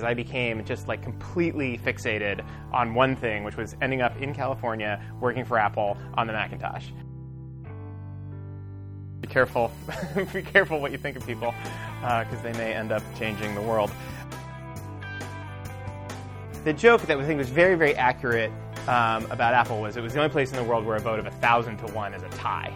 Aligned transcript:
I 0.00 0.14
became 0.14 0.64
just 0.64 0.88
like 0.88 1.02
completely 1.02 1.78
fixated 1.78 2.44
on 2.72 2.94
one 2.94 3.14
thing, 3.14 3.44
which 3.44 3.56
was 3.56 3.76
ending 3.80 4.00
up 4.00 4.20
in 4.20 4.34
California 4.34 5.00
working 5.20 5.44
for 5.44 5.58
Apple 5.58 5.96
on 6.14 6.26
the 6.26 6.32
Macintosh. 6.32 6.86
Be 9.20 9.28
careful, 9.28 9.70
be 10.32 10.42
careful 10.42 10.80
what 10.80 10.92
you 10.92 10.98
think 10.98 11.16
of 11.16 11.26
people, 11.26 11.54
because 12.00 12.38
uh, 12.38 12.42
they 12.42 12.52
may 12.54 12.72
end 12.72 12.90
up 12.90 13.02
changing 13.18 13.54
the 13.54 13.62
world. 13.62 13.90
The 16.64 16.72
joke 16.72 17.02
that 17.02 17.18
we 17.18 17.24
think 17.24 17.38
was 17.38 17.50
very, 17.50 17.74
very 17.74 17.94
accurate 17.94 18.50
um, 18.88 19.30
about 19.30 19.54
Apple 19.54 19.80
was 19.80 19.96
it 19.96 20.00
was 20.00 20.14
the 20.14 20.20
only 20.20 20.30
place 20.30 20.50
in 20.50 20.56
the 20.56 20.64
world 20.64 20.84
where 20.84 20.96
a 20.96 21.00
vote 21.00 21.18
of 21.18 21.26
a 21.26 21.30
thousand 21.30 21.76
to 21.78 21.86
one 21.88 22.14
is 22.14 22.22
a 22.22 22.28
tie. 22.30 22.74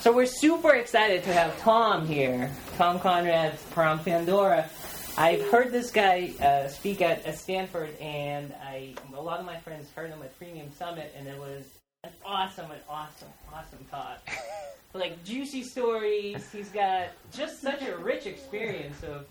So 0.00 0.12
we're 0.12 0.26
super 0.26 0.76
excited 0.76 1.24
to 1.24 1.32
have 1.32 1.58
Tom 1.60 2.06
here, 2.06 2.52
Tom 2.76 3.00
Conrad 3.00 3.58
from 3.58 3.98
Pandora. 3.98 4.70
I've 5.16 5.44
heard 5.48 5.72
this 5.72 5.90
guy 5.90 6.32
uh, 6.40 6.68
speak 6.68 7.02
at, 7.02 7.26
at, 7.26 7.36
Stanford, 7.36 7.98
and 8.00 8.54
I 8.62 8.94
a 9.12 9.20
lot 9.20 9.40
of 9.40 9.44
my 9.44 9.56
friends 9.56 9.90
heard 9.96 10.10
him 10.10 10.22
at 10.22 10.38
Premium 10.38 10.70
Summit, 10.78 11.12
and 11.18 11.26
it 11.26 11.36
was 11.36 11.64
an 12.04 12.12
awesome, 12.24 12.70
an 12.70 12.78
awesome, 12.88 13.28
awesome 13.52 13.84
talk. 13.90 14.20
like 14.94 15.24
juicy 15.24 15.64
stories. 15.64 16.48
He's 16.52 16.68
got 16.68 17.08
just 17.32 17.60
such 17.60 17.82
a 17.82 17.96
rich 17.96 18.26
experience 18.26 19.02
of 19.02 19.26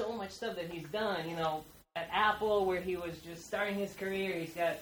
so 0.00 0.12
much 0.12 0.30
stuff 0.30 0.56
that 0.56 0.70
he's 0.70 0.88
done. 0.88 1.28
You 1.28 1.36
know, 1.36 1.62
at 1.94 2.08
Apple, 2.10 2.64
where 2.64 2.80
he 2.80 2.96
was 2.96 3.18
just 3.18 3.44
starting 3.44 3.74
his 3.74 3.92
career, 3.92 4.32
he's 4.32 4.54
got 4.54 4.78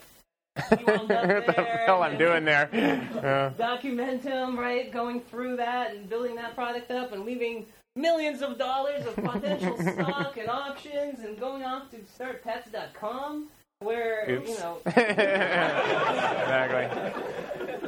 what 0.55 1.07
the 1.07 1.67
hell 1.85 2.01
I'm 2.03 2.17
doing 2.17 2.45
there? 2.45 2.69
Uh. 3.15 3.49
Documentum, 3.57 4.57
right? 4.57 4.91
Going 4.91 5.19
through 5.19 5.55
that 5.57 5.95
and 5.95 6.07
building 6.07 6.35
that 6.35 6.53
product 6.53 6.91
up 6.91 7.11
and 7.11 7.25
leaving 7.25 7.65
millions 7.95 8.41
of 8.41 8.57
dollars 8.57 9.05
of 9.05 9.15
potential 9.15 9.77
stock 9.81 10.37
and 10.37 10.49
options 10.49 11.21
and 11.21 11.39
going 11.39 11.63
off 11.63 11.89
to 11.91 11.97
start 12.13 12.43
pets.com 12.43 13.47
where 13.79 14.29
Oops. 14.29 14.49
you 14.49 14.57
know 14.59 14.77
exactly 14.85 15.23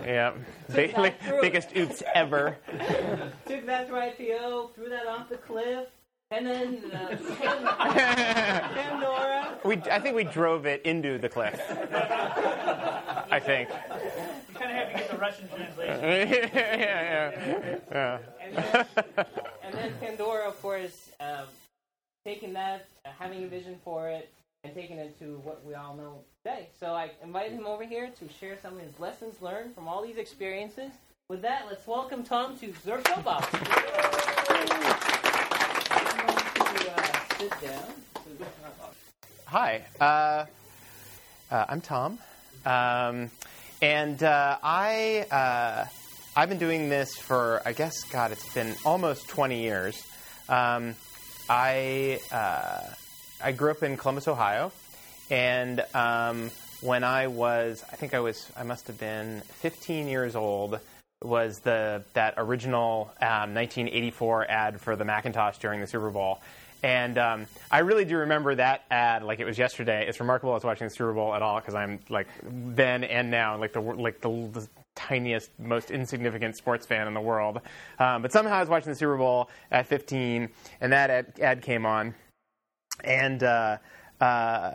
yeah 0.05 0.33
Big, 0.73 0.95
biggest 1.41 1.75
oops 1.75 2.03
ever 2.13 2.57
took 3.47 3.65
that 3.65 3.87
through 3.87 3.99
IPO 3.99 4.73
threw 4.73 4.89
that 4.89 5.07
off 5.07 5.29
the 5.29 5.37
cliff 5.37 5.87
and 6.29 6.45
then 6.45 6.81
uh, 6.91 7.15
Pandora. 8.73 9.57
We, 9.63 9.77
I 9.89 9.99
think 9.99 10.13
we 10.13 10.25
drove 10.25 10.65
it 10.65 10.81
into 10.81 11.17
the 11.17 11.29
cliff. 11.29 11.57
I 13.29 13.39
think. 13.39 13.69
You 13.69 14.55
kind 14.55 14.71
of 14.71 14.77
have 14.77 14.91
to 14.91 14.97
get 14.97 15.11
the 15.11 15.17
Russian 15.17 15.47
translation. 15.49 15.99
yeah, 16.03 16.77
yeah, 16.77 17.77
yeah. 17.91 18.19
And 18.41 18.55
then, 18.55 18.85
and 19.63 19.73
then 19.73 19.93
Pandora, 19.99 20.47
of 20.47 20.61
course, 20.61 21.09
um, 21.19 21.47
taking 22.25 22.53
that, 22.53 22.87
uh, 23.05 23.09
having 23.19 23.43
a 23.43 23.47
vision 23.47 23.77
for 23.83 24.09
it, 24.09 24.31
and 24.63 24.73
taking 24.73 24.97
it 24.97 25.17
to 25.19 25.39
what 25.43 25.63
we 25.65 25.75
all 25.75 25.95
know 25.95 26.19
today. 26.43 26.67
So 26.79 26.93
I 26.93 27.11
invited 27.23 27.53
him 27.53 27.65
over 27.65 27.83
here 27.83 28.09
to 28.19 28.29
share 28.39 28.57
some 28.61 28.77
of 28.77 28.81
his 28.81 28.99
lessons 28.99 29.41
learned 29.41 29.75
from 29.75 29.87
all 29.87 30.01
these 30.01 30.17
experiences. 30.17 30.91
With 31.29 31.41
that, 31.41 31.65
let's 31.69 31.85
welcome 31.85 32.23
Tom 32.23 32.57
to 32.59 32.67
Zurf 32.67 33.03
Showbox. 33.03 33.43
Hi, 39.45 39.81
uh, 40.01 40.45
uh, 41.51 41.65
I'm 41.69 41.79
Tom, 41.79 42.19
um, 42.67 43.31
and 43.81 44.21
uh, 44.21 44.57
I 44.61 45.25
uh, 45.31 45.85
I've 46.35 46.49
been 46.49 46.57
doing 46.57 46.89
this 46.89 47.15
for 47.15 47.61
I 47.65 47.71
guess 47.71 48.03
God, 48.03 48.31
it's 48.31 48.53
been 48.53 48.75
almost 48.85 49.29
20 49.29 49.61
years. 49.61 50.05
Um, 50.49 50.95
I 51.49 52.19
uh, 52.31 52.81
I 53.41 53.51
grew 53.53 53.71
up 53.71 53.83
in 53.83 53.95
Columbus, 53.95 54.27
Ohio, 54.27 54.73
and 55.29 55.81
um, 55.93 56.51
when 56.81 57.03
I 57.05 57.27
was 57.27 57.83
I 57.89 57.95
think 57.95 58.13
I 58.13 58.19
was 58.19 58.51
I 58.57 58.63
must 58.63 58.87
have 58.87 58.99
been 58.99 59.41
15 59.61 60.07
years 60.07 60.35
old 60.35 60.79
was 61.23 61.59
the 61.59 62.03
that 62.13 62.33
original 62.37 63.11
um, 63.21 63.53
1984 63.55 64.51
ad 64.51 64.81
for 64.81 64.95
the 64.95 65.05
Macintosh 65.05 65.57
during 65.59 65.79
the 65.79 65.87
Super 65.87 66.09
Bowl. 66.09 66.39
And 66.83 67.17
um, 67.17 67.47
I 67.71 67.79
really 67.79 68.05
do 68.05 68.17
remember 68.17 68.53
that 68.55 68.85
ad 68.91 69.23
like 69.23 69.39
it 69.39 69.45
was 69.45 69.57
yesterday. 69.57 70.07
It's 70.07 70.19
remarkable 70.19 70.51
I 70.51 70.55
was 70.55 70.63
watching 70.63 70.87
the 70.87 70.93
Super 70.93 71.13
Bowl 71.13 71.33
at 71.33 71.41
all 71.41 71.59
because 71.59 71.75
I'm 71.75 71.99
like 72.09 72.27
then 72.43 73.03
and 73.03 73.31
now 73.31 73.57
like 73.57 73.73
the 73.73 73.81
like 73.81 74.21
the, 74.21 74.29
the, 74.51 74.67
tiniest, 74.97 75.51
most 75.59 75.91
insignificant 75.91 76.57
sports 76.57 76.85
fan 76.85 77.07
in 77.07 77.13
the 77.13 77.21
world. 77.21 77.61
Um, 77.99 78.23
but 78.23 78.31
somehow 78.31 78.55
I 78.55 78.59
was 78.59 78.69
watching 78.69 78.91
the 78.91 78.97
Super 78.97 79.15
Bowl 79.15 79.49
at 79.71 79.85
15, 79.85 80.49
and 80.81 80.91
that 80.91 81.09
ad, 81.09 81.33
ad 81.39 81.61
came 81.61 81.85
on, 81.85 82.15
and 83.03 83.43
uh, 83.43 83.77
uh, 84.19 84.73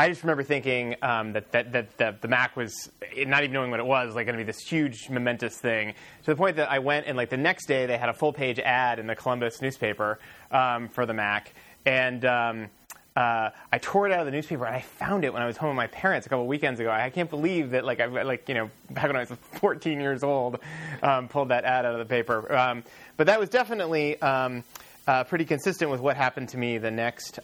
I 0.00 0.08
just 0.08 0.22
remember 0.22 0.42
thinking 0.42 0.96
um, 1.02 1.34
that, 1.34 1.52
that, 1.52 1.72
that, 1.72 1.98
that, 1.98 2.22
the 2.22 2.28
Mac 2.28 2.56
was, 2.56 2.88
not 3.18 3.42
even 3.42 3.52
knowing 3.52 3.70
what 3.70 3.80
it 3.80 3.86
was, 3.86 4.14
like 4.14 4.24
going 4.24 4.38
to 4.38 4.42
be 4.42 4.46
this 4.46 4.60
huge, 4.60 5.10
momentous 5.10 5.58
thing. 5.58 5.92
To 6.22 6.30
the 6.30 6.36
point 6.36 6.56
that 6.56 6.70
I 6.70 6.78
went 6.78 7.06
and 7.06 7.18
like 7.18 7.28
the 7.28 7.36
next 7.36 7.66
day 7.66 7.84
they 7.84 7.98
had 7.98 8.08
a 8.08 8.14
full 8.14 8.32
page 8.32 8.58
ad 8.58 8.98
in 8.98 9.06
the 9.06 9.14
Columbus 9.14 9.60
newspaper 9.60 10.18
um, 10.50 10.88
for 10.88 11.04
the 11.04 11.12
Mac, 11.12 11.52
and 11.84 12.24
um, 12.24 12.68
uh, 13.14 13.50
I 13.70 13.76
tore 13.76 14.06
it 14.06 14.12
out 14.12 14.20
of 14.20 14.24
the 14.24 14.32
newspaper 14.32 14.64
and 14.64 14.74
I 14.74 14.80
found 14.80 15.22
it 15.22 15.34
when 15.34 15.42
I 15.42 15.46
was 15.46 15.58
home 15.58 15.68
with 15.68 15.76
my 15.76 15.88
parents 15.88 16.26
a 16.26 16.30
couple 16.30 16.46
weekends 16.46 16.80
ago. 16.80 16.90
I 16.90 17.10
can't 17.10 17.28
believe 17.28 17.72
that 17.72 17.84
like 17.84 18.00
I 18.00 18.06
like 18.06 18.48
you 18.48 18.54
know 18.54 18.70
back 18.88 19.04
when 19.04 19.16
I 19.16 19.20
was 19.20 19.28
14 19.60 20.00
years 20.00 20.22
old, 20.22 20.60
um, 21.02 21.28
pulled 21.28 21.50
that 21.50 21.64
ad 21.64 21.84
out 21.84 21.92
of 21.92 21.98
the 21.98 22.06
paper. 22.06 22.50
Um, 22.56 22.84
but 23.18 23.26
that 23.26 23.38
was 23.38 23.50
definitely 23.50 24.18
um, 24.22 24.64
uh, 25.06 25.24
pretty 25.24 25.44
consistent 25.44 25.90
with 25.90 26.00
what 26.00 26.16
happened 26.16 26.48
to 26.50 26.56
me 26.56 26.78
the 26.78 26.90
next 26.90 27.38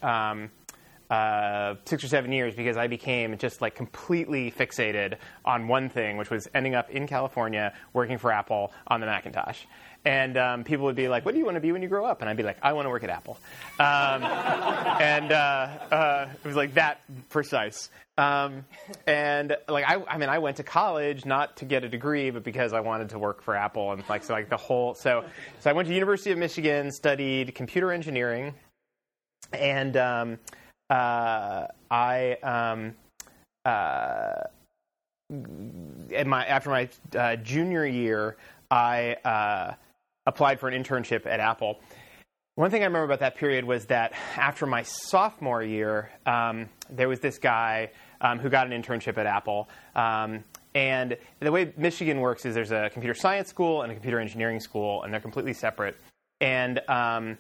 uh, 1.11 1.75
six 1.85 2.03
or 2.03 2.09
seven 2.09 2.33
years 2.33 2.55
because 2.55 2.77
I 2.77 2.87
became 2.87 3.39
just 3.39 3.61
like 3.61 3.75
completely 3.75 4.51
fixated 4.51 5.17
on 5.45 5.69
one 5.69 5.89
thing, 5.89 6.17
which 6.17 6.31
was 6.31 6.49
ending 6.55 6.75
up 6.75 6.91
in 6.91 7.07
California 7.07 7.73
working 7.93 8.19
for 8.19 8.33
Apple 8.33 8.73
on 8.87 9.01
the 9.01 9.07
Macintosh. 9.07 9.65
And 10.05 10.37
um, 10.37 10.65
people 10.65 10.85
would 10.85 10.97
be 10.97 11.09
like, 11.09 11.25
"What 11.25 11.33
do 11.33 11.39
you 11.39 11.45
want 11.45 11.57
to 11.57 11.61
be 11.61 11.73
when 11.73 11.83
you 11.83 11.89
grow 11.89 12.05
up?" 12.05 12.21
And 12.21 12.31
I'd 12.31 12.37
be 12.37 12.45
like, 12.45 12.59
"I 12.63 12.73
want 12.73 12.87
to 12.87 12.91
work 12.91 13.03
at 13.03 13.11
Apple." 13.11 13.39
Um, 13.81 13.85
and 15.03 15.33
uh, 15.33 15.69
uh, 15.91 16.29
it 16.45 16.47
was 16.47 16.57
like 16.57 16.75
that 16.75 17.01
precise. 17.29 17.91
Um, 18.19 18.65
and 19.07 19.57
like 19.69 19.85
I, 19.85 20.03
I 20.09 20.17
mean, 20.17 20.29
I 20.29 20.39
went 20.39 20.57
to 20.59 20.63
college 20.63 21.27
not 21.27 21.57
to 21.59 21.65
get 21.65 21.85
a 21.85 21.89
degree, 21.89 22.31
but 22.31 22.45
because 22.45 22.73
I 22.73 22.81
wanted 22.81 23.11
to 23.11 23.19
work 23.19 23.43
for 23.43 23.57
Apple, 23.57 23.93
and 23.93 24.03
like 24.09 24.25
so, 24.25 24.33
like 24.33 24.49
the 24.49 24.57
whole. 24.57 24.95
So, 24.95 25.25
so 25.61 25.71
I 25.71 25.73
went 25.73 25.89
to 25.89 25.95
University 25.95 26.31
of 26.31 26.39
Michigan, 26.39 26.91
studied 26.93 27.55
computer 27.55 27.93
engineering, 27.93 28.55
and 29.53 29.97
um, 29.97 30.39
uh, 30.91 31.67
I 31.91 32.37
um, 32.43 32.95
uh, 33.65 34.45
my 35.31 36.47
after 36.47 36.71
my 36.71 36.89
uh, 37.17 37.37
junior 37.37 37.87
year, 37.87 38.37
I 38.71 39.15
uh, 39.25 39.75
applied 40.27 40.61
for 40.61 40.69
an 40.69 40.83
internship 40.83 41.27
at 41.27 41.41
Apple. 41.41 41.81
One 42.55 42.71
thing 42.71 42.83
I 42.83 42.87
remember 42.87 43.05
about 43.05 43.21
that 43.21 43.37
period 43.37 43.65
was 43.65 43.85
that 43.87 44.15
after 44.37 44.65
my 44.65 44.83
sophomore 44.83 45.63
year, 45.63 46.11
um, 46.25 46.71
there 46.89 47.09
was 47.09 47.21
this 47.21 47.37
guy 47.39 47.91
um, 48.23 48.39
who 48.39 48.49
got 48.49 48.71
an 48.71 48.83
internship 48.83 49.19
at 49.19 49.27
Apple. 49.27 49.69
Um, 49.95 50.43
and 50.75 51.17
the 51.41 51.53
way 51.53 51.73
Michigan 51.77 52.21
works 52.21 52.47
is 52.47 52.55
there's 52.55 52.71
a 52.71 52.89
computer 52.91 53.15
science 53.15 53.49
school 53.49 53.83
and 53.83 53.91
a 53.91 53.95
computer 53.95 54.21
engineering 54.21 54.61
school, 54.61 55.03
and 55.03 55.13
they're 55.13 55.21
completely 55.21 55.53
separate. 55.53 55.97
And 56.41 56.81
um, 56.89 57.37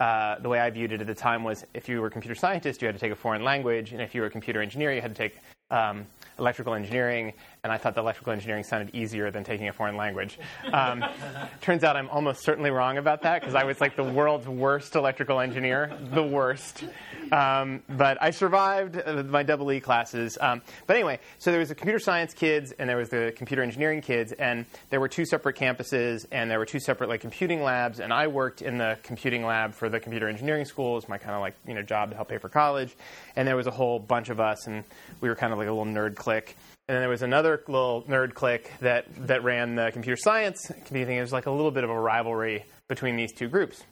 uh, 0.00 0.38
the 0.40 0.48
way 0.48 0.60
I 0.60 0.70
viewed 0.70 0.92
it 0.92 1.00
at 1.00 1.06
the 1.06 1.14
time 1.14 1.44
was 1.44 1.64
if 1.74 1.88
you 1.88 2.00
were 2.00 2.08
a 2.08 2.10
computer 2.10 2.34
scientist, 2.34 2.82
you 2.82 2.86
had 2.86 2.94
to 2.94 3.00
take 3.00 3.12
a 3.12 3.16
foreign 3.16 3.44
language, 3.44 3.92
and 3.92 4.00
if 4.00 4.14
you 4.14 4.20
were 4.20 4.26
a 4.26 4.30
computer 4.30 4.60
engineer, 4.60 4.92
you 4.92 5.00
had 5.00 5.14
to 5.14 5.16
take 5.16 5.38
um, 5.70 6.06
electrical 6.38 6.74
engineering, 6.74 7.32
and 7.64 7.72
I 7.72 7.78
thought 7.78 7.94
the 7.94 8.02
electrical 8.02 8.32
engineering 8.32 8.62
sounded 8.62 8.94
easier 8.94 9.30
than 9.30 9.42
taking 9.42 9.68
a 9.68 9.72
foreign 9.72 9.96
language. 9.96 10.38
Um, 10.70 11.02
turns 11.62 11.82
out 11.82 11.96
I'm 11.96 12.10
almost 12.10 12.44
certainly 12.44 12.70
wrong 12.70 12.98
about 12.98 13.22
that 13.22 13.40
because 13.40 13.54
I 13.54 13.64
was 13.64 13.80
like 13.80 13.96
the 13.96 14.04
world's 14.04 14.46
worst 14.46 14.94
electrical 14.94 15.40
engineer, 15.40 15.90
the 16.12 16.22
worst. 16.22 16.84
Um, 17.32 17.82
but 17.88 18.18
I 18.22 18.30
survived 18.30 19.00
my 19.26 19.42
double 19.42 19.72
E 19.72 19.80
classes. 19.80 20.36
Um, 20.40 20.60
but 20.86 20.96
anyway, 20.96 21.20
so 21.38 21.50
there 21.50 21.58
was 21.58 21.70
the 21.70 21.74
computer 21.74 21.98
science 21.98 22.34
kids 22.34 22.72
and 22.72 22.88
there 22.88 22.98
was 22.98 23.08
the 23.08 23.32
computer 23.34 23.62
engineering 23.62 24.02
kids, 24.02 24.32
and 24.32 24.66
there 24.90 25.00
were 25.00 25.08
two 25.08 25.24
separate 25.24 25.56
campuses 25.56 26.26
and 26.30 26.50
there 26.50 26.58
were 26.58 26.66
two 26.66 26.80
separate 26.80 27.08
like 27.08 27.22
computing 27.22 27.62
labs, 27.62 27.98
and 27.98 28.12
I 28.12 28.26
worked 28.26 28.60
in 28.60 28.76
the 28.76 28.98
computing 29.02 29.42
lab 29.42 29.72
for 29.72 29.88
the 29.88 29.98
computer 29.98 30.28
engineering 30.28 30.66
school 30.66 30.98
as 30.98 31.08
my 31.08 31.16
kind 31.16 31.34
of 31.34 31.40
like 31.40 31.54
you 31.66 31.72
know 31.72 31.82
job 31.82 32.10
to 32.10 32.16
help 32.16 32.28
pay 32.28 32.36
for 32.36 32.50
college, 32.50 32.94
and 33.36 33.48
there 33.48 33.56
was 33.56 33.66
a 33.66 33.70
whole 33.70 33.98
bunch 33.98 34.28
of 34.28 34.38
us, 34.38 34.66
and 34.66 34.84
we 35.22 35.30
were 35.30 35.34
kind 35.34 35.52
of 35.52 35.58
like 35.58 35.68
a 35.68 35.72
little 35.72 35.90
nerd 35.90 36.14
clique. 36.14 36.56
And 36.86 36.96
then 36.96 37.02
there 37.02 37.08
was 37.08 37.22
another 37.22 37.62
little 37.66 38.02
nerd 38.02 38.34
clique 38.34 38.70
that, 38.80 39.06
that 39.26 39.42
ran 39.42 39.74
the 39.74 39.90
computer 39.92 40.16
science 40.16 40.70
community. 40.84 41.16
It 41.16 41.22
was 41.22 41.32
like 41.32 41.46
a 41.46 41.50
little 41.50 41.70
bit 41.70 41.82
of 41.82 41.90
a 41.90 41.98
rivalry 41.98 42.64
between 42.88 43.16
these 43.16 43.32
two 43.32 43.48
groups. 43.48 43.82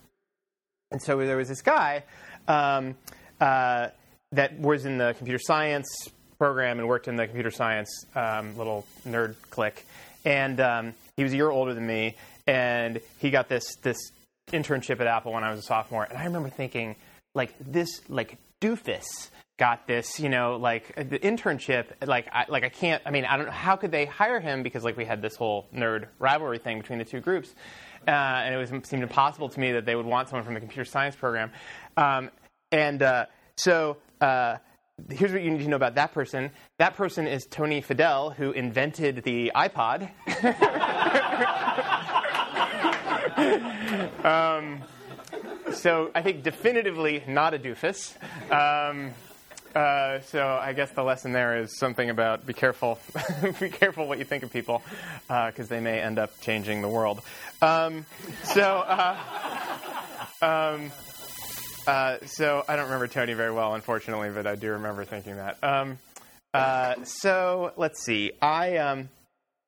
And 0.91 1.01
so 1.03 1.17
there 1.19 1.39
was 1.39 1.49
this 1.49 1.63
guy 1.63 2.05
um, 2.47 2.95
uh, 3.41 3.89
that 4.33 4.59
was 4.59 4.85
in 4.85 4.99
the 4.99 5.15
computer 5.17 5.39
science 5.43 5.89
program 6.39 6.79
and 6.79 6.87
worked 6.87 7.09
in 7.09 7.17
the 7.17 7.27
computer 7.27 7.51
science 7.51 8.05
um, 8.15 8.57
little 8.59 8.85
nerd 9.07 9.37
clique. 9.49 9.87
And 10.25 10.61
um, 10.61 10.95
he 11.17 11.23
was 11.23 11.33
a 11.33 11.37
year 11.37 11.51
older 11.51 11.73
than 11.73 11.87
me, 11.87 12.17
and 12.47 13.01
he 13.19 13.31
got 13.31 13.49
this 13.49 13.65
this 13.83 13.99
internship 14.53 15.01
at 15.01 15.07
Apple 15.07 15.33
when 15.33 15.45
I 15.45 15.51
was 15.51 15.61
a 15.61 15.63
sophomore, 15.63 16.05
and 16.05 16.19
I 16.19 16.25
remember 16.25 16.49
thinking, 16.49 16.97
like 17.35 17.55
this, 17.59 18.03
like 18.09 18.39
doofus 18.61 19.05
got 19.63 19.87
this, 19.87 20.19
you 20.19 20.29
know, 20.29 20.57
like 20.57 20.93
the 20.97 21.21
internship, 21.21 21.85
like 22.05 22.27
I, 22.33 22.47
like 22.49 22.65
I 22.65 22.69
can't. 22.69 23.01
I 23.07 23.13
mean, 23.13 23.25
I 23.25 23.37
don't 23.37 23.47
know 23.47 23.53
how 23.53 23.77
could 23.77 23.93
they 23.93 24.07
hire 24.07 24.41
him 24.41 24.65
because 24.65 24.83
like 24.83 24.97
we 24.97 25.05
had 25.05 25.23
this 25.23 25.37
whole 25.37 25.69
nerd 25.73 26.09
rivalry 26.19 26.59
thing 26.59 26.81
between 26.81 26.99
the 26.99 27.05
two 27.05 27.21
groups, 27.21 27.55
uh, 28.09 28.11
and 28.11 28.53
it 28.53 28.59
was 28.59 28.71
seemed 28.89 29.05
impossible 29.05 29.49
to 29.51 29.61
me 29.61 29.71
that 29.71 29.87
they 29.87 29.95
would 29.95 30.05
want 30.05 30.29
someone 30.29 30.45
from 30.45 30.55
the 30.55 30.59
computer 30.59 30.85
science 30.85 31.15
program, 31.15 31.53
um, 31.97 32.31
and 32.73 33.05
uh, 33.05 33.27
so. 33.57 33.99
Uh, 34.21 34.57
here's 35.11 35.33
what 35.33 35.43
you 35.43 35.51
need 35.51 35.65
to 35.65 35.69
know 35.69 35.77
about 35.77 35.97
that 35.97 36.13
person. 36.13 36.51
That 36.79 36.95
person 36.95 37.27
is 37.27 37.45
Tony 37.51 37.83
Fadell, 37.83 38.37
who 38.37 38.53
invented 38.53 39.25
the 39.25 39.51
iPod. 39.55 40.11
um, 44.25 44.85
so 45.73 46.13
I 46.15 46.23
think 46.23 46.45
definitively 46.45 47.25
not 47.27 47.55
a 47.55 47.59
doofus. 47.59 48.15
Um, 48.53 49.11
uh, 49.75 50.21
so 50.21 50.59
I 50.61 50.73
guess 50.73 50.91
the 50.93 51.03
lesson 51.03 51.33
there 51.33 51.59
is 51.59 51.79
something 51.79 52.11
about 52.11 52.47
be 52.47 52.53
careful, 52.53 52.99
be 53.61 53.69
careful 53.69 54.07
what 54.07 54.19
you 54.19 54.25
think 54.25 54.43
of 54.43 54.53
people, 54.53 54.83
because 55.27 55.67
uh, 55.67 55.75
they 55.75 55.81
may 55.81 56.01
end 56.01 56.19
up 56.19 56.41
changing 56.41 56.83
the 56.83 56.89
world. 56.89 57.21
Um, 57.61 58.07
so. 58.45 58.63
Uh, 58.63 59.17
um, 60.43 60.91
uh, 61.87 62.19
so 62.27 62.65
I 62.69 62.77
don't 62.77 62.85
remember 62.85 63.09
Tony 63.09 63.35
very 63.35 63.53
well, 63.53 63.75
unfortunately, 63.75 64.31
but 64.31 64.47
I 64.47 64.55
do 64.55 64.71
remember 64.73 65.05
thinking 65.05 65.37
that. 65.37 65.59
Um, 65.63 65.99
uh, 66.55 67.03
so 67.05 67.73
let's 67.77 68.05
see. 68.05 68.33
I 68.41 68.77
um, 68.77 69.09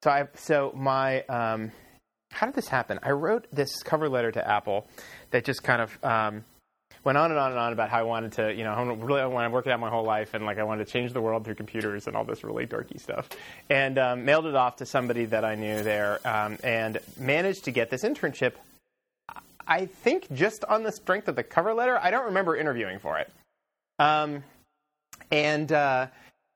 so 0.02 0.10
I 0.10 0.28
so 0.34 0.72
my 0.76 1.22
um, 1.22 1.72
how 2.30 2.46
did 2.46 2.54
this 2.54 2.68
happen? 2.68 3.00
I 3.02 3.10
wrote 3.10 3.46
this 3.52 3.82
cover 3.82 4.08
letter 4.08 4.30
to 4.32 4.48
Apple 4.48 4.86
that 5.30 5.44
just 5.44 5.62
kind 5.64 5.82
of 5.82 6.04
um, 6.04 6.44
went 7.04 7.18
on 7.18 7.30
and 7.30 7.38
on 7.38 7.50
and 7.50 7.60
on 7.60 7.72
about 7.72 7.90
how 7.90 8.00
I 8.00 8.02
wanted 8.02 8.32
to, 8.32 8.52
you 8.52 8.64
know, 8.64 8.94
really 8.94 9.20
I 9.20 9.48
worked 9.48 9.68
out 9.68 9.78
my 9.78 9.90
whole 9.90 10.04
life 10.04 10.34
and 10.34 10.44
like 10.44 10.58
I 10.58 10.64
wanted 10.64 10.86
to 10.86 10.92
change 10.92 11.12
the 11.12 11.20
world 11.20 11.44
through 11.44 11.54
computers 11.54 12.06
and 12.06 12.16
all 12.16 12.24
this 12.24 12.42
really 12.42 12.66
dorky 12.66 12.98
stuff, 12.98 13.28
and 13.70 13.98
um, 13.98 14.24
mailed 14.24 14.46
it 14.46 14.54
off 14.54 14.76
to 14.76 14.86
somebody 14.86 15.26
that 15.26 15.44
I 15.44 15.54
knew 15.54 15.82
there, 15.82 16.20
um, 16.26 16.58
and 16.64 16.98
managed 17.18 17.64
to 17.64 17.70
get 17.70 17.90
this 17.90 18.02
internship 18.02 18.54
I 19.66 19.86
think 19.86 20.32
just 20.32 20.64
on 20.64 20.82
the 20.82 20.92
strength 20.92 21.28
of 21.28 21.36
the 21.36 21.42
cover 21.42 21.74
letter. 21.74 21.98
I 22.02 22.10
don't 22.10 22.26
remember 22.26 22.56
interviewing 22.56 22.98
for 22.98 23.18
it. 23.18 23.32
Um, 23.98 24.42
and 25.30 25.70
uh, 25.72 26.08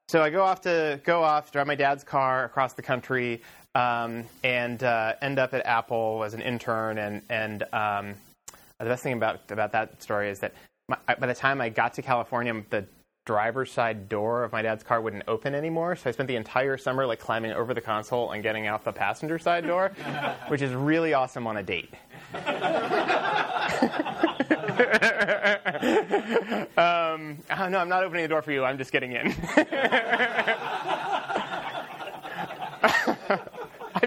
so 0.08 0.22
I 0.22 0.30
go 0.30 0.42
off 0.42 0.62
to 0.62 1.00
go 1.04 1.22
off, 1.22 1.52
drive 1.52 1.66
my 1.66 1.74
dad's 1.74 2.04
car 2.04 2.44
across 2.44 2.74
the 2.74 2.82
country, 2.82 3.42
um, 3.74 4.24
and 4.44 4.82
uh, 4.82 5.14
end 5.22 5.38
up 5.38 5.54
at 5.54 5.64
Apple 5.64 6.22
as 6.24 6.34
an 6.34 6.42
intern. 6.42 6.98
And 6.98 7.22
and 7.28 7.62
um, 7.72 8.14
the 8.78 8.90
best 8.90 9.02
thing 9.02 9.14
about 9.14 9.50
about 9.50 9.72
that 9.72 10.02
story 10.02 10.30
is 10.30 10.38
that 10.40 10.54
my, 10.88 10.96
by 11.18 11.26
the 11.26 11.34
time 11.34 11.60
I 11.60 11.68
got 11.68 11.94
to 11.94 12.02
California, 12.02 12.62
the 12.70 12.86
driver's 13.26 13.70
side 13.70 14.08
door 14.08 14.42
of 14.42 14.52
my 14.52 14.62
dad's 14.62 14.82
car 14.82 15.02
wouldn't 15.02 15.24
open 15.28 15.54
anymore. 15.54 15.96
So 15.96 16.08
I 16.08 16.12
spent 16.12 16.28
the 16.28 16.36
entire 16.36 16.78
summer 16.78 17.06
like 17.06 17.18
climbing 17.18 17.52
over 17.52 17.74
the 17.74 17.80
console 17.80 18.32
and 18.32 18.42
getting 18.42 18.66
out 18.66 18.84
the 18.84 18.92
passenger 18.92 19.38
side 19.38 19.66
door, 19.66 19.92
which 20.48 20.62
is 20.62 20.72
really 20.72 21.12
awesome 21.12 21.46
on 21.46 21.58
a 21.58 21.62
date. 21.62 21.92
um, 26.78 27.38
oh, 27.50 27.68
no, 27.68 27.78
I'm 27.78 27.88
not 27.88 28.04
opening 28.04 28.22
the 28.22 28.28
door 28.28 28.42
for 28.42 28.52
you. 28.52 28.64
I'm 28.64 28.78
just 28.78 28.92
getting 28.92 29.12
in. 29.12 29.34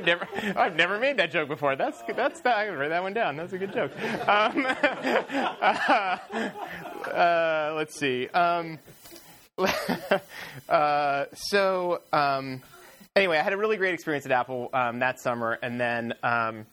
I've 0.01 0.07
never, 0.07 0.27
I've 0.59 0.75
never 0.75 0.99
made 0.99 1.17
that 1.17 1.31
joke 1.31 1.47
before. 1.47 1.75
That's, 1.75 2.01
that's, 2.15 2.43
I 2.43 2.65
can 2.65 2.75
write 2.75 2.89
that 2.89 3.03
one 3.03 3.13
down. 3.13 3.37
That's 3.37 3.53
a 3.53 3.57
good 3.59 3.71
joke. 3.71 3.91
Um, 4.27 4.65
uh, 5.61 6.17
uh, 7.07 7.73
let's 7.75 7.99
see. 7.99 8.27
Um, 8.29 8.79
uh, 10.69 11.25
so, 11.33 12.01
um, 12.11 12.63
anyway, 13.15 13.37
I 13.37 13.43
had 13.43 13.53
a 13.53 13.57
really 13.57 13.77
great 13.77 13.93
experience 13.93 14.25
at 14.25 14.31
Apple 14.31 14.71
um, 14.73 14.99
that 14.99 15.19
summer, 15.19 15.59
and 15.61 15.79
then 15.79 16.13
um, 16.23 16.65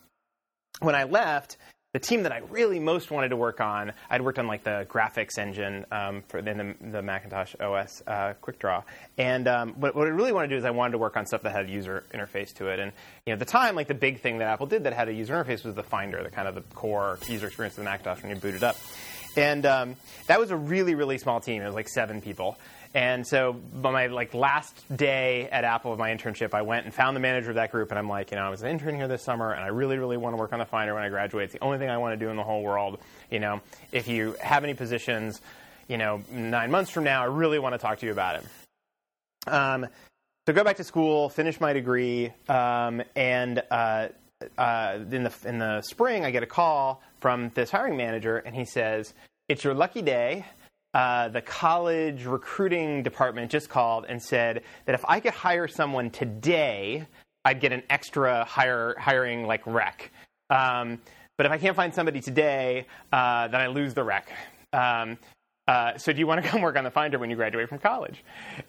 when 0.81 0.95
I 0.95 1.05
left, 1.05 1.59
the 1.93 1.99
team 1.99 2.25
that 2.25 2.33
I 2.33 2.39
really 2.51 2.79
most 2.79 3.11
wanted 3.11 3.31
to 3.31 3.37
work 3.37 3.63
on, 3.63 3.93
I'd 4.11 4.21
worked 4.21 4.39
on 4.39 4.47
like 4.47 4.63
the 4.63 4.87
graphics 4.91 5.39
engine 5.39 5.87
um, 5.91 6.23
for 6.29 6.43
the, 6.43 6.75
the, 6.83 7.01
Macintosh 7.01 7.55
OS 7.59 8.03
uh, 8.07 8.35
QuickDraw, 8.43 8.83
and 9.17 9.49
um, 9.49 9.73
what, 9.81 9.95
what, 9.97 10.07
I 10.07 10.11
really 10.11 10.33
wanted 10.33 10.49
to 10.49 10.55
do 10.55 10.59
is 10.59 10.67
I 10.67 10.71
wanted 10.71 10.93
to 10.93 10.99
work 10.99 11.17
on 11.17 11.25
stuff 11.25 11.43
that 11.43 11.53
had 11.53 11.65
a 11.65 11.71
user 11.71 12.05
interface 12.13 12.53
to 12.57 12.69
it. 12.69 12.79
And 12.79 12.93
you 13.25 13.31
know, 13.31 13.35
at 13.35 13.39
the 13.39 13.47
time, 13.47 13.75
like 13.75 13.89
the 13.89 13.95
big 13.95 14.21
thing 14.21 14.39
that 14.39 14.49
Apple 14.49 14.67
did 14.67 14.85
that 14.85 14.93
had 14.93 15.09
a 15.09 15.15
user 15.15 15.33
interface 15.33 15.65
was 15.65 15.75
the 15.75 15.83
Finder, 15.83 16.23
the 16.23 16.31
kind 16.31 16.47
of 16.47 16.55
the 16.55 16.61
core 16.75 17.19
user 17.27 17.47
experience 17.47 17.79
of 17.79 17.85
the 17.85 17.91
Macintosh 17.91 18.23
when 18.23 18.35
you 18.35 18.37
boot 18.37 18.55
it 18.55 18.63
up. 18.63 18.77
And 19.37 19.65
um, 19.65 19.97
that 20.27 20.41
was 20.41 20.51
a 20.51 20.57
really, 20.57 20.95
really 20.95 21.17
small 21.17 21.41
team. 21.41 21.63
It 21.63 21.67
was 21.67 21.75
like 21.75 21.89
seven 21.89 22.21
people. 22.21 22.59
And 22.99 23.25
so, 23.25 23.53
by 23.53 23.93
my 23.93 24.07
like 24.09 24.35
last 24.35 24.75
day 24.97 25.49
at 25.51 25.63
Apple 25.63 25.93
of 25.93 26.01
my 26.01 26.11
internship, 26.11 26.53
I 26.53 26.63
went 26.63 26.85
and 26.85 26.93
found 26.93 27.15
the 27.15 27.21
manager 27.21 27.51
of 27.51 27.55
that 27.55 27.71
group, 27.71 27.93
and 27.93 27.99
I'm 27.99 28.09
like, 28.09 28.33
you 28.33 28.37
know, 28.37 28.43
I 28.43 28.49
was 28.49 28.61
an 28.61 28.71
intern 28.71 28.97
here 28.97 29.07
this 29.07 29.23
summer, 29.23 29.53
and 29.53 29.63
I 29.63 29.69
really, 29.69 29.99
really 29.99 30.17
want 30.17 30.33
to 30.33 30.37
work 30.37 30.53
on 30.53 30.59
the 30.59 30.65
Finder 30.65 30.95
when 30.95 31.05
I 31.05 31.09
graduate. 31.09 31.45
It's 31.45 31.53
the 31.53 31.63
only 31.63 31.79
thing 31.79 31.91
I 31.91 31.99
want 31.99 32.19
to 32.19 32.27
do 32.27 32.29
in 32.29 32.37
the 32.37 32.43
whole 32.43 32.61
world. 32.61 32.99
You 33.31 33.39
know, 33.39 33.61
if 33.93 34.09
you 34.09 34.35
have 34.43 34.65
any 34.65 34.75
positions, 34.75 35.41
you 35.87 35.97
know, 35.97 36.25
nine 36.33 36.73
months 36.73 36.91
from 36.91 37.05
now, 37.05 37.23
I 37.23 37.27
really 37.27 37.61
want 37.61 37.75
to 37.75 37.79
talk 37.79 37.99
to 37.99 38.07
you 38.07 38.11
about 38.11 38.43
it. 38.43 39.49
Um, 39.49 39.87
so 40.49 40.53
go 40.53 40.65
back 40.65 40.79
to 40.79 40.85
school, 40.85 41.29
finish 41.29 41.61
my 41.61 41.73
degree, 41.73 42.33
um, 42.49 43.05
and 43.15 43.63
uh, 43.71 44.09
uh, 44.59 44.99
in 45.13 45.23
the 45.23 45.33
in 45.45 45.61
the 45.61 45.83
spring, 45.83 46.25
I 46.25 46.33
get 46.33 46.43
a 46.43 46.47
call 46.47 47.01
from 47.21 47.53
this 47.55 47.71
hiring 47.71 47.97
manager, 47.97 48.39
and 48.39 48.57
he 48.57 48.65
says, 48.65 49.15
"It's 49.49 49.63
your 49.63 49.75
lucky 49.75 50.03
day." 50.03 50.47
Uh, 50.99 51.29
the 51.29 51.41
college 51.41 52.25
recruiting 52.25 53.05
department 53.05 53.53
just 53.53 53.69
called 53.69 54.05
and 54.09 54.21
said 54.21 54.65
that 54.85 54.97
if 54.97 55.05
I 55.07 55.21
could 55.21 55.33
hire 55.33 55.69
someone 55.69 56.11
today, 56.11 57.07
I'd 57.45 57.61
get 57.61 57.73
an 57.73 57.85
extra 57.89 58.45
hire, 58.45 58.97
hiring 58.99 59.47
like 59.47 59.65
rec. 59.65 60.11
Um, 60.51 61.01
but 61.37 61.47
if 61.47 61.53
I 61.53 61.59
can't 61.59 61.77
find 61.77 61.95
somebody 61.95 62.21
today, 62.21 62.89
uh, 63.13 63.47
then 63.47 63.61
I 63.61 63.69
lose 63.69 63.95
the 63.95 64.03
rec. 64.03 64.33
Um, 64.73 65.19
uh, 65.69 65.97
so 65.99 66.13
do 66.13 66.19
you 66.19 66.27
want 66.27 66.43
to 66.43 66.49
come 66.51 66.63
work 66.63 66.77
on 66.77 66.83
the 66.83 66.91
Finder 66.91 67.21
when 67.21 67.31
you 67.31 67.37
graduate 67.37 67.69
from 67.69 67.79
college? 67.79 68.25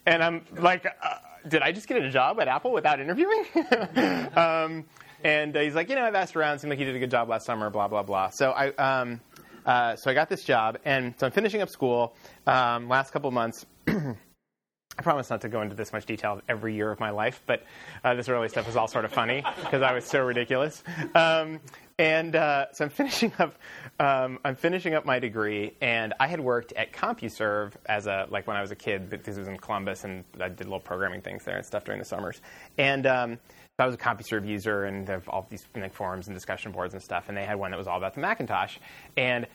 And 0.06 0.24
I'm 0.24 0.46
like, 0.56 0.86
uh, 0.86 1.16
did 1.48 1.64
I 1.64 1.72
just 1.72 1.88
get 1.88 2.00
a 2.00 2.12
job 2.12 2.40
at 2.40 2.48
Apple 2.48 2.72
without 2.72 3.00
interviewing? 3.00 3.44
um, 4.36 4.86
and 5.24 5.56
he's 5.56 5.74
like, 5.74 5.90
you 5.90 5.96
know, 5.96 6.04
I've 6.04 6.14
asked 6.14 6.36
around, 6.36 6.60
seemed 6.60 6.70
like 6.70 6.80
you 6.80 6.86
did 6.86 6.96
a 6.96 7.00
good 7.00 7.10
job 7.10 7.28
last 7.28 7.48
summer, 7.48 7.72
blah 7.72 7.88
blah 7.88 8.04
blah. 8.04 8.30
So 8.30 8.52
I, 8.52 8.68
um, 8.76 9.20
uh, 9.66 9.96
so 9.96 10.10
I 10.12 10.14
got 10.14 10.30
this 10.30 10.44
job, 10.44 10.78
and 10.86 11.14
so 11.18 11.26
I'm 11.26 11.32
finishing 11.32 11.62
up 11.62 11.70
school. 11.70 12.16
Um, 12.48 12.88
last 12.88 13.12
couple 13.12 13.32
months. 13.32 13.66
I 13.88 15.02
promise 15.02 15.30
not 15.30 15.40
to 15.42 15.50
go 15.50 15.62
into 15.62 15.76
this 15.76 15.94
much 15.94 16.06
detail 16.06 16.42
every 16.50 16.76
year 16.76 16.92
of 16.92 17.00
my 17.00 17.12
life, 17.12 17.42
but 17.46 17.64
uh, 18.04 18.16
this 18.16 18.28
early 18.28 18.50
stuff 18.50 18.68
was 18.68 18.76
all 18.76 18.90
sort 18.90 19.06
of 19.06 19.14
funny 19.14 19.46
because 19.64 19.82
I 19.82 19.94
was 19.94 20.04
so 20.04 20.22
ridiculous. 20.22 20.84
Um, 21.16 21.62
and 21.98 22.36
uh, 22.36 22.66
so 22.74 22.84
I'm 22.84 22.90
finishing 22.90 23.32
up. 23.40 23.56
Um, 24.00 24.40
I'm 24.44 24.58
finishing 24.58 24.96
up 24.96 25.06
my 25.06 25.20
degree, 25.20 25.74
and 25.80 26.14
I 26.20 26.28
had 26.28 26.42
worked 26.42 26.74
at 26.74 26.92
CompuServe 26.92 27.74
as 27.86 28.08
a 28.08 28.28
like 28.30 28.46
when 28.46 28.58
I 28.58 28.62
was 28.62 28.72
a 28.72 28.76
kid. 28.76 29.10
This 29.10 29.38
was 29.38 29.48
in 29.48 29.58
Columbus, 29.58 30.04
and 30.04 30.26
I 30.40 30.50
did 30.50 30.66
little 30.66 30.82
programming 30.82 31.22
things 31.22 31.46
there 31.46 31.56
and 31.56 31.66
stuff 31.66 31.86
during 31.86 32.00
the 32.00 32.06
summers. 32.06 32.42
And 32.78 33.08
um, 33.08 33.40
I 33.80 33.86
was 33.86 33.96
a 33.96 33.98
CompuServe 33.98 34.48
user, 34.48 34.86
and 34.86 35.06
they 35.06 35.14
have 35.14 35.28
all 35.30 35.48
these 35.50 35.66
like, 35.76 35.94
forums 35.94 36.28
and 36.28 36.36
discussion 36.36 36.72
boards 36.72 36.94
and 36.94 37.02
stuff. 37.02 37.30
And 37.30 37.38
they 37.38 37.46
had 37.46 37.58
one 37.58 37.72
that 37.72 37.78
was 37.78 37.88
all 37.88 37.98
about 37.98 38.14
the 38.14 38.22
Macintosh. 38.22 38.78
And 39.18 39.48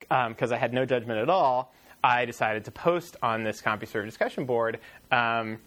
because 0.00 0.50
um, 0.50 0.54
I 0.54 0.56
had 0.56 0.72
no 0.72 0.84
judgment 0.84 1.20
at 1.20 1.28
all, 1.28 1.72
I 2.04 2.24
decided 2.24 2.64
to 2.66 2.70
post 2.70 3.16
on 3.22 3.42
this 3.42 3.60
CompuServe 3.62 4.04
discussion 4.04 4.44
board. 4.44 4.80
Um, 5.10 5.58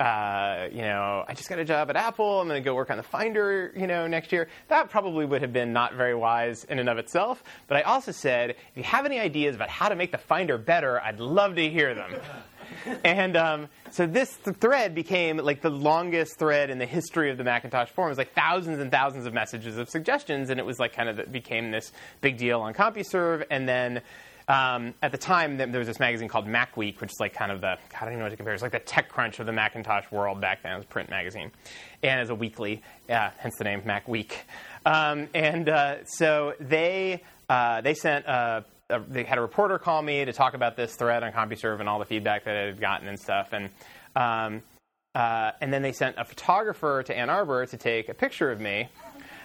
uh, 0.00 0.68
you 0.72 0.82
know, 0.82 1.24
I 1.26 1.34
just 1.34 1.48
got 1.48 1.58
a 1.58 1.64
job 1.64 1.88
at 1.90 1.96
Apple. 1.96 2.40
I'm 2.40 2.48
going 2.48 2.60
to 2.60 2.64
go 2.64 2.74
work 2.74 2.90
on 2.90 2.96
the 2.96 3.02
Finder, 3.04 3.72
you 3.76 3.86
know, 3.86 4.06
next 4.06 4.32
year. 4.32 4.48
That 4.68 4.90
probably 4.90 5.24
would 5.24 5.42
have 5.42 5.52
been 5.52 5.72
not 5.72 5.94
very 5.94 6.14
wise 6.14 6.64
in 6.64 6.80
and 6.80 6.88
of 6.88 6.98
itself. 6.98 7.44
But 7.68 7.76
I 7.78 7.82
also 7.82 8.10
said, 8.10 8.50
if 8.50 8.76
you 8.76 8.82
have 8.82 9.06
any 9.06 9.20
ideas 9.20 9.54
about 9.54 9.68
how 9.68 9.88
to 9.88 9.94
make 9.94 10.10
the 10.10 10.18
Finder 10.18 10.58
better, 10.58 11.00
I'd 11.00 11.20
love 11.20 11.54
to 11.56 11.70
hear 11.70 11.94
them. 11.94 12.10
and 13.04 13.36
um, 13.36 13.68
so 13.92 14.06
this 14.06 14.36
th- 14.44 14.56
thread 14.56 14.96
became 14.96 15.36
like 15.36 15.60
the 15.60 15.70
longest 15.70 16.38
thread 16.38 16.70
in 16.70 16.78
the 16.78 16.86
history 16.86 17.30
of 17.30 17.38
the 17.38 17.44
Macintosh 17.44 17.88
forum. 17.90 18.08
It 18.08 18.12
was 18.12 18.18
like 18.18 18.34
thousands 18.34 18.80
and 18.80 18.90
thousands 18.90 19.26
of 19.26 19.32
messages 19.32 19.78
of 19.78 19.88
suggestions, 19.88 20.50
and 20.50 20.58
it 20.58 20.66
was 20.66 20.80
like 20.80 20.92
kind 20.92 21.08
of 21.08 21.16
the, 21.16 21.24
became 21.24 21.70
this 21.70 21.92
big 22.20 22.36
deal 22.36 22.60
on 22.62 22.74
CompuServe. 22.74 23.46
And 23.48 23.68
then 23.68 24.02
um, 24.48 24.94
at 25.02 25.12
the 25.12 25.18
time, 25.18 25.56
there 25.56 25.68
was 25.78 25.86
this 25.86 26.00
magazine 26.00 26.28
called 26.28 26.46
MacWeek, 26.46 27.00
which 27.00 27.10
is 27.10 27.16
like 27.20 27.32
kind 27.32 27.50
of 27.50 27.60
the, 27.60 27.78
I 27.78 28.00
don't 28.00 28.08
even 28.08 28.18
know 28.18 28.24
what 28.24 28.30
to 28.30 28.36
compare. 28.36 28.54
It's 28.54 28.62
like 28.62 28.72
the 28.72 28.80
TechCrunch 28.80 29.38
of 29.38 29.46
the 29.46 29.52
Macintosh 29.52 30.10
world 30.10 30.40
back 30.40 30.62
then. 30.62 30.72
It 30.72 30.76
was 30.76 30.84
a 30.84 30.88
print 30.88 31.10
magazine. 31.10 31.50
And 32.02 32.20
as 32.20 32.30
a 32.30 32.34
weekly, 32.34 32.82
yeah, 33.08 33.32
hence 33.38 33.54
the 33.56 33.64
name 33.64 33.82
MacWeek. 33.82 34.32
Um, 34.84 35.28
and 35.34 35.68
uh, 35.68 36.04
so 36.04 36.54
they, 36.60 37.22
uh, 37.48 37.80
they 37.80 37.94
sent 37.94 38.26
a 38.26 38.64
a, 38.90 39.00
they 39.00 39.24
had 39.24 39.38
a 39.38 39.40
reporter 39.40 39.78
call 39.78 40.02
me 40.02 40.24
to 40.24 40.32
talk 40.32 40.54
about 40.54 40.76
this 40.76 40.94
thread 40.96 41.22
on 41.22 41.32
CompuServe 41.32 41.80
and 41.80 41.88
all 41.88 41.98
the 41.98 42.04
feedback 42.04 42.44
that 42.44 42.56
I 42.56 42.66
had 42.66 42.80
gotten 42.80 43.08
and 43.08 43.18
stuff. 43.18 43.52
And 43.52 43.70
um, 44.14 44.62
uh, 45.14 45.52
and 45.60 45.72
then 45.72 45.82
they 45.82 45.92
sent 45.92 46.16
a 46.18 46.24
photographer 46.24 47.02
to 47.04 47.16
Ann 47.16 47.30
Arbor 47.30 47.66
to 47.66 47.76
take 47.76 48.08
a 48.08 48.14
picture 48.14 48.50
of 48.50 48.60
me. 48.60 48.88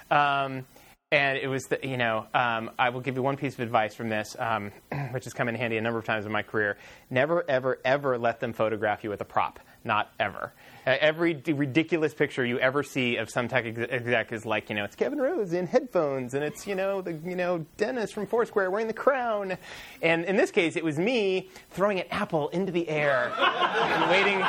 Um, 0.09 0.65
and 1.11 1.37
it 1.39 1.47
was 1.47 1.65
the, 1.65 1.79
you 1.83 1.97
know 1.97 2.27
um, 2.33 2.69
I 2.77 2.89
will 2.89 3.01
give 3.01 3.15
you 3.15 3.23
one 3.23 3.35
piece 3.35 3.53
of 3.55 3.61
advice 3.61 3.95
from 3.95 4.09
this, 4.09 4.35
um, 4.37 4.71
which 5.11 5.23
has 5.23 5.33
come 5.33 5.49
in 5.49 5.55
handy 5.55 5.77
a 5.77 5.81
number 5.81 5.97
of 5.97 6.05
times 6.05 6.25
in 6.25 6.31
my 6.31 6.43
career. 6.43 6.77
Never, 7.09 7.43
ever, 7.49 7.79
ever 7.83 8.17
let 8.17 8.39
them 8.39 8.53
photograph 8.53 9.03
you 9.03 9.09
with 9.09 9.21
a 9.21 9.25
prop. 9.25 9.59
Not 9.83 10.11
ever. 10.19 10.53
Uh, 10.85 10.97
every 10.99 11.33
d- 11.33 11.53
ridiculous 11.53 12.13
picture 12.13 12.45
you 12.45 12.59
ever 12.59 12.83
see 12.83 13.15
of 13.15 13.29
some 13.29 13.47
tech 13.47 13.65
ex- 13.65 13.79
exec 13.89 14.33
is 14.33 14.45
like, 14.45 14.69
you 14.69 14.75
know, 14.75 14.83
it's 14.83 14.95
Kevin 14.95 15.19
Rose 15.19 15.53
in 15.53 15.67
headphones, 15.67 16.33
and 16.33 16.43
it's 16.43 16.67
you 16.67 16.75
know 16.75 17.01
the 17.01 17.13
you 17.13 17.35
know 17.35 17.65
Dennis 17.77 18.11
from 18.11 18.27
Foursquare 18.27 18.69
wearing 18.69 18.87
the 18.87 18.93
crown, 18.93 19.57
and 20.01 20.25
in 20.25 20.35
this 20.35 20.51
case, 20.51 20.75
it 20.75 20.83
was 20.83 20.99
me 20.99 21.49
throwing 21.71 21.99
an 22.01 22.07
apple 22.11 22.49
into 22.49 22.73
the 22.73 22.87
air 22.89 23.31
and 23.37 24.11
waiting, 24.11 24.45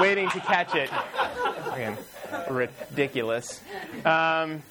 waiting 0.00 0.28
to 0.30 0.40
catch 0.40 0.74
it. 0.74 0.90
Again, 1.72 1.96
ridiculous. 2.50 3.62
Um, 4.04 4.62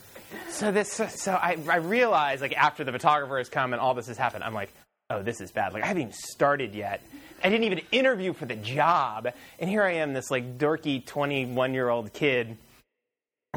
so 0.49 0.71
this, 0.71 0.91
so 0.91 1.33
I, 1.33 1.57
I 1.69 1.77
realized 1.77 2.41
like 2.41 2.55
after 2.55 2.83
the 2.83 2.91
photographer 2.91 3.37
has 3.37 3.49
come 3.49 3.73
and 3.73 3.81
all 3.81 3.93
this 3.93 4.07
has 4.07 4.17
happened, 4.17 4.43
I'm 4.43 4.53
like, 4.53 4.71
oh, 5.09 5.21
this 5.21 5.41
is 5.41 5.51
bad. 5.51 5.73
Like 5.73 5.83
I 5.83 5.87
haven't 5.87 6.01
even 6.03 6.13
started 6.13 6.73
yet. 6.73 7.01
I 7.43 7.49
didn't 7.49 7.65
even 7.65 7.81
interview 7.91 8.33
for 8.33 8.45
the 8.45 8.55
job, 8.55 9.27
and 9.59 9.69
here 9.69 9.83
I 9.83 9.95
am, 9.95 10.13
this 10.13 10.31
like 10.31 10.57
dorky 10.57 11.05
21 11.05 11.73
year 11.73 11.89
old 11.89 12.13
kid. 12.13 12.57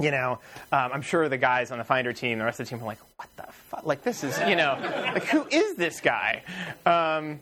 You 0.00 0.10
know, 0.10 0.40
um, 0.72 0.90
I'm 0.92 1.02
sure 1.02 1.28
the 1.28 1.38
guys 1.38 1.70
on 1.70 1.78
the 1.78 1.84
Finder 1.84 2.12
team, 2.12 2.38
the 2.38 2.44
rest 2.44 2.60
of 2.60 2.66
the 2.66 2.70
team, 2.70 2.82
are 2.82 2.86
like, 2.86 2.98
"What 3.16 3.28
the 3.36 3.50
fuck? 3.70 3.86
Like 3.86 4.02
this 4.02 4.24
is, 4.24 4.38
you 4.40 4.56
know, 4.56 4.76
like 5.14 5.24
who 5.24 5.46
is 5.50 5.76
this 5.76 6.00
guy?" 6.00 6.42
Um, 6.84 7.40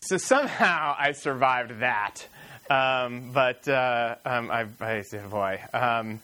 so 0.00 0.16
somehow 0.18 0.94
I 0.98 1.12
survived 1.12 1.80
that. 1.80 2.26
Um, 2.70 3.30
but 3.32 3.66
uh, 3.66 4.16
um, 4.24 4.50
I, 4.50 4.66
I, 4.80 5.02
boy, 5.30 5.60
um, 5.72 6.20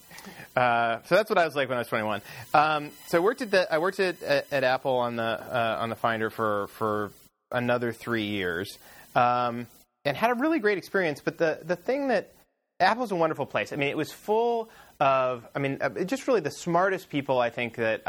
uh, 0.56 0.98
so 1.04 1.14
that's 1.14 1.30
what 1.30 1.38
I 1.38 1.44
was 1.46 1.56
like 1.56 1.68
when 1.68 1.78
I 1.78 1.80
was 1.80 1.88
21. 1.88 2.22
Um, 2.52 2.90
so 3.06 3.18
I 3.18 3.20
worked 3.20 3.42
at 3.42 3.50
the, 3.50 3.72
I 3.72 3.78
worked 3.78 4.00
at, 4.00 4.22
at, 4.22 4.52
at 4.52 4.64
Apple 4.64 4.96
on 4.96 5.16
the 5.16 5.22
uh, 5.22 5.78
on 5.80 5.88
the 5.88 5.96
Finder 5.96 6.30
for 6.30 6.66
for 6.68 7.10
another 7.50 7.92
three 7.92 8.24
years, 8.24 8.78
um, 9.14 9.66
and 10.04 10.16
had 10.16 10.30
a 10.30 10.34
really 10.34 10.58
great 10.58 10.78
experience. 10.78 11.20
But 11.24 11.38
the 11.38 11.60
the 11.62 11.76
thing 11.76 12.08
that 12.08 12.32
Apple's 12.80 13.12
a 13.12 13.16
wonderful 13.16 13.46
place. 13.46 13.72
I 13.72 13.76
mean, 13.76 13.88
it 13.88 13.96
was 13.96 14.12
full 14.12 14.68
of, 15.00 15.46
I 15.54 15.58
mean, 15.58 15.78
uh, 15.80 16.04
just 16.04 16.26
really 16.28 16.40
the 16.40 16.50
smartest 16.50 17.08
people. 17.08 17.38
I 17.38 17.50
think 17.50 17.76
that. 17.76 18.06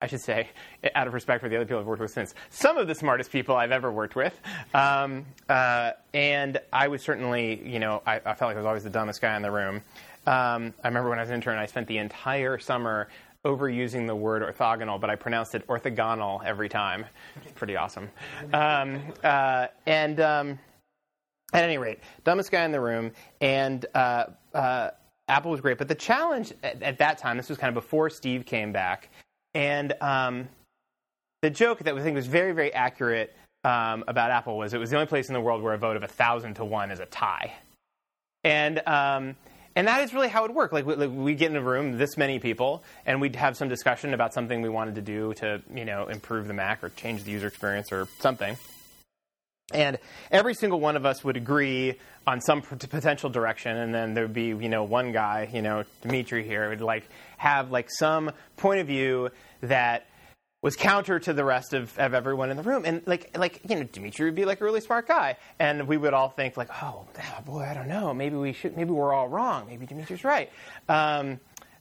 I 0.00 0.06
should 0.06 0.20
say, 0.20 0.48
out 0.94 1.06
of 1.06 1.14
respect 1.14 1.42
for 1.42 1.48
the 1.48 1.56
other 1.56 1.64
people 1.64 1.80
I've 1.80 1.86
worked 1.86 2.02
with 2.02 2.10
since, 2.10 2.34
some 2.50 2.76
of 2.76 2.86
the 2.86 2.94
smartest 2.94 3.30
people 3.30 3.56
I've 3.56 3.72
ever 3.72 3.90
worked 3.90 4.16
with. 4.16 4.38
Um, 4.74 5.24
uh, 5.48 5.92
and 6.12 6.58
I 6.72 6.88
was 6.88 7.02
certainly, 7.02 7.62
you 7.66 7.78
know, 7.78 8.02
I, 8.06 8.16
I, 8.16 8.34
felt 8.34 8.50
like 8.50 8.56
I 8.56 8.60
was 8.60 8.66
always 8.66 8.84
the 8.84 8.90
dumbest 8.90 9.20
guy 9.20 9.36
in 9.36 9.42
the 9.42 9.50
room. 9.50 9.76
Um, 10.26 10.74
I 10.82 10.88
remember 10.88 11.10
when 11.10 11.18
I 11.18 11.22
was 11.22 11.30
an 11.30 11.36
intern, 11.36 11.58
I 11.58 11.66
spent 11.66 11.86
the 11.86 11.98
entire 11.98 12.58
summer 12.58 13.08
overusing 13.44 14.06
the 14.06 14.16
word 14.16 14.42
orthogonal, 14.42 15.00
but 15.00 15.10
I 15.10 15.16
pronounced 15.16 15.54
it 15.54 15.66
orthogonal 15.66 16.44
every 16.44 16.68
time. 16.68 17.04
Pretty 17.54 17.76
awesome. 17.76 18.10
Um, 18.52 19.00
uh, 19.22 19.66
and 19.86 20.18
um, 20.20 20.58
at 21.52 21.62
any 21.62 21.78
rate, 21.78 22.00
dumbest 22.24 22.50
guy 22.50 22.64
in 22.64 22.72
the 22.72 22.80
room, 22.80 23.12
and 23.40 23.84
uh, 23.94 24.26
uh, 24.54 24.90
Apple 25.28 25.50
was 25.50 25.60
great. 25.60 25.78
But 25.78 25.88
the 25.88 25.94
challenge 25.94 26.52
at, 26.62 26.82
at, 26.82 26.98
that 26.98 27.18
time, 27.18 27.36
this 27.36 27.48
was 27.48 27.58
kind 27.58 27.68
of 27.68 27.74
before 27.74 28.08
Steve 28.08 28.46
came 28.46 28.72
back, 28.72 29.10
and 29.54 29.94
um, 30.00 30.48
the 31.42 31.50
joke 31.50 31.80
that 31.80 31.94
we 31.94 32.02
think 32.02 32.14
was 32.14 32.26
very, 32.26 32.52
very 32.52 32.72
accurate 32.72 33.34
um, 33.64 34.04
about 34.08 34.30
Apple 34.30 34.58
was 34.58 34.74
it 34.74 34.78
was 34.78 34.90
the 34.90 34.96
only 34.96 35.06
place 35.06 35.28
in 35.28 35.34
the 35.34 35.40
world 35.40 35.62
where 35.62 35.74
a 35.74 35.78
vote 35.78 35.96
of 35.96 36.02
a 36.02 36.08
thousand 36.08 36.54
to 36.54 36.64
one 36.64 36.90
is 36.90 37.00
a 37.00 37.06
tie. 37.06 37.52
And 38.42 38.86
um, 38.86 39.36
and 39.76 39.88
that 39.88 40.02
is 40.02 40.14
really 40.14 40.28
how 40.28 40.44
it 40.44 40.54
worked. 40.54 40.72
work. 40.72 40.86
Like 40.86 40.86
we, 40.86 41.06
like 41.06 41.10
we, 41.12 41.34
get 41.34 41.50
in 41.50 41.56
a 41.56 41.62
room, 41.62 41.98
this 41.98 42.16
many 42.16 42.38
people, 42.38 42.84
and 43.06 43.20
we'd 43.20 43.36
have 43.36 43.56
some 43.56 43.68
discussion 43.68 44.14
about 44.14 44.32
something 44.32 44.62
we 44.62 44.68
wanted 44.68 44.94
to 44.96 45.02
do 45.02 45.34
to, 45.34 45.62
you 45.74 45.84
know, 45.84 46.06
improve 46.06 46.46
the 46.46 46.54
Mac 46.54 46.84
or 46.84 46.90
change 46.90 47.24
the 47.24 47.32
user 47.32 47.48
experience 47.48 47.90
or 47.90 48.06
something. 48.20 48.56
And 49.72 49.98
every 50.30 50.54
single 50.54 50.78
one 50.78 50.96
of 50.96 51.06
us 51.06 51.24
would 51.24 51.36
agree 51.36 51.94
on 52.26 52.40
some 52.40 52.60
potential 52.62 53.30
direction, 53.30 53.76
and 53.76 53.94
then 53.94 54.14
there'd 54.14 54.32
be, 54.32 54.48
you 54.48 54.68
know, 54.68 54.84
one 54.84 55.12
guy, 55.12 55.48
you 55.52 55.62
know, 55.62 55.84
Dimitri 56.02 56.44
here, 56.44 56.68
would 56.68 56.80
like 56.80 57.08
have 57.38 57.70
like 57.70 57.90
some 57.90 58.30
point 58.56 58.80
of 58.80 58.86
view 58.86 59.30
that 59.62 60.06
was 60.60 60.76
counter 60.76 61.18
to 61.18 61.32
the 61.34 61.44
rest 61.44 61.74
of, 61.74 61.98
of 61.98 62.14
everyone 62.14 62.50
in 62.50 62.56
the 62.56 62.62
room. 62.62 62.84
And 62.86 63.02
like 63.06 63.36
like 63.36 63.60
you 63.68 63.76
know, 63.76 63.82
Dimitri 63.84 64.26
would 64.26 64.34
be 64.34 64.44
like 64.44 64.60
a 64.60 64.64
really 64.64 64.80
smart 64.80 65.08
guy, 65.08 65.36
and 65.58 65.88
we 65.88 65.96
would 65.96 66.14
all 66.14 66.28
think 66.28 66.56
like, 66.56 66.68
oh, 66.82 67.06
boy, 67.44 67.62
I 67.62 67.74
don't 67.74 67.88
know, 67.88 68.12
maybe 68.12 68.36
we 68.36 68.52
should, 68.52 68.76
maybe 68.76 68.90
we're 68.90 69.12
all 69.12 69.28
wrong, 69.28 69.66
maybe 69.66 69.86
Dimitri's 69.86 70.24
right. 70.24 70.50
Um, 70.88 71.40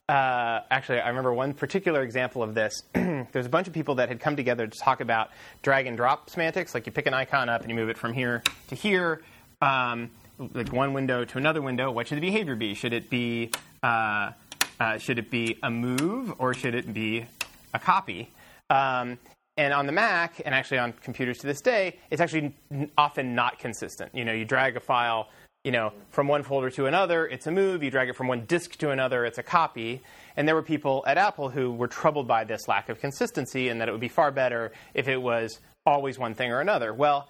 uh, 0.10 0.60
actually, 0.70 1.00
I 1.00 1.08
remember 1.08 1.34
one 1.34 1.54
particular 1.54 2.02
example 2.02 2.44
of 2.44 2.54
this. 2.54 2.84
There's 2.94 3.46
a 3.46 3.50
bunch 3.50 3.68
of 3.68 3.74
people 3.74 3.96
that 3.96 4.10
had 4.10 4.20
come 4.20 4.36
together 4.36 4.68
to 4.68 4.80
talk 4.80 5.00
about 5.00 5.32
drag 5.62 5.88
and 5.88 5.96
drop 5.96 6.30
semantics. 6.30 6.74
Like 6.74 6.86
you 6.86 6.92
pick 6.92 7.08
an 7.08 7.14
icon 7.14 7.48
up 7.48 7.62
and 7.62 7.70
you 7.70 7.76
move 7.76 7.90
it 7.90 7.98
from 7.98 8.12
here 8.12 8.44
to 8.68 8.76
here, 8.76 9.22
um, 9.62 10.12
like 10.54 10.74
one 10.74 10.92
window 10.94 11.24
to 11.24 11.38
another 11.38 11.62
window. 11.62 11.90
What 11.90 12.08
should 12.08 12.18
the 12.18 12.22
behavior 12.22 12.56
be? 12.56 12.74
Should 12.74 12.92
it 12.92 13.10
be 13.10 13.52
uh, 13.82 14.32
uh, 14.80 14.98
should 14.98 15.20
it 15.20 15.32
be 15.32 15.58
a 15.64 15.72
move 15.72 16.34
or 16.38 16.54
should 16.54 16.76
it 16.76 16.94
be 16.94 17.26
a 17.74 17.80
copy? 17.80 18.30
Um, 18.70 19.18
and 19.56 19.72
on 19.72 19.86
the 19.86 19.92
Mac, 19.92 20.42
and 20.44 20.54
actually 20.54 20.80
on 20.80 20.94
computers 20.94 21.38
to 21.40 21.48
this 21.48 21.62
day, 21.62 22.00
it's 22.10 22.20
actually 22.20 22.56
often 22.98 23.36
not 23.36 23.60
consistent. 23.60 24.14
You 24.14 24.26
know, 24.26 24.34
you 24.34 24.46
drag 24.46 24.76
a 24.76 24.80
file, 24.80 25.30
you 25.64 25.72
know, 25.72 25.94
from 26.10 26.28
one 26.28 26.44
folder 26.44 26.70
to 26.72 26.88
another, 26.88 27.26
it's 27.26 27.48
a 27.48 27.52
move. 27.52 27.84
You 27.84 27.90
drag 27.90 28.10
it 28.10 28.16
from 28.16 28.28
one 28.28 28.46
disk 28.46 28.78
to 28.78 28.90
another, 28.90 29.26
it's 29.26 29.38
a 29.38 29.44
copy. 29.44 30.04
And 30.36 30.48
there 30.48 30.56
were 30.56 30.64
people 30.64 31.04
at 31.08 31.18
Apple 31.18 31.50
who 31.50 31.72
were 31.72 31.88
troubled 31.88 32.28
by 32.28 32.44
this 32.44 32.68
lack 32.68 32.90
of 32.90 33.00
consistency, 33.00 33.70
and 33.70 33.80
that 33.80 33.88
it 33.88 33.92
would 33.92 34.02
be 34.02 34.10
far 34.10 34.32
better 34.32 34.72
if 34.94 35.08
it 35.08 35.18
was 35.18 35.60
always 35.86 36.20
one 36.20 36.34
thing 36.34 36.52
or 36.52 36.60
another. 36.60 36.94
Well, 36.94 37.30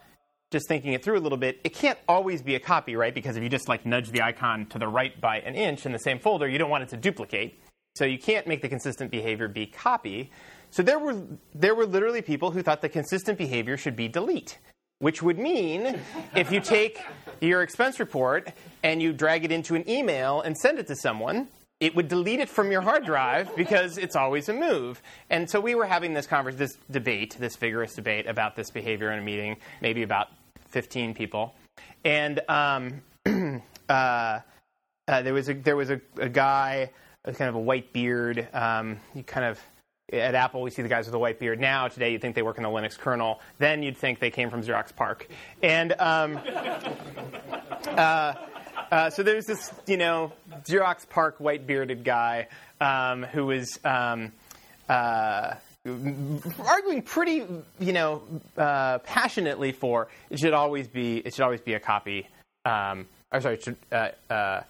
just 0.52 0.68
thinking 0.68 0.94
it 0.94 1.04
through 1.04 1.18
a 1.18 1.20
little 1.20 1.38
bit, 1.38 1.60
it 1.64 1.74
can't 1.74 1.98
always 2.08 2.42
be 2.42 2.56
a 2.56 2.60
copy, 2.60 2.96
right? 2.96 3.14
Because 3.14 3.36
if 3.36 3.44
you 3.44 3.50
just 3.50 3.68
like 3.68 3.86
nudge 3.86 4.12
the 4.12 4.22
icon 4.22 4.68
to 4.68 4.80
the 4.80 4.88
right 4.88 5.20
by 5.20 5.40
an 5.40 5.56
inch 5.56 5.86
in 5.86 5.92
the 5.92 6.00
same 6.00 6.20
folder, 6.20 6.48
you 6.48 6.58
don't 6.58 6.70
want 6.70 6.84
it 6.84 6.90
to 6.90 6.98
duplicate. 6.98 7.60
So 7.96 8.06
you 8.06 8.18
can't 8.18 8.48
make 8.48 8.62
the 8.62 8.70
consistent 8.70 9.12
behavior 9.12 9.48
be 9.48 9.68
copy. 9.68 10.32
So 10.72 10.82
there 10.82 10.98
were, 10.98 11.22
there 11.54 11.76
were 11.76 11.86
literally 11.86 12.22
people 12.22 12.52
who 12.52 12.64
thought 12.64 12.82
the 12.82 12.90
consistent 12.90 13.38
behavior 13.38 13.78
should 13.78 13.96
be 13.96 14.08
delete, 14.08 14.58
which 15.00 15.22
would 15.22 15.38
mean 15.38 16.00
if 16.36 16.52
you 16.52 16.60
take 16.60 17.00
your 17.48 17.62
expense 17.62 18.00
report 18.00 18.52
and 18.84 19.02
you 19.02 19.14
drag 19.14 19.46
it 19.46 19.52
into 19.52 19.76
an 19.76 19.90
email 19.90 20.42
and 20.42 20.58
send 20.58 20.80
it 20.80 20.88
to 20.88 20.96
someone, 20.96 21.48
it 21.80 21.96
would 21.96 22.08
delete 22.08 22.40
it 22.40 22.50
from 22.50 22.72
your 22.72 22.82
hard 22.82 23.06
drive 23.06 23.54
because 23.56 23.98
it's 23.98 24.16
always 24.16 24.48
a 24.48 24.54
move. 24.54 25.02
And 25.30 25.50
so 25.50 25.60
we 25.60 25.76
were 25.76 25.86
having 25.86 26.14
this 26.14 26.26
converse, 26.26 26.56
this 26.56 26.78
debate, 26.90 27.36
this 27.40 27.56
vigorous 27.56 27.96
debate 27.96 28.28
about 28.28 28.56
this 28.56 28.72
behavior 28.72 29.12
in 29.12 29.20
a 29.20 29.22
meeting, 29.22 29.58
maybe 29.82 30.04
about 30.04 30.28
15 30.70 31.14
people. 31.14 31.54
And 32.06 32.40
um, 32.48 33.02
uh, 33.90 34.40
uh, 35.08 35.22
there 35.22 35.34
was 35.34 35.50
a, 35.50 35.54
there 35.54 35.76
was 35.76 35.90
a, 35.90 36.00
a 36.18 36.30
guy, 36.30 36.90
kind 37.26 37.50
of 37.50 37.56
a 37.56 37.60
white 37.60 37.92
beard. 37.92 38.48
Um, 38.54 39.00
he 39.14 39.24
kind 39.24 39.46
of 39.46 39.60
at 40.14 40.36
Apple, 40.36 40.62
we 40.62 40.70
see 40.70 40.82
the 40.82 40.90
guys 40.90 41.06
with 41.06 41.12
the 41.12 41.20
white 41.20 41.40
beard. 41.40 41.60
Now, 41.60 41.88
today, 41.88 42.12
you'd 42.12 42.22
think 42.22 42.36
they 42.36 42.42
work 42.42 42.58
in 42.58 42.64
the 42.64 42.70
Linux 42.70 42.98
kernel. 42.98 43.42
Then 43.58 43.84
you'd 43.84 43.98
think 43.98 44.20
they 44.20 44.32
came 44.32 44.50
from 44.50 44.62
Xerox 44.62 44.96
PARC. 44.96 45.28
And 45.62 45.94
um, 46.00 46.40
uh, 47.88 48.34
uh, 48.92 49.10
so 49.10 49.24
there's 49.24 49.46
this, 49.46 49.72
you 49.88 49.98
know, 49.98 50.32
Xerox 50.64 51.08
PARC 51.10 51.40
white 51.40 51.66
bearded 51.66 52.04
guy 52.04 52.48
um, 52.80 53.24
who 53.24 53.48
was 53.48 53.80
um, 53.84 54.32
uh, 54.88 55.56
arguing 56.60 57.02
pretty, 57.02 57.46
you 57.80 57.94
know, 57.94 58.22
uh, 58.58 59.00
passionately 59.00 59.72
for 59.72 60.10
it 60.30 60.40
should 60.40 60.54
always 60.54 60.88
be 60.88 61.18
it 61.18 61.34
should 61.34 61.44
always 61.44 61.62
be 61.62 61.74
a 61.74 61.80
copy. 61.80 62.28
Um, 62.66 63.08
or 63.32 63.42
sorry, 63.42 63.56
it 63.56 63.64
should, 63.64 63.78
uh, 63.92 64.10
uh, 64.30 64.62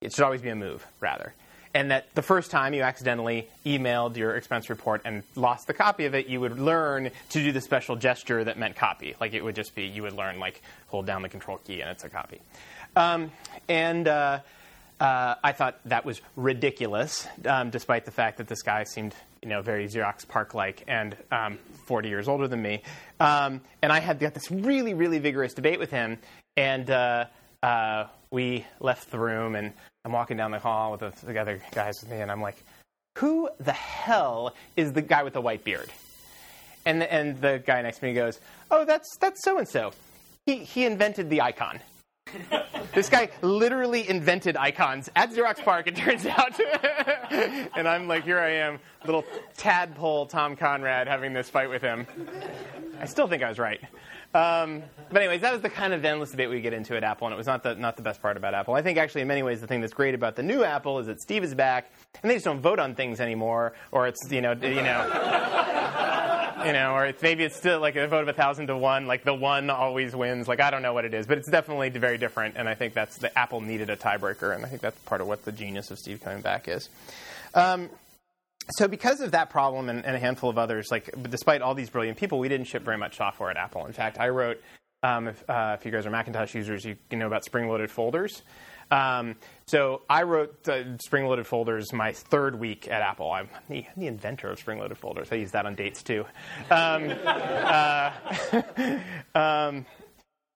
it 0.00 0.12
should 0.12 0.24
always 0.24 0.42
be 0.42 0.50
a 0.50 0.54
move 0.54 0.86
rather 1.00 1.32
and 1.76 1.90
that 1.90 2.06
the 2.14 2.22
first 2.22 2.50
time 2.50 2.72
you 2.72 2.80
accidentally 2.80 3.50
emailed 3.66 4.16
your 4.16 4.34
expense 4.34 4.70
report 4.70 5.02
and 5.04 5.22
lost 5.34 5.66
the 5.66 5.74
copy 5.74 6.06
of 6.06 6.14
it, 6.14 6.26
you 6.26 6.40
would 6.40 6.58
learn 6.58 7.10
to 7.28 7.42
do 7.42 7.52
the 7.52 7.60
special 7.60 7.96
gesture 7.96 8.42
that 8.42 8.58
meant 8.58 8.76
copy. 8.76 9.14
Like 9.20 9.34
it 9.34 9.44
would 9.44 9.54
just 9.54 9.74
be, 9.74 9.84
you 9.84 10.02
would 10.04 10.14
learn, 10.14 10.38
like, 10.38 10.62
hold 10.86 11.04
down 11.04 11.20
the 11.20 11.28
control 11.28 11.58
key 11.58 11.82
and 11.82 11.90
it's 11.90 12.02
a 12.02 12.08
copy. 12.08 12.40
Um, 12.96 13.30
and 13.68 14.08
uh, 14.08 14.40
uh, 14.98 15.34
I 15.44 15.52
thought 15.52 15.78
that 15.84 16.06
was 16.06 16.22
ridiculous, 16.34 17.28
um, 17.44 17.68
despite 17.68 18.06
the 18.06 18.10
fact 18.10 18.38
that 18.38 18.48
this 18.48 18.62
guy 18.62 18.84
seemed, 18.84 19.14
you 19.42 19.50
know, 19.50 19.60
very 19.60 19.86
Xerox 19.86 20.26
PARC-like 20.26 20.84
and 20.88 21.14
um, 21.30 21.58
40 21.84 22.08
years 22.08 22.26
older 22.26 22.48
than 22.48 22.62
me. 22.62 22.84
Um, 23.20 23.60
and 23.82 23.92
I 23.92 24.00
had 24.00 24.18
got 24.18 24.32
this 24.32 24.50
really, 24.50 24.94
really 24.94 25.18
vigorous 25.18 25.52
debate 25.52 25.78
with 25.78 25.90
him, 25.90 26.16
and 26.56 26.88
uh, 26.90 27.26
uh 27.62 28.06
we 28.30 28.66
left 28.80 29.10
the 29.10 29.18
room 29.18 29.54
and 29.54 29.72
I'm 30.06 30.12
walking 30.12 30.36
down 30.36 30.52
the 30.52 30.60
hall 30.60 30.92
with 30.92 31.00
the, 31.00 31.26
the 31.26 31.36
other 31.36 31.60
guys 31.74 31.96
with 32.00 32.08
me, 32.08 32.20
and 32.20 32.30
I'm 32.30 32.40
like, 32.40 32.62
who 33.18 33.50
the 33.58 33.72
hell 33.72 34.54
is 34.76 34.92
the 34.92 35.02
guy 35.02 35.24
with 35.24 35.32
the 35.32 35.40
white 35.40 35.64
beard? 35.64 35.90
And 36.84 37.02
the, 37.02 37.12
and 37.12 37.40
the 37.40 37.60
guy 37.66 37.82
next 37.82 37.98
to 37.98 38.04
me 38.04 38.14
goes, 38.14 38.38
oh, 38.70 38.84
that's 38.84 39.16
that's 39.16 39.42
so 39.42 39.58
and 39.58 39.66
so. 39.66 39.90
He 40.46 40.58
he 40.58 40.84
invented 40.84 41.28
the 41.28 41.40
icon. 41.40 41.80
this 42.94 43.08
guy 43.08 43.30
literally 43.42 44.08
invented 44.08 44.56
icons 44.56 45.10
at 45.16 45.32
Xerox 45.32 45.56
PARC, 45.64 45.88
it 45.88 45.96
turns 45.96 46.24
out. 46.24 46.52
and 47.76 47.88
I'm 47.88 48.06
like, 48.06 48.22
here 48.22 48.38
I 48.38 48.50
am, 48.50 48.78
little 49.04 49.24
tadpole 49.56 50.26
Tom 50.26 50.54
Conrad 50.54 51.08
having 51.08 51.32
this 51.32 51.50
fight 51.50 51.68
with 51.68 51.82
him. 51.82 52.06
I 53.00 53.06
still 53.06 53.26
think 53.26 53.42
I 53.42 53.48
was 53.48 53.58
right. 53.58 53.80
Um, 54.36 54.82
but 55.10 55.22
anyways, 55.22 55.40
that 55.40 55.52
was 55.52 55.62
the 55.62 55.70
kind 55.70 55.94
of 55.94 56.04
endless 56.04 56.30
debate 56.30 56.50
we 56.50 56.60
get 56.60 56.74
into 56.74 56.94
at 56.94 57.04
Apple, 57.04 57.26
and 57.26 57.34
it 57.34 57.38
was 57.38 57.46
not 57.46 57.62
the 57.62 57.74
not 57.74 57.96
the 57.96 58.02
best 58.02 58.20
part 58.20 58.36
about 58.36 58.52
Apple. 58.52 58.74
I 58.74 58.82
think 58.82 58.98
actually, 58.98 59.22
in 59.22 59.28
many 59.28 59.42
ways, 59.42 59.62
the 59.62 59.66
thing 59.66 59.80
that's 59.80 59.94
great 59.94 60.14
about 60.14 60.36
the 60.36 60.42
new 60.42 60.62
Apple 60.62 60.98
is 60.98 61.06
that 61.06 61.22
Steve 61.22 61.42
is 61.42 61.54
back, 61.54 61.90
and 62.22 62.30
they 62.30 62.34
just 62.34 62.44
don't 62.44 62.60
vote 62.60 62.78
on 62.78 62.94
things 62.94 63.18
anymore, 63.18 63.72
or 63.92 64.06
it's 64.06 64.30
you 64.30 64.42
know 64.42 64.52
you 64.52 64.82
know. 64.82 65.72
you 66.64 66.72
know, 66.72 66.94
or 66.94 67.06
it's, 67.06 67.22
maybe 67.22 67.44
it's 67.44 67.54
still 67.54 67.78
like 67.78 67.94
a 67.94 68.08
vote 68.08 68.22
of 68.22 68.28
a 68.28 68.32
thousand 68.32 68.66
to 68.66 68.76
one, 68.76 69.06
like 69.06 69.22
the 69.22 69.34
one 69.34 69.70
always 69.70 70.16
wins. 70.16 70.48
Like 70.48 70.58
I 70.58 70.70
don't 70.70 70.82
know 70.82 70.92
what 70.92 71.04
it 71.04 71.14
is, 71.14 71.26
but 71.26 71.38
it's 71.38 71.48
definitely 71.48 71.90
very 71.90 72.18
different. 72.18 72.56
And 72.56 72.68
I 72.68 72.74
think 72.74 72.92
that's 72.92 73.18
the 73.18 73.36
Apple 73.38 73.60
needed 73.60 73.88
a 73.88 73.96
tiebreaker, 73.96 74.54
and 74.54 74.64
I 74.64 74.68
think 74.68 74.82
that's 74.82 74.98
part 75.00 75.20
of 75.20 75.28
what 75.28 75.44
the 75.44 75.52
genius 75.52 75.90
of 75.90 75.98
Steve 75.98 76.20
coming 76.22 76.42
back 76.42 76.66
is. 76.66 76.88
Um, 77.54 77.88
so 78.70 78.88
because 78.88 79.20
of 79.20 79.32
that 79.32 79.50
problem 79.50 79.88
and, 79.88 80.04
and, 80.04 80.16
a 80.16 80.18
handful 80.18 80.50
of 80.50 80.58
others, 80.58 80.88
like 80.90 81.10
despite 81.30 81.62
all 81.62 81.74
these 81.74 81.90
brilliant 81.90 82.18
people, 82.18 82.38
we 82.38 82.48
didn't 82.48 82.66
ship 82.66 82.82
very 82.82 82.98
much 82.98 83.16
software 83.16 83.50
at 83.50 83.56
Apple. 83.56 83.86
In 83.86 83.92
fact, 83.92 84.18
I 84.18 84.28
wrote. 84.28 84.60
Um, 85.02 85.28
if, 85.28 85.48
uh, 85.48 85.76
if, 85.78 85.84
you 85.84 85.92
guys 85.92 86.06
are 86.06 86.10
Macintosh 86.10 86.54
users, 86.54 86.84
you, 86.84 86.96
you 87.10 87.18
know 87.18 87.26
about 87.26 87.44
spring-loaded 87.44 87.90
folders. 87.90 88.42
Um, 88.90 89.36
so 89.66 90.02
I 90.08 90.22
wrote 90.22 90.68
uh, 90.68 90.96
spring-loaded 90.98 91.46
folders 91.46 91.92
my 91.92 92.12
third 92.12 92.58
week 92.58 92.88
at 92.88 93.02
Apple. 93.02 93.30
I'm 93.30 93.48
the, 93.68 93.86
I'm 93.86 94.00
the 94.00 94.06
inventor 94.06 94.48
of 94.48 94.58
spring-loaded 94.58 94.96
folders. 94.96 95.28
I 95.30 95.36
use 95.36 95.50
that 95.52 95.66
on 95.66 95.74
dates 95.74 96.02
too. 96.02 96.24
Um, 96.70 97.10
uh, 97.24 98.10
um, 99.34 99.86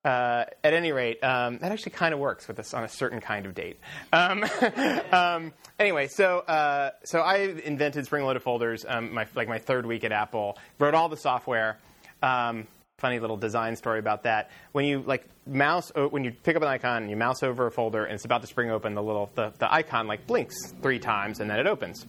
uh, 0.04 0.45
at 0.64 0.73
any 0.73 0.92
rate, 0.92 1.23
um, 1.23 1.59
that 1.59 1.73
actually 1.73 1.92
kind 1.92 2.14
of 2.14 2.21
works 2.21 2.49
with 2.49 2.59
us 2.59 2.73
on 2.73 2.85
a 2.85 2.88
certain 2.88 3.21
kind 3.21 3.47
of 3.47 3.54
date. 3.54 3.78
Um, 4.12 4.45
um, 5.12 5.52
anyway, 5.78 6.09
so 6.09 6.40
uh, 6.40 6.90
so 7.04 7.21
I 7.21 7.54
invented 7.64 8.07
spring-loaded 8.07 8.42
folders. 8.42 8.85
Um, 8.88 9.12
my 9.12 9.26
like 9.35 9.49
my 9.49 9.59
third 9.59 9.87
week 9.87 10.04
at 10.04 10.12
Apple, 10.12 10.59
wrote 10.78 10.95
all 10.95 11.09
the 11.09 11.16
software. 11.16 11.78
Um, 12.23 12.66
funny 13.00 13.19
little 13.19 13.37
design 13.37 13.75
story 13.75 13.99
about 13.99 14.23
that. 14.25 14.50
When 14.73 14.85
you 14.85 15.02
like 15.02 15.26
mouse, 15.47 15.90
when 15.95 16.23
you 16.23 16.33
pick 16.33 16.57
up 16.57 16.62
an 16.62 16.69
icon 16.69 17.02
and 17.02 17.11
you 17.11 17.16
mouse 17.16 17.42
over 17.42 17.66
a 17.66 17.71
folder 17.71 18.04
and 18.04 18.14
it's 18.14 18.25
about 18.25 18.42
to 18.42 18.47
spring 18.47 18.71
open, 18.71 18.95
the 18.95 19.02
little 19.02 19.30
the, 19.35 19.52
the 19.59 19.73
icon 19.73 20.07
like 20.07 20.26
blinks 20.26 20.54
three 20.83 20.99
times 20.99 21.40
and 21.40 21.50
then 21.50 21.59
it 21.59 21.66
opens. 21.66 22.07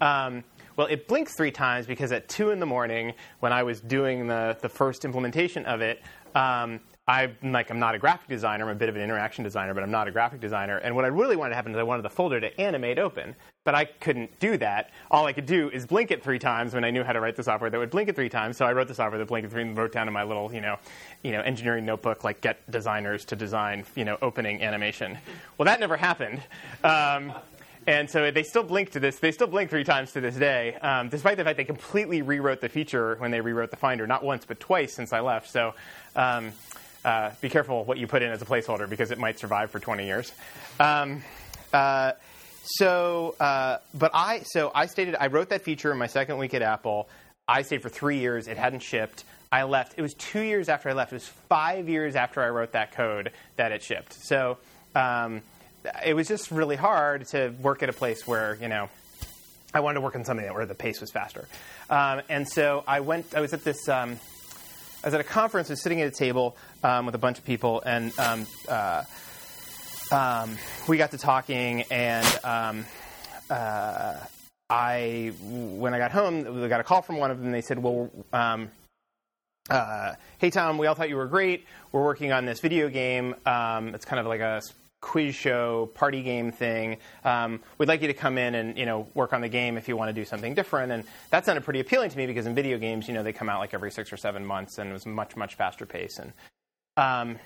Um, 0.00 0.44
well, 0.76 0.86
it 0.88 1.08
blinks 1.08 1.34
three 1.34 1.50
times 1.50 1.86
because 1.86 2.12
at 2.12 2.28
two 2.28 2.50
in 2.50 2.60
the 2.60 2.66
morning, 2.66 3.14
when 3.40 3.52
I 3.52 3.62
was 3.62 3.80
doing 3.80 4.26
the 4.26 4.56
the 4.60 4.68
first 4.68 5.04
implementation 5.04 5.64
of 5.64 5.80
it, 5.80 6.02
um, 6.34 6.80
I 7.08 7.30
like 7.40 7.70
I'm 7.70 7.78
not 7.78 7.94
a 7.94 7.98
graphic 8.00 8.28
designer. 8.28 8.64
I'm 8.64 8.70
a 8.70 8.74
bit 8.74 8.88
of 8.88 8.96
an 8.96 9.02
interaction 9.02 9.44
designer, 9.44 9.74
but 9.74 9.84
I'm 9.84 9.92
not 9.92 10.08
a 10.08 10.10
graphic 10.10 10.40
designer. 10.40 10.78
And 10.78 10.96
what 10.96 11.04
I 11.04 11.08
really 11.08 11.36
wanted 11.36 11.50
to 11.50 11.54
happen 11.54 11.70
is 11.70 11.78
I 11.78 11.84
wanted 11.84 12.02
the 12.02 12.10
folder 12.10 12.40
to 12.40 12.60
animate 12.60 12.98
open, 12.98 13.36
but 13.62 13.76
I 13.76 13.84
couldn't 13.84 14.36
do 14.40 14.56
that. 14.56 14.90
All 15.08 15.24
I 15.24 15.32
could 15.32 15.46
do 15.46 15.70
is 15.70 15.86
blink 15.86 16.10
it 16.10 16.24
three 16.24 16.40
times 16.40 16.74
when 16.74 16.82
I 16.82 16.90
knew 16.90 17.04
how 17.04 17.12
to 17.12 17.20
write 17.20 17.36
the 17.36 17.44
software 17.44 17.70
that 17.70 17.78
would 17.78 17.90
blink 17.90 18.08
it 18.08 18.16
three 18.16 18.28
times. 18.28 18.56
So 18.56 18.66
I 18.66 18.72
wrote 18.72 18.88
the 18.88 18.94
software 18.94 19.20
that 19.20 19.28
blinked 19.28 19.52
three 19.52 19.62
and 19.62 19.78
wrote 19.78 19.92
down 19.92 20.08
in 20.08 20.14
my 20.14 20.24
little 20.24 20.52
you 20.52 20.60
know, 20.60 20.78
you 21.22 21.30
know 21.30 21.42
engineering 21.42 21.86
notebook 21.86 22.24
like 22.24 22.40
get 22.40 22.68
designers 22.68 23.24
to 23.26 23.36
design 23.36 23.84
you 23.94 24.04
know 24.04 24.18
opening 24.20 24.60
animation. 24.60 25.16
Well, 25.58 25.66
that 25.66 25.78
never 25.78 25.96
happened. 25.96 26.42
Um, 26.82 27.32
and 27.86 28.10
so 28.10 28.32
they 28.32 28.42
still 28.42 28.64
blink 28.64 28.90
to 28.90 29.00
this. 29.00 29.20
They 29.20 29.30
still 29.30 29.46
blink 29.46 29.70
three 29.70 29.84
times 29.84 30.10
to 30.14 30.20
this 30.20 30.34
day, 30.34 30.74
um, 30.74 31.08
despite 31.08 31.36
the 31.36 31.44
fact 31.44 31.56
they 31.56 31.62
completely 31.62 32.20
rewrote 32.20 32.60
the 32.60 32.68
feature 32.68 33.14
when 33.20 33.30
they 33.30 33.40
rewrote 33.40 33.70
the 33.70 33.76
Finder, 33.76 34.08
not 34.08 34.24
once 34.24 34.44
but 34.44 34.58
twice 34.58 34.92
since 34.92 35.12
I 35.12 35.20
left. 35.20 35.48
So 35.48 35.72
um, 36.16 36.52
uh, 37.06 37.30
be 37.40 37.48
careful 37.48 37.84
what 37.84 37.98
you 37.98 38.06
put 38.08 38.22
in 38.22 38.30
as 38.32 38.42
a 38.42 38.44
placeholder 38.44 38.90
because 38.90 39.12
it 39.12 39.18
might 39.18 39.38
survive 39.38 39.70
for 39.70 39.78
20 39.78 40.04
years. 40.04 40.32
Um, 40.80 41.22
uh, 41.72 42.12
so, 42.64 43.36
uh, 43.38 43.78
but 43.94 44.10
I 44.12 44.40
so 44.42 44.72
I 44.74 44.86
stated 44.86 45.14
I 45.18 45.28
wrote 45.28 45.50
that 45.50 45.62
feature 45.62 45.92
in 45.92 45.98
my 45.98 46.08
second 46.08 46.36
week 46.38 46.52
at 46.52 46.62
Apple. 46.62 47.08
I 47.46 47.62
stayed 47.62 47.80
for 47.80 47.88
three 47.88 48.18
years. 48.18 48.48
It 48.48 48.56
hadn't 48.56 48.80
shipped. 48.80 49.22
I 49.52 49.62
left. 49.62 49.94
It 49.96 50.02
was 50.02 50.14
two 50.14 50.40
years 50.40 50.68
after 50.68 50.88
I 50.88 50.92
left. 50.94 51.12
It 51.12 51.16
was 51.16 51.28
five 51.48 51.88
years 51.88 52.16
after 52.16 52.42
I 52.42 52.48
wrote 52.48 52.72
that 52.72 52.90
code 52.90 53.30
that 53.54 53.70
it 53.70 53.84
shipped. 53.84 54.14
So 54.14 54.58
um, 54.96 55.42
it 56.04 56.14
was 56.14 56.26
just 56.26 56.50
really 56.50 56.74
hard 56.74 57.28
to 57.28 57.54
work 57.62 57.84
at 57.84 57.88
a 57.88 57.92
place 57.92 58.26
where 58.26 58.58
you 58.60 58.66
know 58.66 58.88
I 59.72 59.78
wanted 59.78 59.94
to 59.94 60.00
work 60.00 60.16
on 60.16 60.24
something 60.24 60.52
where 60.52 60.66
the 60.66 60.74
pace 60.74 61.00
was 61.00 61.12
faster. 61.12 61.46
Um, 61.88 62.22
and 62.28 62.48
so 62.48 62.82
I 62.84 62.98
went. 62.98 63.32
I 63.32 63.40
was 63.40 63.52
at 63.52 63.62
this. 63.62 63.88
Um, 63.88 64.18
I 65.04 65.08
was 65.08 65.14
at 65.14 65.20
a 65.20 65.24
conference, 65.24 65.70
I 65.70 65.74
was 65.74 65.82
sitting 65.82 66.00
at 66.00 66.08
a 66.08 66.16
table 66.16 66.56
um, 66.82 67.06
with 67.06 67.14
a 67.14 67.18
bunch 67.18 67.38
of 67.38 67.44
people, 67.44 67.82
and 67.84 68.18
um, 68.18 68.46
uh, 68.68 69.04
um, 70.10 70.56
we 70.88 70.96
got 70.96 71.10
to 71.12 71.18
talking, 71.18 71.82
and 71.90 72.26
um, 72.44 72.86
uh, 73.50 74.16
I, 74.68 75.32
when 75.40 75.94
I 75.94 75.98
got 75.98 76.10
home, 76.10 76.60
we 76.60 76.68
got 76.68 76.80
a 76.80 76.84
call 76.84 77.02
from 77.02 77.18
one 77.18 77.30
of 77.30 77.40
them. 77.40 77.52
They 77.52 77.60
said, 77.60 77.78
"Well, 77.80 78.10
um, 78.32 78.70
uh, 79.70 80.14
hey 80.38 80.50
Tom, 80.50 80.78
we 80.78 80.86
all 80.86 80.94
thought 80.94 81.08
you 81.08 81.16
were 81.16 81.26
great. 81.26 81.66
We're 81.92 82.04
working 82.04 82.32
on 82.32 82.44
this 82.46 82.60
video 82.60 82.88
game. 82.88 83.34
Um, 83.44 83.94
it's 83.94 84.04
kind 84.04 84.18
of 84.18 84.26
like 84.26 84.40
a 84.40 84.62
quiz 85.00 85.34
show 85.34 85.86
party 85.94 86.22
game 86.22 86.50
thing. 86.52 86.98
Um, 87.24 87.60
we'd 87.78 87.88
like 87.88 88.02
you 88.02 88.08
to 88.08 88.14
come 88.14 88.38
in 88.38 88.54
and 88.54 88.76
you 88.76 88.86
know 88.86 89.08
work 89.14 89.32
on 89.32 89.40
the 89.40 89.48
game 89.48 89.76
if 89.76 89.88
you 89.88 89.96
want 89.96 90.08
to 90.08 90.12
do 90.12 90.24
something 90.24 90.54
different. 90.54 90.92
And 90.92 91.04
that 91.30 91.44
sounded 91.44 91.64
pretty 91.64 91.80
appealing 91.80 92.10
to 92.10 92.16
me 92.16 92.26
because 92.26 92.46
in 92.46 92.54
video 92.54 92.78
games, 92.78 93.08
you 93.08 93.14
know, 93.14 93.22
they 93.22 93.32
come 93.32 93.48
out 93.48 93.60
like 93.60 93.74
every 93.74 93.90
six 93.90 94.12
or 94.12 94.16
seven 94.16 94.44
months, 94.44 94.78
and 94.78 94.90
it 94.90 94.92
was 94.92 95.06
much 95.06 95.36
much 95.36 95.54
faster 95.54 95.86
pace. 95.86 96.18
And 96.18 96.32
um, 96.96 97.38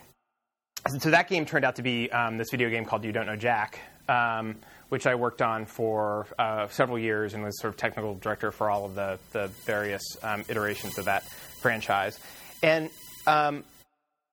so 0.98 1.10
that 1.10 1.28
game 1.28 1.44
turned 1.44 1.64
out 1.64 1.76
to 1.76 1.82
be 1.82 2.10
um, 2.10 2.38
this 2.38 2.50
video 2.50 2.70
game 2.70 2.84
called 2.84 3.04
You 3.04 3.12
Don't 3.12 3.26
Know 3.26 3.36
Jack. 3.36 3.80
Um, 4.08 4.56
which 4.90 5.06
I 5.06 5.14
worked 5.14 5.40
on 5.40 5.66
for 5.66 6.26
uh, 6.38 6.68
several 6.68 6.98
years 6.98 7.32
and 7.32 7.42
was 7.42 7.58
sort 7.60 7.72
of 7.72 7.78
technical 7.78 8.16
director 8.16 8.50
for 8.50 8.68
all 8.68 8.84
of 8.84 8.96
the, 8.96 9.18
the 9.30 9.46
various 9.64 10.02
um, 10.22 10.44
iterations 10.48 10.98
of 10.98 11.04
that 11.06 11.22
franchise. 11.62 12.18
And 12.62 12.90
um, 13.26 13.64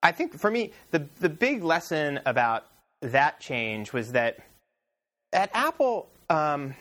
I 0.02 0.12
think 0.12 0.38
for 0.38 0.50
me, 0.50 0.72
the, 0.90 1.06
the 1.20 1.28
big 1.28 1.62
lesson 1.62 2.20
about 2.26 2.66
that 3.02 3.40
change 3.40 3.92
was 3.92 4.12
that 4.12 4.38
at 5.32 5.50
Apple, 5.54 6.08
um, 6.30 6.74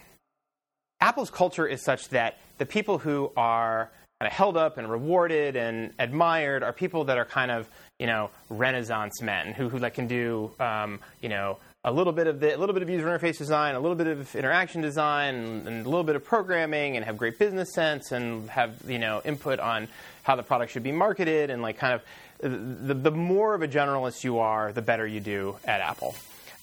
Apple's 1.00 1.30
culture 1.30 1.68
is 1.68 1.84
such 1.84 2.10
that 2.10 2.38
the 2.58 2.66
people 2.66 2.98
who 2.98 3.32
are 3.38 3.92
kind 4.20 4.32
of 4.32 4.34
held 4.34 4.58
up 4.58 4.78
and 4.78 4.90
rewarded 4.90 5.56
and 5.56 5.94
admired 6.00 6.64
are 6.64 6.74
people 6.74 7.04
that 7.06 7.18
are 7.18 7.26
kind 7.26 7.52
of 7.52 7.70
you 8.00 8.08
know 8.08 8.32
Renaissance 8.50 9.22
men 9.22 9.54
who 9.54 9.70
who 9.70 9.78
like 9.78 9.94
can 9.94 10.08
do 10.08 10.52
um, 10.60 11.00
you 11.22 11.30
know 11.30 11.58
a 11.84 11.92
little 11.92 12.12
bit 12.12 12.28
of 12.28 12.40
the, 12.40 12.56
a 12.56 12.58
little 12.58 12.74
bit 12.74 12.84
of 12.84 12.90
user 12.90 13.06
interface 13.06 13.38
design, 13.38 13.76
a 13.76 13.80
little 13.80 13.96
bit 13.96 14.08
of 14.08 14.36
interaction 14.36 14.82
design, 14.82 15.36
and, 15.36 15.68
and, 15.68 15.86
a 15.86 15.90
little 15.90 16.04
bit 16.04 16.18
of 16.18 16.24
programming, 16.26 16.98
and 16.98 17.06
have 17.06 17.16
great 17.16 17.40
business 17.40 17.74
sense, 17.74 18.12
and 18.12 18.50
have 18.50 18.76
you 18.88 19.00
know 19.00 19.22
input 19.24 19.60
on 19.60 19.88
how 20.24 20.36
the 20.36 20.44
product 20.44 20.72
should 20.72 20.84
be 20.84 20.92
marketed, 20.92 21.50
and 21.50 21.62
like 21.62 21.78
kind 21.78 21.94
of 21.94 22.02
the, 22.40 22.94
the 22.94 23.12
more 23.12 23.54
of 23.54 23.62
a 23.62 23.68
generalist 23.68 24.24
you 24.24 24.40
are, 24.40 24.72
the 24.72 24.82
better 24.82 25.06
you 25.06 25.20
do 25.20 25.58
at 25.66 25.82
Apple. 25.82 26.16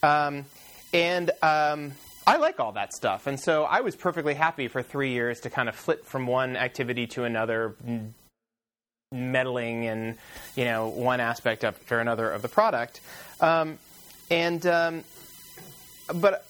Um, 0.02 0.44
and 0.92 1.30
um, 1.42 1.92
I 2.26 2.37
like 2.37 2.60
all 2.60 2.72
that 2.72 2.92
stuff. 2.92 3.26
And 3.26 3.38
so 3.38 3.64
I 3.64 3.80
was 3.80 3.96
perfectly 3.96 4.34
happy 4.34 4.68
for 4.68 4.82
three 4.82 5.10
years 5.10 5.40
to 5.40 5.50
kind 5.50 5.68
of 5.68 5.74
flip 5.74 6.06
from 6.06 6.26
one 6.26 6.56
activity 6.56 7.06
to 7.08 7.24
another, 7.24 7.74
meddling 9.12 9.84
in 9.84 10.16
you 10.56 10.64
know 10.64 10.88
one 10.88 11.20
aspect 11.20 11.64
after 11.64 12.00
another 12.00 12.30
of 12.30 12.42
the 12.42 12.48
product. 12.48 13.00
Um, 13.40 13.78
and 14.30 14.64
um, 14.66 15.04
but 16.14 16.46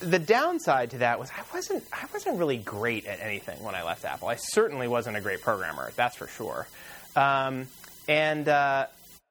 the 0.00 0.18
downside 0.18 0.90
to 0.90 0.98
that 0.98 1.18
was 1.18 1.30
I 1.30 1.42
wasn't 1.54 1.84
I 1.92 2.06
wasn't 2.12 2.38
really 2.38 2.58
great 2.58 3.06
at 3.06 3.20
anything 3.20 3.62
when 3.62 3.74
I 3.74 3.82
left 3.82 4.04
Apple. 4.04 4.28
I 4.28 4.36
certainly 4.36 4.88
wasn't 4.88 5.16
a 5.16 5.20
great 5.20 5.42
programmer, 5.42 5.92
that's 5.96 6.16
for 6.16 6.26
sure. 6.26 6.66
Um, 7.14 7.68
and 8.08 8.48
uh, 8.48 8.86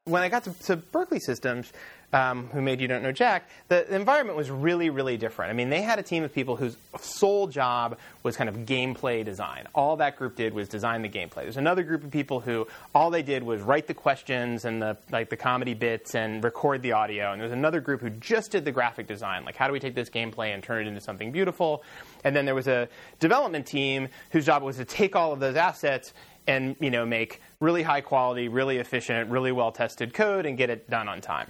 when 0.05 0.23
I 0.23 0.29
got 0.29 0.43
to, 0.45 0.53
to 0.65 0.77
Berkeley 0.77 1.19
Systems, 1.19 1.71
um, 2.13 2.47
who 2.47 2.61
made 2.61 2.81
You 2.81 2.87
Don't 2.87 3.03
Know 3.03 3.11
Jack, 3.11 3.49
the, 3.69 3.85
the, 3.87 3.95
environment 3.95 4.37
was 4.37 4.49
really, 4.51 4.89
really 4.89 5.17
different. 5.17 5.49
I 5.49 5.53
mean, 5.53 5.69
they 5.69 5.81
had 5.81 5.97
a 5.97 6.03
team 6.03 6.23
of 6.23 6.33
people 6.33 6.55
whose 6.55 6.75
sole 6.99 7.47
job 7.47 7.97
was 8.23 8.35
kind 8.35 8.49
of 8.49 8.57
gameplay 8.65 9.23
design. 9.23 9.67
All 9.73 9.95
that 9.97 10.17
group 10.17 10.35
did 10.35 10.53
was 10.53 10.67
design 10.67 11.03
the 11.03 11.09
gameplay. 11.09 11.43
There's 11.43 11.57
another 11.57 11.83
group 11.83 12.03
of 12.03 12.11
people 12.11 12.41
who 12.41 12.67
all 12.93 13.11
they 13.11 13.21
did 13.21 13.43
was 13.43 13.61
write 13.61 13.87
the 13.87 13.93
questions 13.93 14.65
and 14.65 14.81
the 14.81 14.97
like 15.09 15.29
the 15.29 15.37
comedy 15.37 15.73
bits 15.73 16.15
and 16.15 16.43
record 16.43 16.81
the 16.81 16.91
audio. 16.91 17.31
And 17.31 17.39
there's 17.39 17.53
another 17.53 17.79
group 17.79 18.01
who 18.01 18.09
just 18.09 18.51
did 18.51 18.65
the 18.65 18.71
graphic 18.71 19.07
design. 19.07 19.45
Like, 19.45 19.55
how 19.55 19.67
do 19.67 19.73
we 19.73 19.79
take 19.79 19.95
this 19.95 20.09
gameplay 20.09 20.53
and 20.53 20.61
turn 20.61 20.85
it 20.85 20.89
into 20.89 21.01
something 21.01 21.31
beautiful? 21.31 21.83
And 22.23 22.35
then 22.35 22.45
there 22.45 22.55
was 22.55 22.67
a 22.67 22.89
development 23.19 23.65
team 23.65 24.09
whose 24.31 24.45
job 24.45 24.63
was 24.63 24.77
to 24.77 24.85
take 24.85 25.15
all 25.15 25.31
of 25.31 25.39
those 25.39 25.55
assets 25.55 26.13
and 26.47 26.75
you 26.79 26.91
know 26.91 27.05
make 27.05 27.41
really 27.61 27.83
high 27.83 28.01
quality, 28.01 28.49
really 28.49 28.77
efficient, 28.77 29.29
really 29.29 29.53
well 29.53 29.71
tested 29.71 30.13
code 30.13 30.45
and 30.45 30.57
get 30.57 30.69
it 30.69 30.89
done 30.89 31.07
on 31.07 31.21
time. 31.21 31.47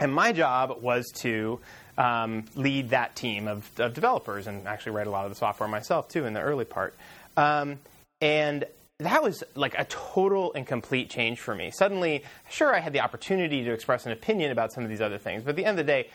And 0.00 0.12
my 0.12 0.32
job 0.32 0.78
was 0.82 1.12
to 1.16 1.60
um, 1.96 2.46
lead 2.56 2.90
that 2.90 3.14
team 3.14 3.46
of, 3.46 3.70
of, 3.78 3.94
developers 3.94 4.46
and 4.46 4.66
actually 4.66 4.92
write 4.92 5.06
a 5.06 5.10
lot 5.10 5.26
of 5.26 5.30
the 5.30 5.36
software 5.36 5.68
myself 5.68 6.08
too 6.08 6.24
in 6.24 6.32
the 6.32 6.40
early 6.40 6.64
part. 6.64 6.96
Um, 7.36 7.78
and 8.20 8.64
that 8.98 9.22
was 9.22 9.44
like 9.54 9.78
a 9.78 9.84
total 9.84 10.52
and 10.54 10.66
complete 10.66 11.10
change 11.10 11.38
for 11.38 11.54
me. 11.54 11.70
Suddenly, 11.70 12.24
sure, 12.50 12.74
I 12.74 12.80
had 12.80 12.94
the 12.94 13.00
opportunity 13.00 13.62
to 13.64 13.72
express 13.72 14.06
an 14.06 14.12
opinion 14.12 14.50
about 14.50 14.72
some 14.72 14.82
of 14.82 14.90
these 14.90 15.02
other 15.02 15.18
things, 15.18 15.42
but 15.42 15.50
at 15.50 15.56
the 15.56 15.64
end 15.64 15.78
of 15.78 15.86
the 15.86 15.92
day, 15.92 16.08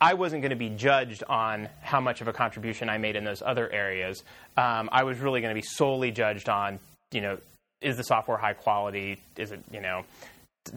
I 0.00 0.14
wasn't 0.14 0.42
going 0.42 0.50
to 0.50 0.56
be 0.56 0.70
judged 0.70 1.22
on 1.28 1.68
how 1.80 2.00
much 2.00 2.20
of 2.20 2.28
a 2.28 2.32
contribution 2.32 2.88
I 2.88 2.98
made 2.98 3.16
in 3.16 3.24
those 3.24 3.42
other 3.42 3.70
areas. 3.70 4.24
Um, 4.56 4.88
I 4.92 5.04
was 5.04 5.18
really 5.18 5.40
going 5.40 5.54
to 5.54 5.60
be 5.60 5.66
solely 5.66 6.10
judged 6.10 6.48
on, 6.48 6.78
you 7.10 7.20
know, 7.20 7.38
is 7.82 7.96
the 7.96 8.04
software 8.04 8.36
high 8.36 8.54
quality? 8.54 9.20
Is 9.36 9.52
it, 9.52 9.60
you 9.70 9.80
know, 9.80 10.04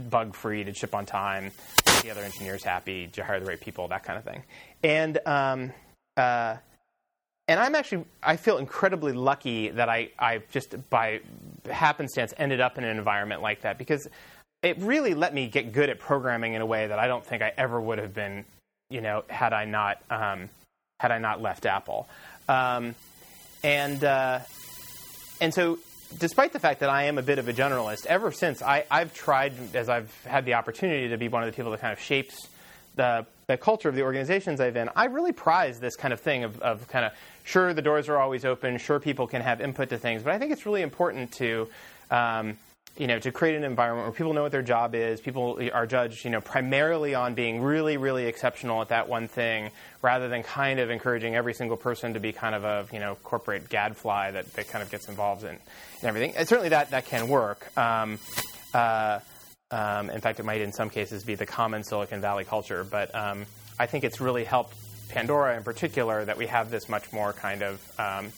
bug 0.09 0.35
free? 0.35 0.63
Did 0.63 0.77
ship 0.77 0.95
on 0.95 1.05
time? 1.05 1.51
Are 1.87 2.01
the 2.01 2.11
other 2.11 2.21
engineers 2.21 2.63
happy? 2.63 3.05
Did 3.05 3.17
you 3.17 3.23
hire 3.23 3.39
the 3.39 3.45
right 3.45 3.59
people? 3.59 3.87
That 3.87 4.03
kind 4.03 4.17
of 4.17 4.25
thing. 4.25 4.43
And 4.83 5.19
um, 5.25 5.73
uh, 6.17 6.57
and 7.47 7.59
I'm 7.59 7.75
actually 7.75 8.05
I 8.23 8.37
feel 8.37 8.57
incredibly 8.57 9.13
lucky 9.13 9.69
that 9.69 9.89
I 9.89 10.09
I 10.17 10.41
just 10.51 10.89
by 10.89 11.21
happenstance 11.69 12.33
ended 12.37 12.61
up 12.61 12.77
in 12.77 12.83
an 12.83 12.97
environment 12.97 13.41
like 13.41 13.61
that 13.61 13.77
because 13.77 14.07
it 14.63 14.77
really 14.79 15.13
let 15.13 15.33
me 15.33 15.47
get 15.47 15.73
good 15.73 15.89
at 15.89 15.99
programming 15.99 16.53
in 16.53 16.61
a 16.61 16.65
way 16.65 16.87
that 16.87 16.97
I 16.97 17.07
don't 17.07 17.25
think 17.25 17.43
I 17.43 17.51
ever 17.55 17.79
would 17.79 17.99
have 17.99 18.13
been, 18.13 18.45
you 18.89 19.01
know, 19.01 19.23
had 19.27 19.53
I 19.53 19.65
not 19.65 19.99
um, 20.09 20.49
had 20.99 21.11
I 21.11 21.19
not 21.19 21.41
left 21.41 21.65
Apple. 21.65 22.07
Um, 22.49 22.95
and 23.63 24.03
uh, 24.03 24.39
and 25.39 25.53
so 25.53 25.77
despite 26.19 26.53
the 26.53 26.59
fact 26.59 26.79
that 26.79 26.89
I 26.89 27.03
am 27.03 27.17
a 27.17 27.21
bit 27.21 27.39
of 27.39 27.47
a 27.47 27.53
generalist, 27.53 28.05
ever 28.05 28.31
since 28.31 28.61
I, 28.61 28.85
I've 28.89 29.13
tried, 29.13 29.53
as 29.75 29.89
I've 29.89 30.13
had 30.25 30.45
the 30.45 30.53
opportunity 30.53 31.09
to 31.09 31.17
be 31.17 31.27
one 31.27 31.43
of 31.43 31.51
the 31.51 31.55
people 31.55 31.71
that 31.71 31.81
kind 31.81 31.93
of 31.93 31.99
shapes 31.99 32.47
the, 32.95 33.25
the 33.47 33.57
culture 33.57 33.89
of 33.89 33.95
the 33.95 34.03
organizations 34.03 34.61
I've 34.61 34.75
in, 34.77 34.89
I 34.95 35.05
really 35.05 35.31
prize 35.31 35.79
this 35.79 35.95
kind 35.95 36.13
of 36.13 36.21
thing 36.21 36.43
of, 36.43 36.61
of 36.61 36.87
kind 36.87 37.05
of, 37.05 37.11
sure, 37.43 37.73
the 37.73 37.81
doors 37.81 38.07
are 38.09 38.17
always 38.17 38.45
open, 38.45 38.77
sure, 38.77 38.99
people 38.99 39.27
can 39.27 39.41
have 39.41 39.61
input 39.61 39.89
to 39.89 39.97
things, 39.97 40.23
but 40.23 40.33
I 40.33 40.39
think 40.39 40.51
it's 40.51 40.65
really 40.65 40.81
important 40.81 41.31
to, 41.33 41.67
um, 42.09 42.57
you 42.97 43.07
know, 43.07 43.19
to 43.19 43.31
create 43.31 43.55
an 43.55 43.63
environment 43.63 44.07
where 44.07 44.13
people 44.13 44.33
know 44.33 44.43
what 44.43 44.51
their 44.51 44.61
job 44.61 44.95
is. 44.95 45.19
People 45.19 45.59
are 45.73 45.85
judged, 45.85 46.23
you 46.23 46.31
know, 46.31 46.39
primarily 46.39 47.13
on 47.13 47.33
being 47.33 47.61
really, 47.61 47.97
really 47.97 48.25
exceptional 48.25 48.81
at 48.81 48.89
that 48.89 49.09
one 49.09 49.27
thing, 49.27 49.71
rather 50.01 50.29
than 50.29 50.43
kind 50.43 50.79
of 50.79 50.89
encouraging 50.89 51.35
every 51.35 51.53
single 51.53 51.75
person 51.75 52.13
to 52.13 52.19
be 52.19 52.31
kind 52.31 52.55
of 52.55 52.63
a, 52.63 52.87
you 52.93 52.99
know, 52.99 53.15
corporate 53.15 53.67
gadfly 53.67 54.31
that, 54.31 54.51
that 54.53 54.69
kind 54.69 54.81
of 54.81 54.89
gets 54.89 55.09
involved 55.09 55.43
in, 55.43 55.57
in 56.01 56.07
everything. 56.07 56.33
And 56.37 56.47
certainly 56.47 56.69
that 56.69 56.91
that 56.91 57.05
can 57.05 57.27
work. 57.27 57.77
Um, 57.77 58.17
uh, 58.73 59.19
um, 59.71 60.09
in 60.09 60.21
fact, 60.21 60.39
it 60.39 60.43
might 60.43 60.61
in 60.61 60.71
some 60.71 60.89
cases 60.89 61.23
be 61.23 61.35
the 61.35 61.45
common 61.45 61.83
Silicon 61.83 62.21
Valley 62.21 62.45
culture, 62.45 62.83
but 62.83 63.13
um, 63.13 63.45
I 63.77 63.87
think 63.87 64.03
it's 64.03 64.21
really 64.21 64.45
helped 64.45 64.75
Pandora 65.09 65.57
in 65.57 65.63
particular 65.63 66.23
that 66.23 66.37
we 66.37 66.47
have 66.47 66.71
this 66.71 66.87
much 66.87 67.11
more 67.11 67.33
kind 67.33 67.61
of 67.61 67.99
um, 67.99 68.31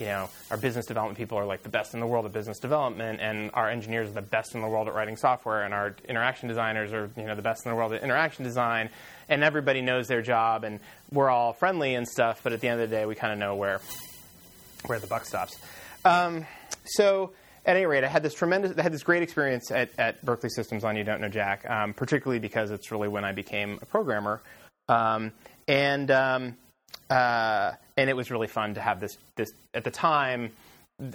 you 0.00 0.06
know, 0.06 0.30
our 0.50 0.56
business 0.56 0.86
development 0.86 1.18
people 1.18 1.36
are 1.36 1.44
like 1.44 1.62
the 1.62 1.68
best 1.68 1.92
in 1.92 2.00
the 2.00 2.06
world 2.06 2.24
at 2.24 2.32
business 2.32 2.58
development, 2.58 3.20
and 3.20 3.50
our 3.52 3.68
engineers 3.68 4.08
are 4.08 4.14
the 4.14 4.22
best 4.22 4.54
in 4.54 4.62
the 4.62 4.66
world 4.66 4.88
at 4.88 4.94
writing 4.94 5.14
software, 5.14 5.62
and 5.62 5.74
our 5.74 5.94
interaction 6.08 6.48
designers 6.48 6.90
are 6.94 7.10
you 7.18 7.24
know 7.24 7.34
the 7.34 7.42
best 7.42 7.66
in 7.66 7.70
the 7.70 7.76
world 7.76 7.92
at 7.92 8.02
interaction 8.02 8.42
design, 8.42 8.88
and 9.28 9.44
everybody 9.44 9.82
knows 9.82 10.08
their 10.08 10.22
job, 10.22 10.64
and 10.64 10.80
we're 11.12 11.28
all 11.28 11.52
friendly 11.52 11.94
and 11.94 12.08
stuff. 12.08 12.40
But 12.42 12.54
at 12.54 12.62
the 12.62 12.68
end 12.68 12.80
of 12.80 12.88
the 12.88 12.96
day, 12.96 13.04
we 13.04 13.14
kind 13.14 13.30
of 13.30 13.38
know 13.38 13.56
where 13.56 13.82
where 14.86 14.98
the 14.98 15.06
buck 15.06 15.26
stops. 15.26 15.58
Um, 16.04 16.46
so. 16.84 17.32
At 17.66 17.76
any 17.76 17.84
rate, 17.84 18.04
I 18.04 18.08
had 18.08 18.22
this 18.22 18.32
tremendous, 18.32 18.78
I 18.78 18.82
had 18.82 18.90
this 18.90 19.02
great 19.02 19.22
experience 19.22 19.70
at, 19.70 19.90
at 19.98 20.24
Berkeley 20.24 20.48
Systems 20.48 20.82
on 20.82 20.96
You 20.96 21.04
Don't 21.04 21.20
Know 21.20 21.28
Jack, 21.28 21.68
um, 21.68 21.92
particularly 21.92 22.38
because 22.38 22.70
it's 22.70 22.90
really 22.90 23.06
when 23.06 23.22
I 23.22 23.32
became 23.32 23.78
a 23.82 23.84
programmer. 23.84 24.40
Um, 24.88 25.32
and 25.68 26.10
um, 26.10 26.56
uh, 27.10 27.72
and 27.96 28.08
it 28.08 28.16
was 28.16 28.30
really 28.30 28.46
fun 28.46 28.74
to 28.74 28.80
have 28.80 29.00
this. 29.00 29.16
This 29.36 29.50
at 29.74 29.84
the 29.84 29.90
time, 29.90 30.52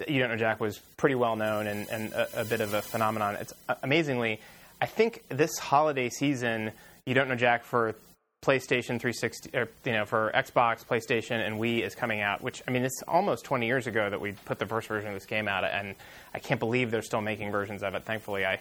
you 0.08 0.20
don't 0.20 0.30
know 0.30 0.36
Jack 0.36 0.60
was 0.60 0.78
pretty 0.96 1.14
well 1.14 1.36
known 1.36 1.66
and, 1.66 1.88
and 1.88 2.12
a, 2.12 2.42
a, 2.42 2.44
bit 2.44 2.60
of 2.60 2.74
a 2.74 2.82
phenomenon. 2.82 3.36
It's 3.36 3.52
amazingly, 3.82 4.40
I 4.80 4.86
think 4.86 5.24
this 5.28 5.58
holiday 5.58 6.10
season, 6.10 6.72
you 7.06 7.14
don't 7.14 7.28
know 7.28 7.36
Jack 7.36 7.64
for 7.64 7.94
PlayStation 8.42 9.00
360, 9.00 9.56
or 9.56 9.68
you 9.84 9.92
know, 9.92 10.04
for 10.04 10.30
Xbox, 10.34 10.84
PlayStation, 10.84 11.44
and 11.44 11.56
Wii 11.58 11.84
is 11.84 11.94
coming 11.94 12.20
out. 12.20 12.42
Which 12.42 12.62
I 12.68 12.70
mean, 12.70 12.84
it's 12.84 13.02
almost 13.08 13.44
20 13.44 13.66
years 13.66 13.86
ago 13.86 14.10
that 14.10 14.20
we 14.20 14.32
put 14.44 14.58
the 14.58 14.66
first 14.66 14.88
version 14.88 15.08
of 15.08 15.14
this 15.14 15.26
game 15.26 15.48
out, 15.48 15.64
and 15.64 15.94
I 16.34 16.38
can't 16.38 16.60
believe 16.60 16.90
they're 16.90 17.02
still 17.02 17.22
making 17.22 17.50
versions 17.50 17.82
of 17.82 17.94
it. 17.94 18.04
Thankfully, 18.04 18.44
I 18.44 18.60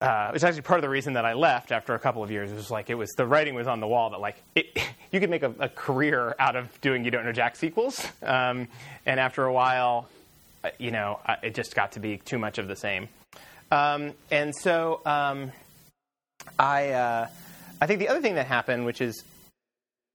uh, 0.00 0.30
it's 0.34 0.44
actually 0.44 0.62
part 0.62 0.78
of 0.78 0.82
the 0.82 0.88
reason 0.88 1.14
that 1.14 1.24
I 1.24 1.32
left 1.32 1.72
after 1.72 1.94
a 1.94 1.98
couple 1.98 2.22
of 2.22 2.30
years. 2.30 2.52
It 2.52 2.56
was 2.56 2.70
like 2.70 2.90
it 2.90 2.94
was 2.94 3.10
the 3.12 3.26
writing 3.26 3.54
was 3.54 3.66
on 3.66 3.80
the 3.80 3.86
wall 3.86 4.10
that 4.10 4.20
like 4.20 4.42
it, 4.54 4.78
you 5.10 5.20
could 5.20 5.30
make 5.30 5.42
a, 5.42 5.54
a, 5.58 5.68
career 5.68 6.34
out 6.38 6.54
of 6.54 6.80
doing 6.82 7.04
you 7.04 7.10
don't 7.10 7.24
know 7.24 7.32
Jack 7.32 7.56
sequels, 7.56 8.06
um, 8.22 8.68
and 9.06 9.18
after 9.18 9.44
a 9.44 9.52
while, 9.52 10.08
uh, 10.64 10.70
you 10.78 10.90
know, 10.90 11.20
it 11.42 11.54
just 11.54 11.74
got 11.74 11.92
to 11.92 12.00
be 12.00 12.18
too 12.18 12.38
much 12.38 12.58
of 12.58 12.68
the 12.68 12.76
same. 12.76 13.08
Um, 13.70 14.12
and 14.30 14.54
so 14.54 15.00
um, 15.06 15.50
I 16.58 16.90
uh, 16.90 17.28
I 17.80 17.86
think 17.86 18.00
the 18.00 18.08
other 18.08 18.20
thing 18.20 18.34
that 18.34 18.46
happened, 18.46 18.84
which 18.84 19.00
is 19.00 19.24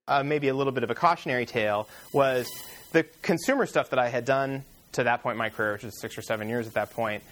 uh, 0.07 0.21
maybe 0.21 0.49
a 0.49 0.53
little 0.53 0.73
bit 0.73 0.83
of 0.83 0.91
a 0.91 0.95
cautionary 0.95 1.47
tale, 1.47 1.89
was 2.13 2.47
the 2.91 3.03
consumer 3.23 3.65
stuff 3.65 3.89
that 3.89 3.99
I 3.99 4.09
had 4.09 4.25
done 4.25 4.63
to 4.91 5.05
that 5.05 5.23
point 5.23 5.35
in 5.35 5.39
my 5.39 5.49
career, 5.49 5.73
which 5.73 5.83
was 5.83 5.99
six 5.99 6.17
or 6.19 6.21
seven 6.21 6.49
years 6.49 6.67
at 6.67 6.73
that 6.75 6.91
point 6.91 7.23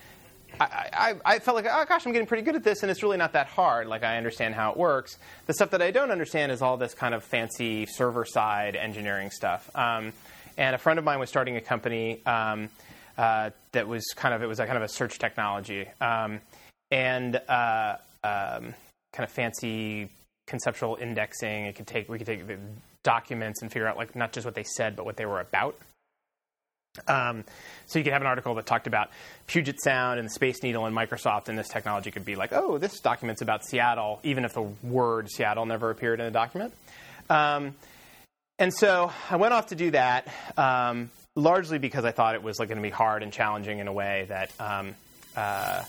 I, 0.59 0.89
I, 0.93 1.15
I, 1.25 1.39
felt 1.39 1.55
like, 1.55 1.65
oh 1.69 1.85
gosh, 1.87 2.05
I'm 2.05 2.11
getting 2.11 2.27
pretty 2.27 2.43
good 2.43 2.55
at 2.55 2.63
this, 2.63 2.81
and 2.81 2.91
it's 2.91 3.03
really 3.03 3.17
not 3.17 3.33
that 3.33 3.47
hard. 3.47 3.87
Like 3.87 4.03
I 4.03 4.17
understand 4.17 4.55
how 4.55 4.71
it 4.71 4.77
works. 4.77 5.17
The 5.45 5.53
stuff 5.53 5.71
that 5.71 5.81
I 5.81 5.91
don't 5.91 6.11
understand 6.11 6.51
is 6.51 6.61
all 6.61 6.77
this 6.77 6.93
kind 6.93 7.13
of 7.13 7.23
fancy 7.23 7.85
server 7.85 8.25
side 8.25 8.75
engineering 8.75 9.31
stuff. 9.31 9.69
Um, 9.75 10.13
and 10.57 10.75
a 10.75 10.77
friend 10.77 10.99
of 10.99 11.05
mine 11.05 11.19
was 11.19 11.29
starting 11.29 11.55
a 11.55 11.61
company 11.61 12.21
um, 12.25 12.69
uh, 13.17 13.51
that 13.71 13.87
was 13.87 14.05
kind 14.15 14.33
of 14.33 14.43
it 14.43 14.47
was 14.47 14.59
a 14.59 14.65
kind 14.65 14.77
of 14.77 14.83
a 14.83 14.87
search 14.87 15.19
technology 15.19 15.87
um, 16.01 16.39
and 16.91 17.35
uh, 17.47 17.95
um, 18.23 18.73
kind 19.13 19.23
of 19.23 19.31
fancy 19.31 20.09
conceptual 20.47 20.97
indexing. 20.99 21.65
It 21.65 21.75
could 21.75 21.87
take 21.87 22.09
we 22.09 22.17
could 22.17 22.27
take 22.27 22.43
documents 23.03 23.61
and 23.61 23.71
figure 23.71 23.87
out 23.87 23.97
like 23.97 24.15
not 24.15 24.33
just 24.33 24.45
what 24.45 24.55
they 24.55 24.63
said, 24.63 24.95
but 24.95 25.05
what 25.05 25.15
they 25.15 25.25
were 25.25 25.39
about. 25.39 25.77
Um, 27.07 27.43
so 27.85 27.99
you 27.99 28.03
could 28.03 28.13
have 28.13 28.21
an 28.21 28.27
article 28.27 28.55
that 28.55 28.65
talked 28.65 28.87
about 28.87 29.09
Puget 29.47 29.81
Sound 29.81 30.19
and 30.19 30.27
the 30.27 30.31
Space 30.31 30.61
Needle 30.61 30.85
and 30.85 30.95
Microsoft, 30.95 31.49
and 31.49 31.57
this 31.57 31.67
technology 31.67 32.11
could 32.11 32.25
be 32.25 32.35
like, 32.35 32.53
oh, 32.53 32.77
this 32.77 32.99
document's 32.99 33.41
about 33.41 33.65
Seattle, 33.65 34.19
even 34.23 34.45
if 34.45 34.53
the 34.53 34.61
word 34.61 35.29
Seattle 35.29 35.65
never 35.65 35.89
appeared 35.89 36.19
in 36.19 36.25
the 36.25 36.31
document. 36.31 36.73
Um, 37.29 37.75
and 38.59 38.73
so 38.73 39.11
I 39.29 39.37
went 39.37 39.53
off 39.53 39.67
to 39.67 39.75
do 39.75 39.91
that, 39.91 40.27
um, 40.57 41.09
largely 41.35 41.79
because 41.79 42.05
I 42.05 42.11
thought 42.11 42.35
it 42.35 42.43
was 42.43 42.59
like 42.59 42.67
going 42.67 42.77
to 42.77 42.83
be 42.83 42.89
hard 42.89 43.23
and 43.23 43.31
challenging 43.31 43.79
in 43.79 43.87
a 43.87 43.93
way 43.93 44.25
that 44.27 44.51
um, 44.59 44.95
uh, 45.35 45.83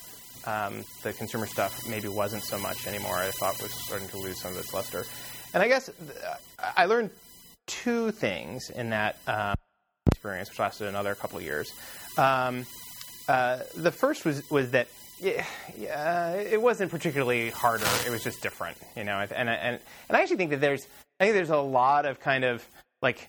um, 0.46 0.84
the 1.02 1.12
consumer 1.12 1.46
stuff 1.46 1.86
maybe 1.88 2.08
wasn't 2.08 2.44
so 2.44 2.58
much 2.58 2.86
anymore. 2.86 3.16
I 3.16 3.30
thought 3.30 3.60
was 3.60 3.72
starting 3.72 4.08
to 4.08 4.18
lose 4.18 4.40
some 4.40 4.52
of 4.52 4.58
its 4.58 4.72
luster. 4.72 5.04
And 5.52 5.62
I 5.62 5.68
guess 5.68 5.86
th- 5.86 6.72
I 6.76 6.86
learned 6.86 7.10
two 7.66 8.12
things 8.12 8.70
in 8.70 8.90
that. 8.90 9.18
Um, 9.26 9.54
experience, 10.12 10.48
which 10.48 10.58
lasted 10.58 10.88
another 10.88 11.14
couple 11.14 11.38
of 11.38 11.44
years. 11.44 11.72
Um, 12.16 12.66
uh, 13.28 13.60
the 13.76 13.92
first 13.92 14.24
was 14.24 14.48
was 14.50 14.72
that 14.72 14.88
yeah, 15.20 16.32
it 16.32 16.60
wasn't 16.60 16.90
particularly 16.90 17.50
harder. 17.50 17.86
It 18.06 18.10
was 18.10 18.24
just 18.24 18.42
different, 18.42 18.76
you 18.96 19.04
know. 19.04 19.18
And 19.20 19.48
and 19.48 19.48
and 19.48 19.80
I 20.10 20.22
actually 20.22 20.38
think 20.38 20.50
that 20.50 20.60
there's 20.60 20.86
I 21.18 21.24
think 21.24 21.34
there's 21.34 21.50
a 21.50 21.58
lot 21.58 22.06
of 22.06 22.20
kind 22.20 22.44
of 22.44 22.66
like 23.02 23.28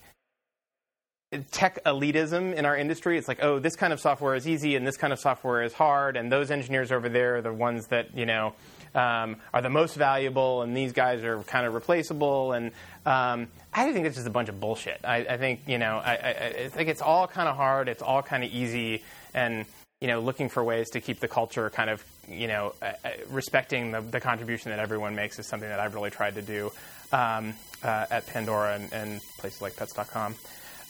tech 1.52 1.84
elitism 1.86 2.54
in 2.56 2.65
our 2.65 2.76
industry. 2.76 3.17
It's 3.17 3.28
like, 3.28 3.44
oh, 3.44 3.60
this 3.60 3.76
kind 3.76 3.94
of 3.94 4.00
software 4.00 4.36
is 4.36 4.48
easy 4.48 4.76
and 4.76 4.86
this 4.86 4.98
kind 4.98 5.13
of 5.13 5.20
software 5.20 5.63
is 5.63 5.74
hard, 5.74 6.17
and 6.17 6.32
those 6.32 6.52
engineers 6.52 6.91
over 6.91 7.10
there 7.10 7.38
are 7.38 7.41
the 7.41 7.54
ones 7.54 7.88
that 7.88 8.15
you 8.15 8.26
know 8.26 8.54
um, 8.95 9.38
are 9.54 9.62
the 9.62 9.69
most 9.69 9.95
valuable, 9.95 10.62
and 10.62 10.75
these 10.75 10.91
guys 10.91 11.23
are 11.23 11.41
kind 11.43 11.65
of 11.65 11.73
replaceable. 11.73 12.54
And 12.54 12.71
um, 13.06 13.47
I 13.73 13.91
think 13.91 14.06
it's 14.06 14.15
just 14.15 14.27
a 14.27 14.32
bunch 14.32 14.49
of 14.49 14.60
bullshit. 14.60 15.01
I, 15.04 15.17
I 15.17 15.38
think 15.38 15.62
you 15.67 15.77
know, 15.77 15.97
I, 15.97 16.15
I, 16.15 16.30
I, 16.65 16.69
think 16.69 16.89
it's 16.89 17.01
all 17.01 17.27
kind 17.27 17.47
of 17.47 17.56
hard. 17.56 17.89
It's 17.89 18.01
all 18.01 18.21
kind 18.21 18.43
of 18.43 18.51
easy, 18.51 19.04
and 19.34 19.65
you 19.99 20.08
know, 20.08 20.19
looking 20.19 20.49
for 20.49 20.63
ways 20.63 20.89
to 20.91 21.01
keep 21.01 21.19
the 21.19 21.27
culture 21.27 21.69
kind 21.69 21.89
of 21.89 22.04
you 22.27 22.47
know, 22.47 22.73
uh, 22.82 22.93
uh 23.04 23.10
respecting 23.30 23.91
the, 23.91 24.01
the, 24.01 24.19
contribution 24.19 24.71
that 24.71 24.80
everyone 24.80 25.15
makes 25.15 25.38
is 25.39 25.47
something 25.47 25.67
that 25.67 25.80
I've 25.80 25.95
really 25.95 26.10
tried 26.10 26.36
to 26.36 26.41
do 26.41 26.71
um, 27.12 27.54
uh, 27.84 28.06
at 28.10 28.27
Pandora 28.27 28.75
and, 28.75 28.93
and, 28.93 29.21
places 29.39 29.62
like 29.62 29.75
Pets.com, 29.75 30.36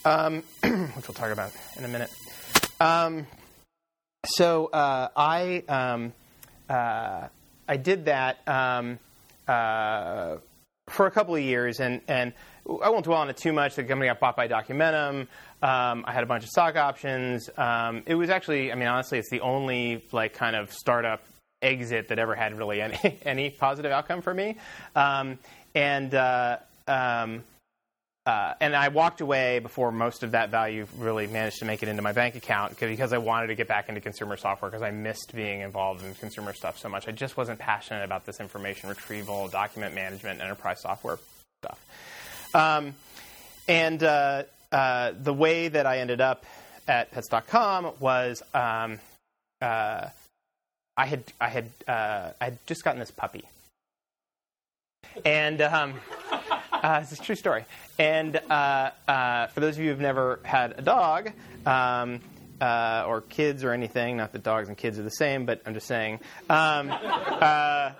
um, 0.06 0.44
which 0.64 1.08
we'll 1.08 1.16
talk 1.16 1.32
about 1.32 1.52
in 1.78 1.86
a 1.86 1.88
minute. 1.88 2.12
Um, 2.80 3.28
so 4.26 4.68
uh, 4.68 5.10
I. 5.16 6.12
I 7.72 7.78
did 7.78 8.04
that 8.04 8.46
um, 8.50 9.00
uh, 9.48 10.36
for 10.90 11.06
a 11.06 11.12
couple 11.12 11.36
of 11.36 11.42
years, 11.42 11.80
and, 11.80 12.02
and 12.06 12.34
I 12.68 12.90
won't 12.90 13.06
dwell 13.06 13.20
on 13.20 13.30
it 13.30 13.38
too 13.38 13.54
much. 13.54 13.76
The 13.76 13.86
company 13.86 14.10
got 14.10 14.20
bought 14.20 14.36
by 14.36 14.50
Documentum. 14.50 15.22
Um, 15.62 16.04
I 16.06 16.12
had 16.12 16.22
a 16.22 16.26
bunch 16.26 16.44
of 16.44 16.50
stock 16.50 16.76
options. 16.76 17.50
Um, 17.56 18.04
it 18.06 18.16
was 18.16 18.30
actually, 18.30 18.74
I 18.74 18.76
mean, 18.76 18.90
honestly, 18.90 19.20
it's 19.20 19.30
the 19.30 19.40
only 19.40 20.04
like 20.12 20.34
kind 20.34 20.58
of 20.58 20.74
startup 20.74 21.24
exit 21.62 22.10
that 22.10 22.20
ever 22.20 22.36
had 22.36 22.58
really 22.58 22.82
any, 22.82 23.18
any 23.26 23.50
positive 23.50 23.94
outcome 23.94 24.22
for 24.22 24.34
me. 24.34 24.58
Um, 24.94 25.40
and 25.74 26.14
uh, 26.14 26.58
um, 26.90 27.42
uh, 28.26 28.54
and 28.62 28.76
I 28.76 28.90
walked 28.90 29.22
away 29.22 29.60
before 29.60 29.92
most 29.92 30.22
of 30.22 30.32
that 30.32 30.50
value 30.50 30.86
really 30.98 31.26
managed 31.26 31.58
to 31.60 31.66
make 31.66 31.82
it 31.82 31.90
into 31.90 32.04
my 32.04 32.12
bank 32.12 32.36
account 32.36 32.80
because 32.80 33.14
I 33.14 33.18
wanted 33.18 33.48
to 33.48 33.56
get 33.56 33.68
back 33.68 33.90
into 33.90 34.00
consumer 34.00 34.38
software 34.38 34.70
because 34.70 34.84
I 34.84 34.92
missed 34.92 35.34
being 35.34 35.62
involved 35.62 36.04
in 36.04 36.14
consumer 36.14 36.54
stuff 36.54 36.78
so 36.78 36.88
much. 36.88 37.08
I 37.08 37.12
just 37.12 37.36
wasn't 37.36 37.58
passionate 37.58 38.04
about 38.04 38.26
this 38.26 38.40
information 38.40 38.90
retrieval, 38.90 39.48
document 39.48 39.96
management, 39.96 40.40
enterprise 40.40 40.82
software 40.82 41.18
stuff. 41.64 41.84
Um, 42.54 42.94
and 43.68 44.04
uh, 44.04 44.44
uh, 44.72 45.14
the 45.20 45.34
way 45.34 45.68
that 45.68 45.88
I 45.88 45.98
ended 45.98 46.22
up 46.22 46.46
at 46.88 47.12
Pets.com 47.12 47.94
was 48.00 48.44
um, 48.54 49.00
uh, 49.62 50.08
I 50.96 51.06
had 51.08 51.24
I 51.40 51.48
had 51.48 51.70
uh, 51.88 52.32
I 52.40 52.46
had 52.46 52.58
just 52.68 52.84
gotten 52.84 53.00
this 53.00 53.12
puppy, 53.12 53.46
and 55.26 55.62
um, 55.62 55.94
uh, 56.82 57.00
it's 57.02 57.12
a 57.12 57.22
true 57.22 57.36
story. 57.36 57.66
And 57.98 58.36
uh, 58.50 58.92
uh, 59.08 59.48
for 59.48 59.60
those 59.60 59.78
of 59.78 59.84
you 59.84 59.90
who've 59.90 60.00
never 60.00 60.40
had 60.44 60.78
a 60.78 60.82
dog. 60.82 61.32
Um, 61.66 62.22
uh, 62.60 63.06
or 63.08 63.22
kids 63.22 63.64
or 63.64 63.72
anything, 63.72 64.18
not 64.18 64.32
that 64.34 64.44
dogs 64.44 64.70
and 64.70 64.78
kids 64.78 65.00
are 65.00 65.04
the 65.04 65.10
same, 65.10 65.48
but 65.48 65.64
I'm 65.66 65.74
just 65.74 65.88
saying. 65.88 66.20
Um, 66.48 66.92
uh, 66.92 67.94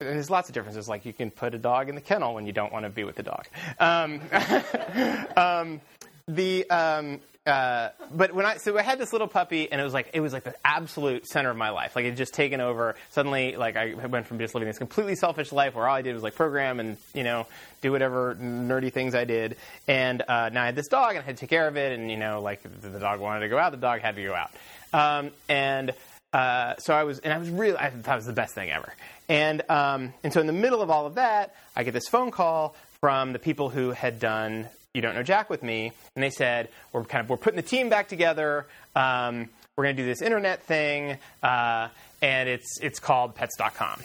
there's 0.00 0.30
lots 0.30 0.48
of 0.48 0.54
differences. 0.54 0.88
Like 0.88 1.04
you 1.04 1.12
can 1.12 1.30
put 1.30 1.54
a 1.54 1.58
dog 1.58 1.88
in 1.88 1.94
the 1.94 2.00
kennel 2.00 2.34
when 2.34 2.46
you 2.46 2.52
don't 2.52 2.72
want 2.72 2.84
to 2.84 2.90
be 2.90 3.04
with 3.04 3.16
the 3.16 3.22
dog. 3.22 3.46
Um, 3.78 4.20
um, 5.36 5.80
the 6.26 6.68
um, 6.70 7.20
uh, 7.46 7.90
but 8.12 8.34
when 8.34 8.44
I 8.44 8.56
so 8.56 8.76
I 8.76 8.82
had 8.82 8.98
this 8.98 9.12
little 9.12 9.28
puppy 9.28 9.70
and 9.70 9.80
it 9.80 9.84
was 9.84 9.94
like 9.94 10.10
it 10.12 10.20
was 10.20 10.32
like 10.32 10.44
the 10.44 10.54
absolute 10.64 11.26
center 11.26 11.50
of 11.50 11.56
my 11.56 11.70
life. 11.70 11.94
Like 11.94 12.04
it 12.04 12.08
had 12.08 12.16
just 12.16 12.34
taken 12.34 12.60
over. 12.60 12.96
Suddenly, 13.10 13.56
like 13.56 13.76
I 13.76 13.94
went 13.94 14.26
from 14.26 14.38
just 14.38 14.54
living 14.54 14.66
this 14.66 14.78
completely 14.78 15.14
selfish 15.14 15.52
life 15.52 15.74
where 15.74 15.86
all 15.86 15.94
I 15.94 16.02
did 16.02 16.14
was 16.14 16.24
like 16.24 16.34
program 16.34 16.80
and 16.80 16.96
you 17.14 17.22
know 17.22 17.46
do 17.82 17.92
whatever 17.92 18.36
nerdy 18.40 18.92
things 18.92 19.14
I 19.14 19.24
did. 19.24 19.56
And 19.86 20.22
uh, 20.22 20.48
now 20.48 20.62
I 20.62 20.66
had 20.66 20.76
this 20.76 20.88
dog 20.88 21.10
and 21.10 21.20
I 21.20 21.22
had 21.22 21.36
to 21.36 21.40
take 21.40 21.50
care 21.50 21.68
of 21.68 21.76
it. 21.76 21.96
And 21.96 22.10
you 22.10 22.16
know, 22.16 22.40
like 22.40 22.62
the, 22.62 22.88
the 22.88 22.98
dog 22.98 23.20
wanted 23.20 23.40
to 23.40 23.48
go 23.48 23.58
out, 23.58 23.70
the 23.70 23.78
dog 23.78 24.00
had 24.00 24.16
to 24.16 24.22
go 24.22 24.34
out. 24.34 24.50
Um, 24.92 25.30
and 25.48 25.94
uh, 26.32 26.76
so 26.78 26.94
I 26.94 27.04
was, 27.04 27.20
and 27.20 27.32
I 27.32 27.38
was 27.38 27.48
really, 27.48 27.76
I 27.76 27.90
thought 27.90 28.12
it 28.12 28.16
was 28.16 28.26
the 28.26 28.32
best 28.32 28.54
thing 28.54 28.70
ever. 28.70 28.92
And 29.28 29.62
um, 29.70 30.14
and 30.24 30.32
so 30.32 30.40
in 30.40 30.46
the 30.46 30.52
middle 30.52 30.82
of 30.82 30.90
all 30.90 31.06
of 31.06 31.14
that, 31.14 31.54
I 31.76 31.84
get 31.84 31.94
this 31.94 32.08
phone 32.08 32.30
call 32.30 32.74
from 33.00 33.32
the 33.32 33.38
people 33.38 33.70
who 33.70 33.92
had 33.92 34.18
done 34.18 34.68
you 34.96 35.02
Don't 35.02 35.14
Know 35.14 35.22
Jack 35.22 35.50
with 35.50 35.62
me, 35.62 35.92
and 36.14 36.22
they 36.24 36.30
said, 36.30 36.70
we're 36.92 37.04
kind 37.04 37.22
of 37.22 37.30
we're 37.30 37.36
putting 37.36 37.56
the 37.56 37.62
team 37.62 37.88
back 37.88 38.08
together. 38.08 38.66
Um, 38.96 39.48
we're 39.76 39.84
going 39.84 39.96
to 39.96 40.02
do 40.02 40.08
this 40.08 40.22
internet 40.22 40.62
thing, 40.62 41.18
uh, 41.42 41.88
and 42.22 42.48
it's 42.48 42.80
it's 42.80 42.98
called 42.98 43.34
Pets.com. 43.34 44.02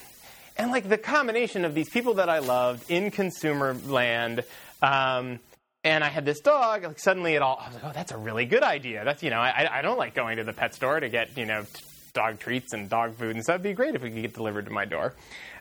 And 0.58 0.70
like 0.70 0.90
the 0.90 0.98
combination 0.98 1.64
of 1.66 1.74
these 1.74 1.90
people 1.90 2.16
that 2.16 2.30
I 2.30 2.40
loved 2.40 2.92
in 2.92 3.10
consumer 3.10 3.74
land. 3.86 4.44
Um, 4.82 5.40
and 5.84 6.04
I 6.04 6.10
had 6.10 6.26
this 6.26 6.42
dog. 6.42 6.84
Like 6.84 7.00
suddenly, 7.00 7.34
it 7.36 7.42
all. 7.42 7.60
I 7.60 7.68
was 7.68 7.76
like, 7.76 7.84
"Oh, 7.86 7.92
that's 7.94 8.12
a 8.12 8.18
really 8.18 8.46
good 8.46 8.62
idea." 8.62 9.04
That's 9.04 9.24
you 9.24 9.30
know, 9.30 9.40
I, 9.40 9.80
I 9.80 9.82
don't 9.82 9.98
like 9.98 10.14
going 10.14 10.38
to 10.38 10.44
the 10.44 10.54
pet 10.54 10.76
store 10.76 11.00
to 11.00 11.10
get 11.10 11.38
you 11.38 11.46
know 11.46 11.66
dog 12.14 12.40
treats 12.40 12.74
and 12.74 12.90
dog 12.90 13.16
food, 13.16 13.36
and 13.36 13.44
so 13.46 13.54
it'd 13.54 13.64
be 13.64 13.74
great 13.74 13.96
if 13.96 14.04
we 14.04 14.12
could 14.12 14.22
get 14.22 14.34
delivered 14.34 14.66
to 14.66 14.72
my 14.72 14.86
door. 14.86 15.14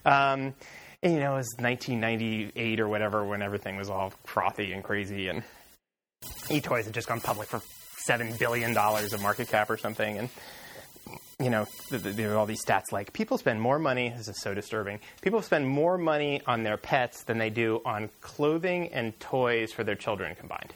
Um, 0.05 0.55
you 1.03 1.19
know, 1.19 1.35
it 1.35 1.39
was 1.39 1.55
1998 1.59 2.81
or 2.81 2.89
whatever 2.89 3.25
when 3.25 3.43
everything 3.43 3.77
was 3.77 3.89
all 3.89 4.13
frothy 4.25 4.73
and 4.73 4.85
crazy, 4.85 5.29
and 5.29 5.43
eToys 6.49 6.85
had 6.85 6.95
just 6.95 7.09
gone 7.09 7.21
public 7.21 7.49
for 7.49 7.61
seven 7.99 8.35
billion 8.39 8.75
dollars 8.75 9.13
of 9.13 9.23
market 9.23 9.49
cap 9.49 9.71
or 9.71 9.77
something, 9.77 10.19
and 10.19 10.29
you 11.39 11.49
know, 11.49 11.67
there 11.91 12.35
are 12.35 12.37
all 12.37 12.45
these 12.45 12.63
stats 12.63 12.93
like 12.93 13.15
people 13.15 13.39
spend 13.39 13.61
more 13.61 13.79
money. 13.79 14.13
This 14.15 14.29
is 14.29 14.41
so 14.43 14.53
disturbing. 14.53 15.01
People 15.23 15.41
spend 15.41 15.67
more 15.67 15.97
money 15.97 16.43
on 16.47 16.65
their 16.65 16.77
pets 16.77 17.25
than 17.25 17.39
they 17.39 17.49
do 17.49 17.81
on 17.87 18.11
clothing 18.21 18.89
and 18.89 19.19
toys 19.21 19.73
for 19.73 19.83
their 19.83 19.95
children 19.95 20.35
combined. 20.35 20.73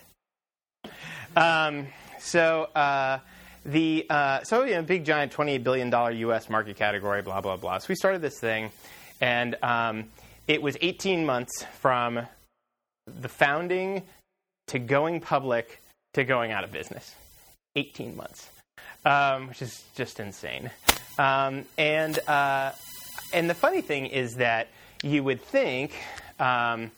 Um, 1.36 1.88
so. 2.18 2.64
Uh, 2.74 3.18
the 3.66 4.04
uh, 4.10 4.42
so 4.42 4.64
you 4.64 4.74
know, 4.74 4.82
big 4.82 5.06
giant 5.06 5.32
twenty 5.32 5.52
eight 5.52 5.64
billion 5.64 5.88
dollar 5.88 6.10
U.S. 6.10 6.50
market 6.50 6.76
category, 6.76 7.22
blah 7.22 7.40
blah 7.40 7.56
blah. 7.56 7.78
So 7.78 7.86
we 7.88 7.94
started 7.94 8.20
this 8.20 8.38
thing, 8.38 8.70
and 9.24 9.56
um, 9.62 10.04
it 10.46 10.60
was 10.60 10.76
18 10.82 11.24
months 11.24 11.64
from 11.80 12.20
the 13.06 13.28
founding 13.28 14.02
to 14.66 14.78
going 14.78 15.18
public 15.18 15.82
to 16.12 16.24
going 16.24 16.52
out 16.52 16.62
of 16.62 16.70
business. 16.70 17.14
18 17.74 18.14
months, 18.16 18.50
um, 19.06 19.48
which 19.48 19.62
is 19.62 19.82
just 19.96 20.20
insane. 20.20 20.70
Um, 21.18 21.64
and 21.78 22.18
uh, 22.28 22.72
and 23.32 23.48
the 23.48 23.54
funny 23.54 23.80
thing 23.80 24.06
is 24.06 24.34
that 24.34 24.68
you 25.02 25.24
would 25.24 25.40
think 25.40 25.94
um, 26.38 26.90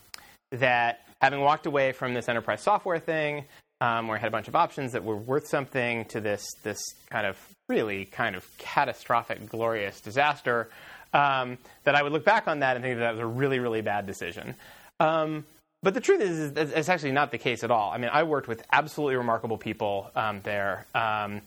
that 0.51 1.05
having 1.21 1.39
walked 1.39 1.65
away 1.65 1.93
from 1.93 2.13
this 2.13 2.27
enterprise 2.27 2.61
software 2.61 2.99
thing, 2.99 3.45
um, 3.79 4.09
where 4.09 4.17
I 4.17 4.19
had 4.19 4.27
a 4.27 4.31
bunch 4.31 4.49
of 4.49 4.55
options 4.55 4.91
that 4.91 5.03
were 5.03 5.15
worth 5.15 5.47
something, 5.47 6.03
to 6.05 6.19
this 6.19 6.45
this 6.63 6.79
kind 7.09 7.25
of 7.25 7.37
really 7.69 8.03
kind 8.03 8.35
of 8.35 8.45
catastrophic, 8.57 9.47
glorious 9.49 10.01
disaster, 10.01 10.69
um, 11.17 11.57
that 11.83 11.95
I 11.95 12.03
would 12.03 12.11
look 12.11 12.23
back 12.23 12.47
on 12.47 12.59
that 12.59 12.75
and 12.75 12.83
think 12.83 12.97
that 12.97 13.01
that 13.01 13.11
was 13.11 13.21
a 13.21 13.25
really, 13.25 13.59
really 13.59 13.81
bad 13.81 14.05
decision. 14.05 14.53
Um, 14.99 15.45
but 15.81 15.93
the 15.93 16.01
truth 16.01 16.21
is, 16.21 16.51
it's 16.55 16.89
actually 16.89 17.11
not 17.11 17.31
the 17.31 17.37
case 17.37 17.63
at 17.63 17.71
all. 17.71 17.91
I 17.91 17.97
mean, 17.97 18.09
I 18.13 18.23
worked 18.23 18.47
with 18.47 18.63
absolutely 18.71 19.15
remarkable 19.15 19.57
people 19.57 20.11
um, 20.15 20.41
there 20.43 20.85
um, 20.93 21.41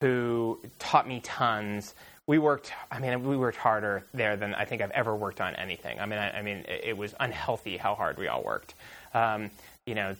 who 0.00 0.58
taught 0.78 1.06
me 1.06 1.20
tons. 1.20 1.94
We 2.26 2.38
worked. 2.38 2.72
I 2.90 2.98
mean, 2.98 3.24
we 3.24 3.36
worked 3.36 3.56
harder 3.56 4.04
there 4.14 4.36
than 4.36 4.54
I 4.54 4.64
think 4.64 4.80
I've 4.82 4.90
ever 4.92 5.14
worked 5.14 5.40
on 5.40 5.54
anything. 5.56 5.98
I 5.98 6.06
mean, 6.06 6.18
I, 6.18 6.38
I 6.38 6.42
mean, 6.42 6.58
it, 6.68 6.80
it, 6.84 6.96
was 6.96 7.14
unhealthy 7.18 7.76
how 7.76 7.94
hard 7.94 8.18
we 8.18 8.28
all 8.28 8.42
worked. 8.42 8.74
Um, 9.12 9.50
you 9.86 9.94
know, 9.94 10.14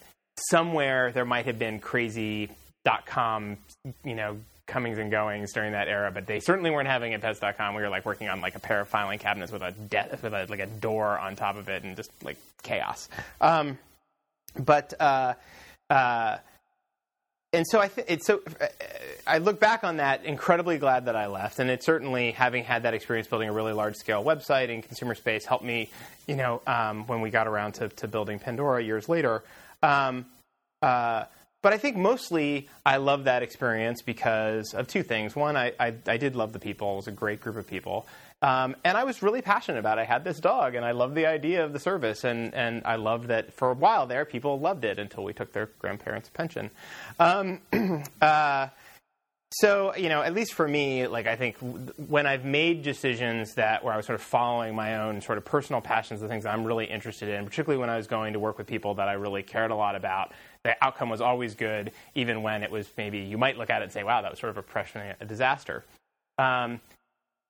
somewhere 0.51 1.13
there 1.13 1.27
might 1.27 1.47
have 1.47 1.59
been 1.59 1.79
crazy 1.81 2.51
dot 2.85 3.07
com, 3.07 3.59
you 4.05 4.15
know, 4.15 4.39
comings 4.71 4.99
and 4.99 5.11
goings 5.11 5.53
during 5.53 5.73
that 5.73 5.89
era, 5.89 6.11
but 6.11 6.27
they 6.27 6.41
certainly 6.41 6.71
weren't 6.71 6.89
having 6.89 7.13
it 7.13 7.21
pets.com. 7.21 7.75
We 7.75 7.83
were 7.83 7.89
like 7.89 8.07
working 8.07 8.29
on 8.29 8.41
like 8.41 8.55
a 8.55 8.61
pair 8.61 8.81
of 8.81 8.89
filing 8.89 9.19
cabinets 9.19 9.53
with 9.53 9.63
a 9.63 9.73
de- 9.73 10.19
with 10.23 10.33
a, 10.33 10.47
like 10.49 10.61
a 10.61 10.67
door 10.67 11.19
on 11.19 11.37
top 11.37 11.57
of 11.57 11.69
it 11.69 11.83
and 11.83 11.97
just 11.97 12.11
like 12.23 12.39
chaos. 12.63 13.09
Um, 13.41 13.79
but 14.59 14.95
uh, 14.99 15.35
uh, 15.91 16.39
and 17.53 17.67
so 17.67 17.81
I 17.81 17.89
think 17.89 18.07
it's 18.09 18.27
so. 18.27 18.41
I 19.27 19.39
look 19.39 19.59
back 19.59 19.83
on 19.83 19.97
that 19.97 20.25
incredibly 20.25 20.79
glad 20.79 21.07
that 21.07 21.17
I 21.17 21.27
left, 21.27 21.59
and 21.59 21.69
it 21.69 21.83
certainly 21.83 22.31
having 22.31 22.63
had 22.65 22.85
that 22.85 22.95
experience 22.95 23.27
building 23.27 23.49
a 23.49 23.53
really 23.53 23.73
large 23.73 23.97
scale 23.97 24.25
website 24.25 24.69
in 24.69 24.83
consumer 24.83 25.17
space 25.17 25.45
helped 25.45 25.65
me. 25.65 25.91
You 26.29 26.37
know, 26.37 26.63
um, 26.67 27.07
when 27.09 27.21
we 27.21 27.31
got 27.31 27.49
around 27.49 27.73
to, 27.75 27.89
to 27.89 28.09
building 28.09 28.39
Pandora 28.39 28.83
years 28.83 29.09
later. 29.09 29.43
Um, 29.83 30.27
uh, 30.81 31.25
but 31.63 31.73
I 31.73 31.79
think 31.79 31.97
mostly 31.97 32.69
I 32.87 32.97
love 32.97 33.25
that 33.25 33.43
experience 33.43 34.03
because 34.03 34.73
of 34.75 34.89
two 34.89 35.03
things. 35.03 35.37
One, 35.37 35.57
I, 35.57 35.73
I, 35.79 35.95
I 36.07 36.17
did 36.17 36.37
love 36.37 36.53
the 36.53 36.59
people. 36.59 36.95
It 36.95 36.97
was 36.97 37.09
a 37.09 37.13
great 37.13 37.41
group 37.41 37.57
of 37.57 37.67
people. 37.67 38.07
Um, 38.43 38.77
and 38.85 38.97
I 38.97 39.05
was 39.05 39.23
really 39.23 39.43
passionate 39.43 39.79
about 39.79 39.99
it. 39.99 40.03
I 40.03 40.05
had 40.05 40.25
this 40.25 40.41
dog, 40.41 40.75
and 40.75 40.85
I 40.85 40.93
loved 40.93 41.15
the 41.15 41.27
idea 41.27 41.65
of 41.65 41.75
the 41.75 41.79
service. 41.79 42.25
And, 42.25 42.55
and 42.55 42.83
I 42.87 42.97
loved 42.97 43.29
that 43.29 43.53
for 43.53 43.71
a 43.71 43.75
while 43.75 44.07
there, 44.07 44.25
people 44.25 44.59
loved 44.59 44.85
it 44.85 44.99
until 44.99 45.25
we 45.25 45.35
took 45.35 45.53
their 45.53 45.67
grandparents' 45.79 46.31
pension. 46.31 46.71
Um, 47.19 47.61
uh, 48.23 48.69
so, 49.53 49.97
you 49.97 50.09
know, 50.09 50.23
at 50.23 50.33
least 50.33 50.55
for 50.55 50.67
me, 50.67 51.09
like 51.09 51.27
I 51.27 51.35
think 51.35 51.57
when 51.97 52.25
I've 52.25 52.45
made 52.45 52.83
decisions 52.83 53.55
that 53.55 53.83
where 53.83 53.93
I 53.93 53.97
was 53.97 54.07
sort 54.07 54.15
of 54.15 54.23
following 54.23 54.77
my 54.77 54.99
own 54.99 55.21
sort 55.21 55.39
of 55.39 55.45
personal 55.45 55.81
passions, 55.81 56.21
the 56.21 56.29
things 56.29 56.47
I'm 56.47 56.65
really 56.65 56.85
interested 56.85 57.29
in, 57.29 57.45
particularly 57.47 57.81
when 57.81 57.91
I 57.91 57.97
was 57.97 58.07
going 58.07 58.35
to 58.35 58.39
work 58.39 58.59
with 58.59 58.69
people 58.69 58.95
that 58.95 59.09
I 59.09 59.15
really 59.15 59.43
cared 59.43 59.73
a 59.73 59.75
lot 59.75 59.97
about, 59.97 60.33
the 60.65 60.77
outcome 60.85 61.09
was 61.09 61.21
always 61.21 61.55
good, 61.55 61.93
even 62.15 62.43
when 62.43 62.63
it 62.63 62.71
was 62.71 62.89
maybe 62.97 63.19
you 63.19 63.39
might 63.39 63.57
look 63.57 63.71
at 63.71 63.83
it 63.83 63.85
and 63.85 63.93
say, 63.93 64.05
wow, 64.05 64.23
that 64.23 64.31
was 64.31 64.41
sort 64.41 64.57
of 64.57 64.65
a, 64.65 65.17
a 65.21 65.25
disaster. 65.25 65.85
Um, 66.39 66.81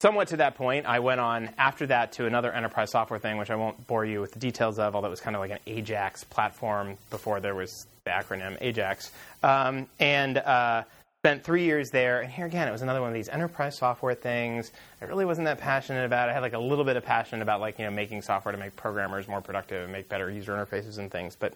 somewhat 0.00 0.28
to 0.28 0.36
that 0.38 0.54
point, 0.54 0.86
I 0.86 1.00
went 1.00 1.20
on 1.20 1.50
after 1.58 1.86
that 1.88 2.12
to 2.12 2.26
another 2.26 2.52
enterprise 2.52 2.90
software 2.90 3.18
thing, 3.18 3.36
which 3.36 3.50
I 3.50 3.56
won't 3.56 3.86
bore 3.86 4.04
you 4.04 4.20
with 4.20 4.32
the 4.32 4.38
details 4.38 4.78
of, 4.78 4.94
although 4.94 5.08
it 5.08 5.10
was 5.10 5.20
kind 5.20 5.36
of 5.36 5.40
like 5.40 5.50
an 5.50 5.58
Ajax 5.66 6.24
platform 6.24 6.96
before 7.10 7.40
there 7.40 7.54
was 7.54 7.86
the 8.04 8.10
acronym 8.10 8.56
Ajax. 8.60 9.10
Um, 9.42 9.86
and 9.98 10.38
uh, 10.38 10.84
spent 11.20 11.44
three 11.44 11.64
years 11.64 11.90
there. 11.90 12.22
And 12.22 12.32
here 12.32 12.46
again, 12.46 12.66
it 12.66 12.70
was 12.70 12.80
another 12.80 13.02
one 13.02 13.08
of 13.08 13.14
these 13.14 13.28
enterprise 13.28 13.76
software 13.76 14.14
things. 14.14 14.72
I 15.02 15.04
really 15.04 15.26
wasn't 15.26 15.44
that 15.44 15.58
passionate 15.58 16.06
about. 16.06 16.28
It. 16.28 16.32
I 16.32 16.34
had 16.34 16.40
like 16.40 16.54
a 16.54 16.58
little 16.58 16.84
bit 16.84 16.96
of 16.96 17.04
passion 17.04 17.42
about 17.42 17.60
like 17.60 17.78
you 17.78 17.84
know 17.84 17.90
making 17.90 18.22
software 18.22 18.52
to 18.52 18.58
make 18.58 18.74
programmers 18.74 19.28
more 19.28 19.42
productive 19.42 19.82
and 19.82 19.92
make 19.92 20.08
better 20.08 20.30
user 20.30 20.52
interfaces 20.52 20.96
and 20.96 21.10
things, 21.10 21.36
but 21.38 21.54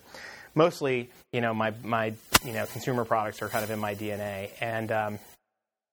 mostly, 0.54 1.10
you 1.32 1.40
know, 1.40 1.54
my 1.54 1.72
my 1.82 2.14
you 2.44 2.52
know 2.52 2.66
consumer 2.66 3.04
products 3.04 3.42
are 3.42 3.48
kind 3.48 3.64
of 3.64 3.70
in 3.70 3.78
my 3.78 3.94
DNA, 3.94 4.50
and 4.60 4.90
um, 4.92 5.18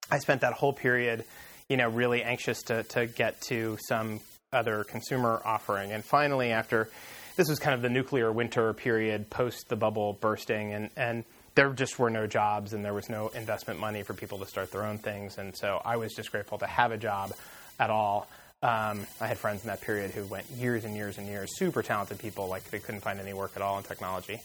I 0.09 0.19
spent 0.19 0.41
that 0.41 0.53
whole 0.53 0.73
period, 0.73 1.25
you 1.69 1.77
know, 1.77 1.89
really 1.89 2.23
anxious 2.23 2.63
to 2.63 2.83
to 2.83 3.05
get 3.05 3.41
to 3.49 3.77
some 3.87 4.19
other 4.53 4.83
consumer 4.83 5.41
offering, 5.45 5.91
and 5.91 6.03
finally, 6.03 6.51
after 6.51 6.89
this 7.37 7.49
was 7.49 7.59
kind 7.59 7.73
of 7.73 7.81
the 7.81 7.89
nuclear 7.89 8.31
winter 8.31 8.73
period 8.73 9.29
post 9.29 9.69
the 9.69 9.75
bubble 9.75 10.13
bursting, 10.13 10.73
and 10.73 10.89
and 10.95 11.23
there 11.55 11.69
just 11.73 11.99
were 11.99 12.09
no 12.09 12.27
jobs 12.27 12.71
and 12.73 12.83
there 12.83 12.93
was 12.93 13.09
no 13.09 13.27
investment 13.29 13.79
money 13.79 14.03
for 14.03 14.13
people 14.13 14.37
to 14.39 14.45
start 14.45 14.71
their 14.71 14.85
own 14.85 14.97
things, 14.97 15.37
and 15.37 15.55
so 15.55 15.81
I 15.83 15.97
was 15.97 16.13
just 16.13 16.31
grateful 16.31 16.57
to 16.59 16.67
have 16.67 16.91
a 16.91 16.97
job 16.97 17.33
at 17.79 17.89
all. 17.89 18.27
Um, 18.63 19.07
I 19.19 19.27
had 19.27 19.39
friends 19.39 19.63
in 19.63 19.67
that 19.67 19.81
period 19.81 20.11
who 20.11 20.23
went 20.25 20.47
years 20.51 20.85
and 20.85 20.95
years 20.95 21.17
and 21.17 21.27
years, 21.27 21.49
super 21.57 21.81
talented 21.81 22.19
people, 22.19 22.47
like 22.47 22.63
they 22.65 22.79
couldn't 22.79 23.01
find 23.01 23.19
any 23.19 23.33
work 23.33 23.53
at 23.55 23.61
all 23.61 23.77
in 23.77 23.83
technology. 23.83 24.39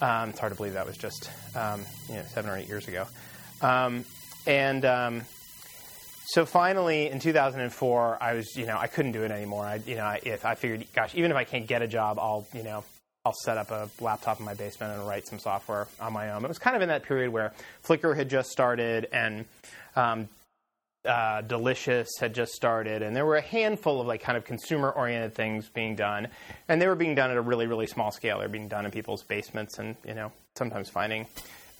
Um, 0.00 0.30
it's 0.30 0.40
hard 0.40 0.50
to 0.50 0.56
believe 0.56 0.72
that 0.72 0.86
was 0.86 0.96
just 0.96 1.30
um, 1.54 1.82
you 2.08 2.16
know 2.16 2.24
seven 2.28 2.50
or 2.50 2.56
eight 2.56 2.66
years 2.66 2.88
ago. 2.88 3.06
Um, 3.60 4.04
and 4.48 4.84
um, 4.84 5.22
so 6.26 6.44
finally, 6.44 7.08
in 7.08 7.20
2004, 7.20 8.18
I 8.20 8.34
was 8.34 8.56
you 8.56 8.66
know 8.66 8.76
I 8.76 8.88
couldn't 8.88 9.12
do 9.12 9.22
it 9.22 9.30
anymore. 9.30 9.64
I 9.64 9.76
you 9.86 9.94
know 9.94 10.04
I, 10.04 10.20
if 10.24 10.44
I 10.44 10.56
figured, 10.56 10.84
gosh, 10.92 11.14
even 11.14 11.30
if 11.30 11.36
I 11.36 11.44
can't 11.44 11.68
get 11.68 11.82
a 11.82 11.86
job, 11.86 12.18
I'll 12.18 12.48
you 12.52 12.64
know 12.64 12.82
I'll 13.24 13.34
set 13.44 13.58
up 13.58 13.70
a 13.70 13.88
laptop 14.00 14.40
in 14.40 14.44
my 14.44 14.54
basement 14.54 14.98
and 14.98 15.06
write 15.06 15.28
some 15.28 15.38
software 15.38 15.86
on 16.00 16.12
my 16.12 16.32
own. 16.32 16.44
It 16.44 16.48
was 16.48 16.58
kind 16.58 16.74
of 16.74 16.82
in 16.82 16.88
that 16.88 17.04
period 17.04 17.32
where 17.32 17.52
Flickr 17.84 18.16
had 18.16 18.28
just 18.28 18.50
started 18.50 19.06
and 19.12 19.44
um, 19.94 20.28
uh, 21.04 21.40
Delicious 21.42 22.08
had 22.20 22.34
just 22.34 22.52
started, 22.52 23.02
and 23.02 23.14
there 23.14 23.26
were 23.26 23.36
a 23.36 23.42
handful 23.42 24.00
of 24.00 24.06
like 24.06 24.22
kind 24.22 24.38
of 24.38 24.44
consumer-oriented 24.44 25.34
things 25.34 25.68
being 25.68 25.96
done, 25.96 26.28
and 26.68 26.80
they 26.80 26.86
were 26.86 26.94
being 26.94 27.14
done 27.14 27.30
at 27.30 27.36
a 27.36 27.40
really, 27.40 27.66
really 27.66 27.86
small 27.86 28.10
scale. 28.10 28.38
They 28.38 28.44
were 28.44 28.52
being 28.52 28.68
done 28.68 28.84
in 28.84 28.90
people's 28.90 29.22
basements, 29.22 29.78
and 29.78 29.96
you 30.06 30.14
know, 30.14 30.32
sometimes 30.54 30.88
finding 30.88 31.26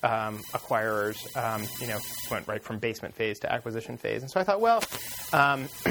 um, 0.03 0.39
acquirers, 0.53 1.35
um, 1.37 1.63
you 1.79 1.87
know, 1.87 1.99
went 2.29 2.47
right 2.47 2.61
from 2.61 2.79
basement 2.79 3.15
phase 3.15 3.39
to 3.39 3.51
acquisition 3.51 3.97
phase. 3.97 4.21
And 4.21 4.29
so 4.29 4.39
I 4.39 4.43
thought, 4.43 4.59
well, 4.59 4.83
um, 5.31 5.69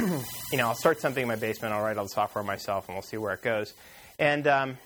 you 0.53 0.59
know, 0.59 0.69
I'll 0.69 0.75
start 0.75 1.01
something 1.01 1.23
in 1.23 1.29
my 1.29 1.37
basement. 1.37 1.73
I'll 1.73 1.83
write 1.83 1.97
all 1.97 2.05
the 2.05 2.11
software 2.11 2.45
myself, 2.45 2.89
and 2.89 2.95
we'll 2.95 3.03
see 3.03 3.17
where 3.17 3.33
it 3.33 3.43
goes. 3.43 3.73
And 4.19 4.47
um, 4.47 4.79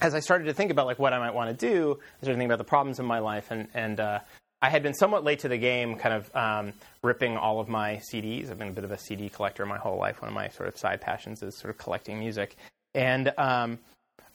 as 0.00 0.14
I 0.14 0.20
started 0.20 0.44
to 0.44 0.54
think 0.54 0.70
about 0.70 0.86
like 0.86 0.98
what 1.00 1.12
I 1.12 1.18
might 1.18 1.34
want 1.34 1.50
to 1.50 1.66
do, 1.66 1.98
I 2.00 2.24
started 2.24 2.34
thinking 2.34 2.46
about 2.46 2.58
the 2.58 2.64
problems 2.64 3.00
in 3.00 3.06
my 3.06 3.18
life, 3.18 3.50
and 3.50 3.68
and 3.74 3.98
uh, 3.98 4.20
I 4.62 4.70
had 4.70 4.82
been 4.82 4.94
somewhat 4.94 5.24
late 5.24 5.40
to 5.40 5.48
the 5.48 5.58
game, 5.58 5.96
kind 5.96 6.14
of 6.14 6.34
um, 6.34 6.72
ripping 7.02 7.36
all 7.36 7.60
of 7.60 7.68
my 7.68 8.00
CDs. 8.10 8.50
I've 8.50 8.58
been 8.58 8.68
a 8.68 8.72
bit 8.72 8.84
of 8.84 8.90
a 8.90 8.98
CD 8.98 9.28
collector 9.28 9.66
my 9.66 9.78
whole 9.78 9.98
life. 9.98 10.22
One 10.22 10.28
of 10.28 10.34
my 10.34 10.48
sort 10.48 10.68
of 10.68 10.78
side 10.78 11.00
passions 11.00 11.42
is 11.42 11.58
sort 11.58 11.70
of 11.70 11.78
collecting 11.78 12.18
music, 12.18 12.56
and 12.94 13.32
um, 13.36 13.78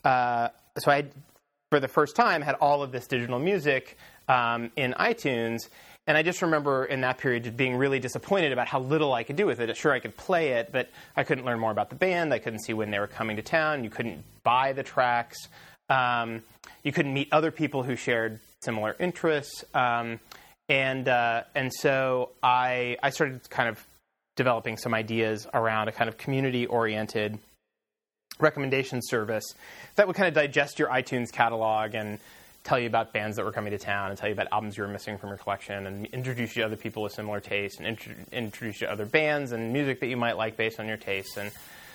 uh, 0.04 0.50
so 0.78 0.92
I, 0.92 1.06
for 1.72 1.80
the 1.80 1.88
first 1.88 2.16
time, 2.16 2.42
had 2.42 2.56
all 2.56 2.84
of 2.84 2.92
this 2.92 3.08
digital 3.08 3.40
music 3.40 3.98
um, 4.28 4.72
in 4.76 4.94
iTunes. 4.94 5.68
And 6.08 6.18
I 6.18 6.24
just 6.24 6.42
remember 6.42 6.86
in 6.86 7.02
that 7.02 7.20
period 7.20 7.56
being 7.56 7.76
really 7.76 8.00
disappointed 8.00 8.52
about 8.52 8.68
how 8.68 8.80
little 8.80 9.14
I 9.14 9.24
could 9.24 9.36
do 9.36 9.46
with 9.46 9.60
it. 9.60 9.78
Sure, 9.78 9.92
I 9.92 10.00
could 10.00 10.18
play 10.18 10.54
it, 10.54 10.72
but 10.72 10.90
I 11.16 11.24
couldn't 11.24 11.46
learn 11.46 11.60
more 11.60 11.72
about 11.72 11.90
the 11.90 11.96
band. 11.96 12.34
I 12.34 12.40
couldn't 12.40 12.62
see 12.62 12.74
when 12.74 12.90
they 12.90 12.98
were 12.98 13.08
coming 13.08 13.36
to 13.36 13.44
town. 13.44 13.84
You 13.84 13.92
couldn't 13.92 14.24
buy 14.44 14.74
the 14.74 14.82
tracks. 14.82 15.38
Um, 15.90 16.42
you 16.84 16.92
couldn't 16.92 17.14
meet 17.14 17.28
other 17.32 17.52
people 17.52 17.84
who 17.84 17.96
shared 17.96 18.40
similar 18.62 18.96
interests. 19.00 19.64
Um, 19.74 20.20
and 20.68 21.08
uh, 21.08 21.44
and 21.56 21.74
so 21.74 22.32
I 22.44 22.98
I 23.02 23.10
started 23.10 23.50
kind 23.50 23.70
of 23.70 23.86
developing 24.36 24.78
some 24.78 24.94
ideas 24.94 25.48
around 25.54 25.88
a 25.90 25.92
kind 25.92 26.08
of 26.08 26.18
community 26.18 26.66
oriented 26.66 27.40
recommendation 28.40 29.02
service 29.02 29.44
that 29.96 30.08
would 30.08 30.16
kind 30.16 30.30
of 30.30 30.34
digest 30.34 30.80
your 30.80 30.88
iTunes 30.88 31.32
catalog 31.32 31.94
and 31.94 32.20
tell 32.64 32.80
you 32.80 32.88
about 32.88 33.12
bands 33.12 33.36
that 33.36 33.44
were 33.44 33.52
coming 33.52 33.72
to 33.72 33.78
town 33.78 34.12
and 34.12 34.18
tell 34.18 34.30
you 34.30 34.34
about 34.34 34.48
albums 34.52 34.78
you 34.78 34.84
were 34.84 34.90
missing 34.90 35.18
from 35.18 35.30
your 35.30 35.38
collection 35.38 35.88
and 35.88 36.06
introduce 36.08 36.56
you 36.56 36.62
to 36.62 36.66
other 36.66 36.78
people 36.78 37.04
with 37.04 37.12
similar 37.12 37.40
tastes 37.40 37.80
and 37.80 37.88
intro- 37.88 38.14
introduce 38.32 38.80
you 38.80 38.88
to 38.88 38.94
other 38.94 39.06
bands 39.06 39.52
and 39.52 39.74
music 39.74 40.00
that 40.00 40.08
you 40.08 40.16
might 40.16 40.38
like 40.38 40.56
based 40.56 40.80
on 40.80 40.88
your 40.88 40.98
tastes 40.98 41.36
and 41.36 41.52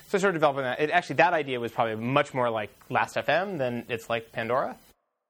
so 0.09 0.17
I 0.17 0.19
started 0.19 0.35
developing 0.35 0.65
that. 0.65 0.81
It, 0.81 0.91
actually, 0.91 1.17
that 1.17 1.33
idea 1.33 1.59
was 1.59 1.73
probably 1.73 1.97
much 1.97 2.35
more 2.35 2.51
like 2.51 2.71
Last.fm 2.91 3.59
than 3.59 3.87
it's 3.89 4.11
like 4.11 4.33
Pandora. 4.33 4.77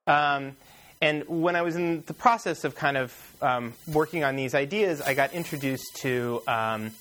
Um, 0.05 0.57
and 1.01 1.23
when 1.27 1.55
I 1.55 1.61
was 1.61 1.75
in 1.75 2.03
the 2.05 2.13
process 2.13 2.63
of 2.63 2.75
kind 2.75 2.97
of 2.97 3.35
um, 3.41 3.73
working 3.87 4.23
on 4.23 4.35
these 4.35 4.55
ideas, 4.55 5.01
I 5.01 5.13
got 5.13 5.33
introduced 5.33 5.97
to 5.97 6.41
um, 6.47 6.91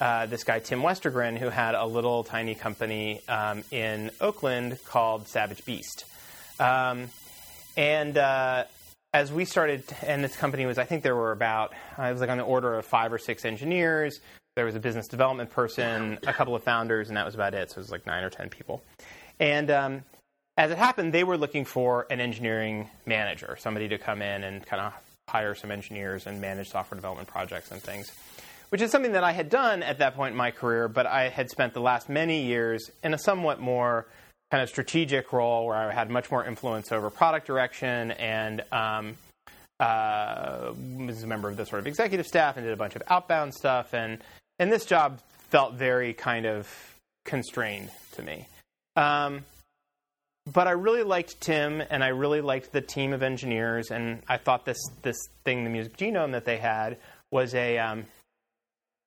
uh, 0.00 0.26
this 0.26 0.44
guy, 0.44 0.60
Tim 0.60 0.80
Westergren, 0.80 1.36
who 1.36 1.48
had 1.48 1.74
a 1.74 1.84
little 1.84 2.24
tiny 2.24 2.54
company 2.54 3.20
um, 3.28 3.64
in 3.70 4.10
Oakland 4.20 4.78
called 4.86 5.28
Savage 5.28 5.64
Beast. 5.64 6.04
Um, 6.58 7.10
and 7.76 8.16
uh, 8.16 8.64
as 9.12 9.32
we 9.32 9.44
started, 9.44 9.84
and 10.02 10.22
this 10.22 10.36
company 10.36 10.66
was, 10.66 10.78
I 10.78 10.84
think 10.84 11.02
there 11.02 11.16
were 11.16 11.32
about, 11.32 11.74
I 11.98 12.12
was 12.12 12.20
like 12.20 12.30
on 12.30 12.38
the 12.38 12.44
order 12.44 12.78
of 12.78 12.86
five 12.86 13.12
or 13.12 13.18
six 13.18 13.44
engineers. 13.44 14.20
There 14.56 14.64
was 14.64 14.74
a 14.74 14.80
business 14.80 15.08
development 15.08 15.50
person, 15.50 16.18
a 16.26 16.32
couple 16.32 16.54
of 16.54 16.62
founders, 16.62 17.08
and 17.08 17.16
that 17.16 17.24
was 17.24 17.34
about 17.34 17.54
it. 17.54 17.70
So 17.70 17.76
it 17.76 17.78
was 17.78 17.90
like 17.90 18.06
nine 18.06 18.24
or 18.24 18.30
ten 18.30 18.48
people. 18.48 18.82
And 19.38 19.70
um, 19.70 20.02
as 20.60 20.70
it 20.70 20.76
happened, 20.76 21.14
they 21.14 21.24
were 21.24 21.38
looking 21.38 21.64
for 21.64 22.06
an 22.10 22.20
engineering 22.20 22.90
manager, 23.06 23.56
somebody 23.58 23.88
to 23.88 23.96
come 23.96 24.20
in 24.20 24.44
and 24.44 24.66
kind 24.66 24.82
of 24.82 24.92
hire 25.26 25.54
some 25.54 25.70
engineers 25.70 26.26
and 26.26 26.38
manage 26.38 26.68
software 26.68 26.96
development 26.96 27.26
projects 27.26 27.70
and 27.70 27.82
things, 27.82 28.12
which 28.68 28.82
is 28.82 28.90
something 28.90 29.12
that 29.12 29.24
I 29.24 29.32
had 29.32 29.48
done 29.48 29.82
at 29.82 30.00
that 30.00 30.14
point 30.14 30.32
in 30.32 30.36
my 30.36 30.50
career, 30.50 30.86
but 30.86 31.06
I 31.06 31.30
had 31.30 31.48
spent 31.48 31.72
the 31.72 31.80
last 31.80 32.10
many 32.10 32.42
years 32.42 32.90
in 33.02 33.14
a 33.14 33.18
somewhat 33.18 33.58
more 33.58 34.06
kind 34.50 34.62
of 34.62 34.68
strategic 34.68 35.32
role 35.32 35.64
where 35.64 35.76
I 35.76 35.94
had 35.94 36.10
much 36.10 36.30
more 36.30 36.44
influence 36.44 36.92
over 36.92 37.08
product 37.08 37.46
direction 37.46 38.10
and 38.10 38.62
um, 38.70 39.16
uh, 39.78 40.74
was 40.98 41.22
a 41.22 41.26
member 41.26 41.48
of 41.48 41.56
the 41.56 41.64
sort 41.64 41.80
of 41.80 41.86
executive 41.86 42.26
staff 42.26 42.58
and 42.58 42.66
did 42.66 42.74
a 42.74 42.76
bunch 42.76 42.96
of 42.96 43.02
outbound 43.08 43.54
stuff. 43.54 43.94
And, 43.94 44.18
and 44.58 44.70
this 44.70 44.84
job 44.84 45.22
felt 45.48 45.72
very 45.72 46.12
kind 46.12 46.44
of 46.44 46.68
constrained 47.24 47.88
to 48.12 48.22
me. 48.22 48.46
Um, 48.94 49.44
but 50.52 50.66
I 50.66 50.72
really 50.72 51.02
liked 51.02 51.40
Tim, 51.40 51.82
and 51.90 52.02
I 52.02 52.08
really 52.08 52.40
liked 52.40 52.72
the 52.72 52.80
team 52.80 53.12
of 53.12 53.22
engineers, 53.22 53.90
and 53.90 54.22
I 54.28 54.36
thought 54.36 54.64
this 54.64 54.78
this 55.02 55.16
thing, 55.44 55.64
the 55.64 55.70
music 55.70 55.96
genome 55.96 56.32
that 56.32 56.44
they 56.44 56.58
had, 56.58 56.96
was 57.30 57.54
a 57.54 57.78
um, 57.78 58.06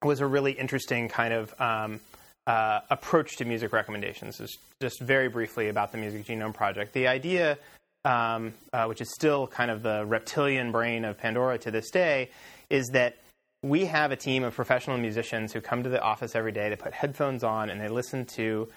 was 0.03 0.19
a 0.19 0.27
really 0.27 0.51
interesting 0.51 1.10
kind 1.10 1.34
of 1.34 1.53
um, 1.60 1.99
uh, 2.47 2.82
approach 2.89 3.38
to 3.38 3.45
music 3.45 3.73
recommendations. 3.73 4.38
Just, 4.38 4.60
just 4.82 5.01
very 5.01 5.29
briefly 5.29 5.69
about 5.69 5.91
the 5.91 5.97
Music 5.97 6.25
Genome 6.25 6.53
Project. 6.53 6.93
The 6.93 7.08
idea, 7.08 7.58
um, 8.06 8.53
uh, 8.73 8.86
which 8.86 9.01
is 9.01 9.10
still 9.13 9.47
kind 9.47 9.71
of 9.71 9.82
the 9.82 10.06
reptilian 10.06 10.71
brain 10.71 11.06
of 11.06 11.17
Pandora 11.17 11.58
to 11.60 11.71
this 11.71 11.89
day, 11.89 12.29
is 12.69 12.89
that 12.89 13.17
we 13.62 13.86
have 13.86 14.12
a 14.12 14.17
team 14.17 14.43
of 14.43 14.53
professional 14.53 14.97
musicians 14.97 15.53
who 15.53 15.62
come 15.62 15.84
to 15.84 15.89
the 15.89 16.01
office 16.01 16.36
every 16.36 16.51
day. 16.51 16.69
They 16.69 16.75
put 16.75 16.93
headphones 16.93 17.43
on 17.43 17.69
and 17.69 17.79
they 17.79 17.88
listen 17.88 18.25
to 18.36 18.67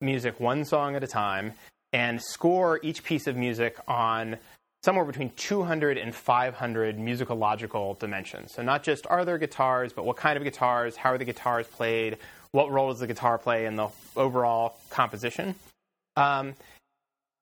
music 0.00 0.40
one 0.40 0.64
song 0.64 0.96
at 0.96 1.04
a 1.04 1.06
time 1.06 1.52
and 1.92 2.20
score 2.22 2.80
each 2.82 3.02
piece 3.04 3.26
of 3.26 3.36
music 3.36 3.76
on 3.88 4.38
somewhere 4.82 5.04
between 5.04 5.30
200 5.36 5.98
and 5.98 6.14
500 6.14 6.98
musicological 6.98 7.98
dimensions. 7.98 8.52
So, 8.54 8.62
not 8.62 8.82
just 8.82 9.06
are 9.08 9.24
there 9.24 9.38
guitars, 9.38 9.92
but 9.92 10.04
what 10.04 10.16
kind 10.16 10.36
of 10.36 10.44
guitars, 10.44 10.96
how 10.96 11.10
are 11.10 11.18
the 11.18 11.24
guitars 11.24 11.66
played, 11.66 12.18
what 12.52 12.70
role 12.70 12.90
does 12.90 13.00
the 13.00 13.06
guitar 13.06 13.38
play 13.38 13.66
in 13.66 13.76
the 13.76 13.88
overall 14.16 14.78
composition. 14.90 15.54
Um, 16.16 16.54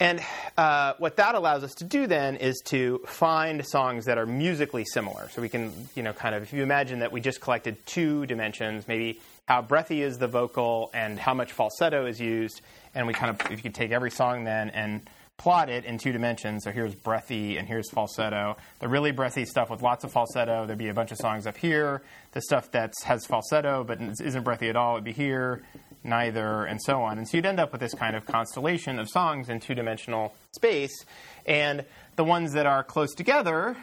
and 0.00 0.20
uh, 0.58 0.94
what 0.98 1.16
that 1.16 1.36
allows 1.36 1.62
us 1.62 1.74
to 1.74 1.84
do 1.84 2.06
then 2.06 2.36
is 2.36 2.60
to 2.66 3.00
find 3.06 3.64
songs 3.64 4.06
that 4.06 4.18
are 4.18 4.26
musically 4.26 4.84
similar. 4.84 5.28
So 5.30 5.40
we 5.40 5.48
can, 5.48 5.72
you 5.94 6.02
know, 6.02 6.12
kind 6.12 6.34
of, 6.34 6.42
if 6.42 6.52
you 6.52 6.62
imagine 6.62 6.98
that 6.98 7.12
we 7.12 7.20
just 7.20 7.40
collected 7.40 7.76
two 7.86 8.26
dimensions, 8.26 8.88
maybe 8.88 9.20
how 9.46 9.62
breathy 9.62 10.02
is 10.02 10.18
the 10.18 10.28
vocal 10.28 10.90
and 10.94 11.18
how 11.18 11.34
much 11.34 11.52
falsetto 11.52 12.06
is 12.06 12.20
used, 12.20 12.60
and 12.94 13.06
we 13.06 13.12
kind 13.12 13.30
of, 13.30 13.50
if 13.50 13.58
you 13.58 13.62
could 13.62 13.74
take 13.74 13.90
every 13.90 14.10
song 14.10 14.44
then 14.44 14.70
and 14.70 15.08
plot 15.36 15.68
it 15.68 15.84
in 15.84 15.98
two 15.98 16.12
dimensions. 16.12 16.64
So 16.64 16.70
here's 16.70 16.94
breathy 16.94 17.56
and 17.56 17.66
here's 17.66 17.90
falsetto. 17.90 18.56
The 18.78 18.88
really 18.88 19.10
breathy 19.10 19.44
stuff 19.44 19.68
with 19.68 19.82
lots 19.82 20.04
of 20.04 20.12
falsetto, 20.12 20.66
there'd 20.66 20.78
be 20.78 20.88
a 20.88 20.94
bunch 20.94 21.10
of 21.10 21.18
songs 21.18 21.46
up 21.46 21.56
here. 21.56 22.02
The 22.32 22.40
stuff 22.42 22.70
that 22.72 22.92
has 23.04 23.26
falsetto 23.26 23.84
but 23.84 24.00
isn't 24.00 24.44
breathy 24.44 24.68
at 24.68 24.76
all 24.76 24.94
would 24.94 25.04
be 25.04 25.12
here, 25.12 25.62
neither, 26.04 26.64
and 26.64 26.80
so 26.80 27.02
on. 27.02 27.18
And 27.18 27.28
so 27.28 27.36
you'd 27.36 27.46
end 27.46 27.60
up 27.60 27.72
with 27.72 27.80
this 27.80 27.94
kind 27.94 28.14
of 28.14 28.24
constellation 28.26 28.98
of 28.98 29.08
songs 29.08 29.48
in 29.48 29.60
two 29.60 29.74
dimensional 29.74 30.34
space. 30.54 31.04
And 31.46 31.84
the 32.16 32.24
ones 32.24 32.52
that 32.52 32.66
are 32.66 32.84
close 32.84 33.12
together 33.12 33.76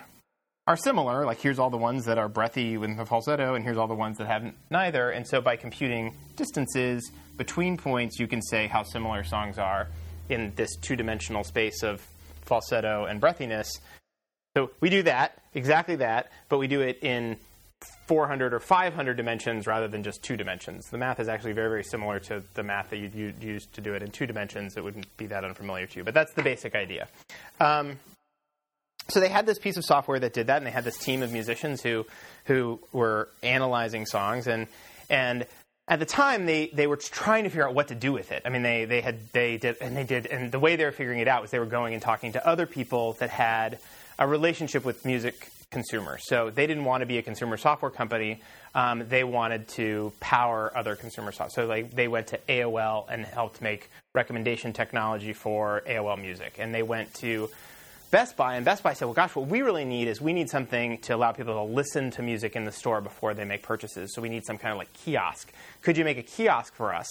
are 0.68 0.78
similar. 0.78 1.26
Like 1.26 1.40
here's 1.40 1.60
all 1.60 1.70
the 1.70 1.78
ones 1.78 2.06
that 2.06 2.18
are 2.18 2.30
breathy 2.30 2.78
with 2.78 2.96
falsetto, 3.08 3.56
and 3.56 3.64
here's 3.64 3.78
all 3.78 3.88
the 3.88 3.96
ones 3.96 4.18
that 4.18 4.28
haven't 4.28 4.56
neither. 4.70 5.10
And 5.10 5.28
so 5.28 5.42
by 5.42 5.56
computing 5.56 6.16
distances 6.36 7.12
between 7.38 7.78
points, 7.78 8.20
you 8.20 8.28
can 8.28 8.42
say 8.42 8.68
how 8.68 8.84
similar 8.84 9.24
songs 9.24 9.58
are 9.58 9.88
in 10.30 10.54
this 10.56 10.76
two 10.82 10.96
dimensional 10.96 11.44
space 11.44 11.84
of 11.84 12.06
falsetto 12.42 13.06
and 13.06 13.22
breathiness. 13.22 13.68
So 14.56 14.72
we 14.80 14.90
do 14.90 15.04
that, 15.04 15.42
exactly 15.54 15.96
that, 15.98 16.32
but 16.50 16.58
we 16.58 16.68
do 16.68 16.82
it 16.82 17.00
in 17.02 17.38
400 18.08 18.54
or 18.54 18.60
500 18.60 19.16
dimensions 19.16 19.66
rather 19.66 19.88
than 19.88 20.04
just 20.04 20.22
two 20.22 20.38
dimensions. 20.38 20.90
The 20.90 20.98
math 20.98 21.20
is 21.20 21.28
actually 21.28 21.54
very, 21.54 21.70
very 21.70 21.84
similar 21.84 22.20
to 22.22 22.44
the 22.54 22.64
math 22.64 22.90
that 22.90 22.98
you'd 22.98 23.42
use 23.42 23.66
to 23.68 23.82
do 23.82 23.94
it 23.94 24.04
in 24.04 24.12
two 24.12 24.28
dimensions. 24.28 24.78
It 24.78 24.84
wouldn't 24.84 25.16
be 25.18 25.26
that 25.28 25.44
unfamiliar 25.44 25.88
to 25.88 25.98
you, 25.98 26.04
but 26.04 26.14
that's 26.14 26.34
the 26.34 26.44
basic 26.44 26.76
idea. 26.76 27.08
Um, 27.60 27.98
so 29.10 29.20
they 29.20 29.30
had 29.30 29.46
this 29.46 29.60
piece 29.60 29.78
of 29.78 29.86
software 29.86 30.20
that 30.20 30.34
did 30.34 30.48
that, 30.48 30.58
and 30.58 30.66
they 30.66 30.72
had 30.72 30.84
this 30.84 30.98
team 30.98 31.24
of 31.24 31.32
musicians 31.32 31.82
who 31.82 32.06
who 32.46 32.80
were 32.92 33.30
analyzing 33.44 34.06
songs, 34.06 34.48
and 34.48 34.68
and 35.10 35.46
at 35.88 36.00
the 36.00 36.06
time 36.06 36.46
they, 36.46 36.68
they 36.68 36.88
were 36.88 36.96
trying 36.96 37.44
to 37.44 37.50
figure 37.50 37.68
out 37.68 37.76
what 37.76 37.90
to 37.90 37.96
do 37.96 38.14
with 38.14 38.32
it. 38.32 38.44
I 38.46 38.50
mean, 38.50 38.62
they, 38.62 38.86
they 38.86 39.02
had 39.02 39.28
they 39.34 39.58
did 39.58 39.78
and 39.82 39.96
they 39.96 40.04
did, 40.04 40.26
and 40.26 40.52
the 40.52 40.60
way 40.60 40.76
they 40.76 40.86
were 40.86 40.92
figuring 40.92 41.20
it 41.20 41.28
out 41.28 41.42
was 41.42 41.52
they 41.52 41.60
were 41.60 41.66
going 41.66 41.94
and 41.94 42.02
talking 42.02 42.32
to 42.34 42.48
other 42.48 42.66
people 42.66 43.14
that 43.14 43.30
had 43.30 43.80
a 44.18 44.28
relationship 44.28 44.86
with 44.86 45.06
music 45.06 45.50
consumers. 45.72 46.26
So 46.28 46.50
they 46.50 46.68
didn't 46.68 46.86
want 46.86 47.02
to 47.02 47.06
be 47.06 47.18
a 47.18 47.22
consumer 47.22 47.58
software 47.58 47.92
company. 47.92 48.42
Um, 48.76 49.08
they 49.08 49.24
wanted 49.24 49.68
to 49.70 50.14
power 50.20 50.72
other 50.76 50.96
consumer 50.96 51.32
software. 51.32 51.66
So 51.66 51.66
like 51.66 51.92
they 51.92 52.08
went 52.08 52.28
to 52.28 52.40
AOL 52.48 53.06
and 53.10 53.26
helped 53.26 53.62
make 53.62 53.90
recommendation 54.14 54.74
technology 54.74 55.34
for 55.34 55.82
AOL 55.88 56.22
Music, 56.22 56.56
and 56.60 56.74
they 56.74 56.84
went 56.84 57.14
to 57.16 57.50
Best 58.12 58.36
Buy, 58.36 58.56
and 58.56 58.66
Best 58.66 58.84
Buy 58.84 58.94
said, 58.94 59.06
"Well, 59.06 59.14
gosh, 59.14 59.36
what 59.36 59.48
we 59.48 59.62
really 59.62 59.86
need 59.86 60.10
is 60.10 60.22
we 60.22 60.34
need 60.34 60.50
something 60.50 60.98
to 61.00 61.16
allow 61.16 61.32
people 61.32 61.54
to 61.54 61.64
listen 61.64 62.12
to 62.12 62.22
music 62.22 62.58
in 62.58 62.66
the 62.66 62.72
store 62.72 63.00
before 63.00 63.34
they 63.34 63.46
make 63.46 63.64
purchases. 63.64 64.14
So 64.14 64.22
we 64.22 64.28
need 64.28 64.46
some 64.46 64.58
kind 64.58 64.74
of 64.74 64.78
like 64.78 64.92
kiosk. 64.94 65.52
Could 65.82 65.98
you 65.98 66.04
make 66.04 66.18
a 66.18 66.24
kiosk 66.24 66.76
for 66.76 66.94
us?" 66.94 67.10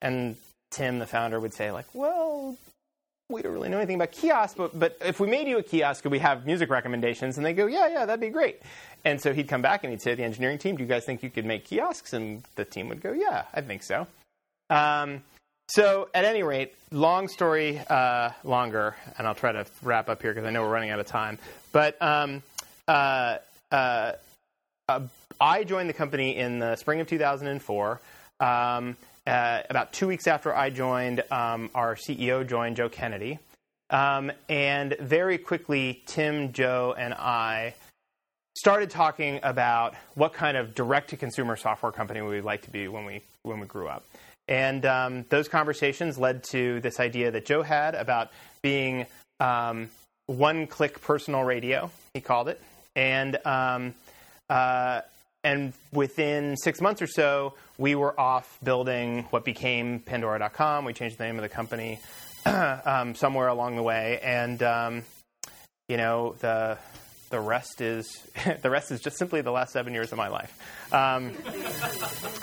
And 0.00 0.36
Tim, 0.70 0.98
the 0.98 1.06
founder, 1.06 1.38
would 1.38 1.52
say, 1.52 1.70
"Like, 1.70 1.86
well, 1.92 2.56
we 3.28 3.42
don't 3.42 3.52
really 3.52 3.68
know 3.68 3.76
anything 3.76 3.96
about 3.96 4.12
kiosks, 4.12 4.54
but, 4.56 4.76
but 4.78 4.96
if 5.04 5.20
we 5.20 5.28
made 5.28 5.46
you 5.46 5.58
a 5.58 5.62
kiosk, 5.62 6.02
could 6.02 6.12
we 6.12 6.20
have 6.20 6.46
music 6.46 6.70
recommendations?" 6.70 7.36
And 7.36 7.44
they 7.44 7.52
go, 7.52 7.66
"Yeah, 7.66 7.88
yeah, 7.88 8.06
that'd 8.06 8.20
be 8.20 8.30
great." 8.30 8.62
And 9.04 9.20
so 9.20 9.34
he'd 9.34 9.48
come 9.48 9.62
back 9.62 9.84
and 9.84 9.90
he'd 9.90 10.00
say 10.00 10.12
to 10.12 10.16
the 10.16 10.24
engineering 10.24 10.58
team, 10.58 10.76
"Do 10.76 10.82
you 10.82 10.88
guys 10.88 11.04
think 11.04 11.22
you 11.22 11.30
could 11.30 11.44
make 11.44 11.66
kiosks?" 11.66 12.14
And 12.14 12.44
the 12.54 12.64
team 12.64 12.88
would 12.88 13.02
go, 13.02 13.12
"Yeah, 13.12 13.44
I 13.52 13.60
think 13.60 13.82
so." 13.82 14.06
Um, 14.70 15.22
so, 15.72 16.08
at 16.12 16.24
any 16.24 16.42
rate, 16.42 16.74
long 16.90 17.28
story 17.28 17.78
uh, 17.78 18.30
longer, 18.42 18.96
and 19.16 19.24
I'll 19.24 19.36
try 19.36 19.52
to 19.52 19.64
wrap 19.84 20.08
up 20.08 20.20
here 20.20 20.34
because 20.34 20.44
I 20.44 20.50
know 20.50 20.62
we're 20.62 20.68
running 20.68 20.90
out 20.90 20.98
of 20.98 21.06
time. 21.06 21.38
But 21.70 22.00
um, 22.02 22.42
uh, 22.88 23.36
uh, 23.70 24.12
uh 24.88 25.00
I 25.40 25.62
joined 25.62 25.88
the 25.88 25.94
company 25.94 26.36
in 26.36 26.58
the 26.58 26.74
spring 26.74 27.00
of 27.00 27.06
2004. 27.06 28.00
Um, 28.40 28.96
uh, 29.28 29.62
about 29.70 29.92
two 29.92 30.08
weeks 30.08 30.26
after 30.26 30.52
I 30.52 30.70
joined, 30.70 31.22
um, 31.30 31.70
our 31.72 31.94
CEO 31.94 32.44
joined, 32.44 32.74
Joe 32.74 32.88
Kennedy. 32.88 33.38
Um, 33.90 34.32
and 34.48 34.96
very 34.98 35.38
quickly, 35.38 36.02
Tim, 36.04 36.52
Joe, 36.52 36.96
and 36.98 37.14
I 37.14 37.74
started 38.56 38.90
talking 38.90 39.38
about 39.44 39.94
what 40.16 40.32
kind 40.32 40.56
of 40.56 40.74
direct 40.74 41.10
to 41.10 41.16
consumer 41.16 41.54
software 41.54 41.92
company 41.92 42.22
we 42.22 42.34
would 42.34 42.44
like 42.44 42.62
to 42.62 42.70
be 42.70 42.88
when 42.88 43.04
we, 43.04 43.22
when 43.44 43.60
we 43.60 43.66
grew 43.66 43.86
up. 43.86 44.04
And 44.50 44.84
um, 44.84 45.24
those 45.28 45.48
conversations 45.48 46.18
led 46.18 46.42
to 46.50 46.80
this 46.80 46.98
idea 46.98 47.30
that 47.30 47.46
Joe 47.46 47.62
had 47.62 47.94
about 47.94 48.30
being 48.62 49.06
um, 49.38 49.90
one 50.26 50.66
click 50.66 51.00
personal 51.00 51.44
radio, 51.44 51.90
he 52.12 52.20
called 52.20 52.48
it. 52.48 52.60
And, 52.96 53.38
um, 53.46 53.94
uh, 54.50 55.02
and 55.44 55.72
within 55.92 56.56
six 56.56 56.80
months 56.80 57.00
or 57.00 57.06
so, 57.06 57.54
we 57.78 57.94
were 57.94 58.18
off 58.18 58.58
building 58.62 59.26
what 59.30 59.44
became 59.44 60.00
Pandora.com. 60.00 60.84
We 60.84 60.92
changed 60.94 61.16
the 61.16 61.24
name 61.24 61.36
of 61.36 61.42
the 61.42 61.48
company 61.48 62.00
um, 62.44 63.14
somewhere 63.14 63.46
along 63.46 63.76
the 63.76 63.84
way. 63.84 64.18
And, 64.20 64.60
um, 64.64 65.02
you 65.88 65.96
know, 65.96 66.34
the 66.40 66.76
the 67.30 67.40
rest 67.40 67.80
is 67.80 68.22
the 68.62 68.70
rest 68.70 68.90
is 68.90 69.00
just 69.00 69.16
simply 69.16 69.40
the 69.40 69.50
last 69.50 69.72
seven 69.72 69.94
years 69.94 70.12
of 70.12 70.18
my 70.18 70.28
life. 70.28 70.52
Um, 70.92 71.32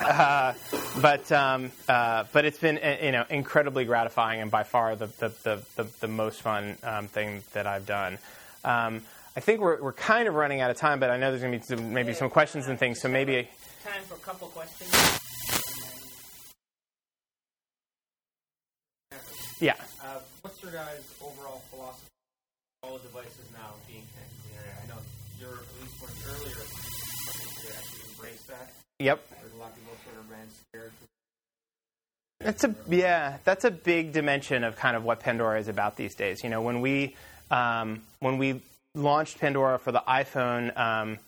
uh, 0.00 0.54
but 1.00 1.30
um, 1.30 1.70
uh, 1.88 2.24
but 2.32 2.44
it's 2.44 2.58
been 2.58 2.78
uh, 2.78 2.96
you 3.02 3.12
know 3.12 3.24
incredibly 3.30 3.84
gratifying 3.84 4.40
and 4.40 4.50
by 4.50 4.64
far 4.64 4.96
the 4.96 5.06
the, 5.06 5.28
the, 5.44 5.62
the, 5.76 5.86
the 6.00 6.08
most 6.08 6.42
fun 6.42 6.76
um, 6.82 7.06
thing 7.06 7.42
that 7.52 7.66
I've 7.66 7.86
done. 7.86 8.18
Um, 8.64 9.02
I 9.36 9.40
think 9.40 9.60
we're, 9.60 9.80
we're 9.80 9.92
kind 9.92 10.26
of 10.26 10.34
running 10.34 10.60
out 10.60 10.72
of 10.72 10.76
time, 10.76 10.98
but 10.98 11.10
I 11.10 11.16
know 11.16 11.30
there's 11.30 11.42
going 11.42 11.52
to 11.52 11.58
be 11.58 11.64
some, 11.64 11.94
maybe 11.94 12.12
some 12.12 12.28
questions 12.28 12.66
and 12.66 12.76
things. 12.76 13.00
So 13.00 13.08
maybe 13.08 13.48
time 13.84 14.02
for 14.02 14.14
a 14.14 14.18
couple 14.18 14.48
questions. 14.48 14.90
Yeah. 19.60 19.74
Uh, 20.02 20.20
what's 20.42 20.60
your 20.62 20.72
guys' 20.72 21.14
overall 21.20 21.62
philosophy? 21.70 22.17
All 22.82 22.96
the 22.96 23.08
devices 23.08 23.46
now 23.52 23.74
being 23.86 24.02
connected 24.14 24.38
you're 25.40 25.50
at 25.50 25.80
least 25.80 26.02
one 26.02 26.10
earlier 26.26 26.54
to 26.54 27.76
actually 27.76 28.00
embrace 28.10 28.42
that. 28.48 28.72
Yep. 28.98 29.22
There's 29.40 29.52
a 29.52 29.56
lot 29.56 29.70
of 29.70 29.76
people 29.76 29.92
sort 30.04 30.18
of 30.18 30.30
ran 30.30 30.46
scared. 30.68 30.92
That's 32.40 32.64
a 32.64 32.74
yeah. 32.88 33.38
That's 33.44 33.64
a 33.64 33.70
big 33.70 34.12
dimension 34.12 34.64
of 34.64 34.76
kind 34.76 34.96
of 34.96 35.04
what 35.04 35.20
Pandora 35.20 35.60
is 35.60 35.68
about 35.68 35.96
these 35.96 36.14
days. 36.14 36.42
You 36.42 36.50
know, 36.50 36.62
when 36.62 36.80
we 36.80 37.16
um, 37.50 38.02
when 38.20 38.38
we 38.38 38.62
launched 38.94 39.38
Pandora 39.38 39.78
for 39.78 39.92
the 39.92 40.02
iPhone, 40.08 40.76
um, 40.76 41.18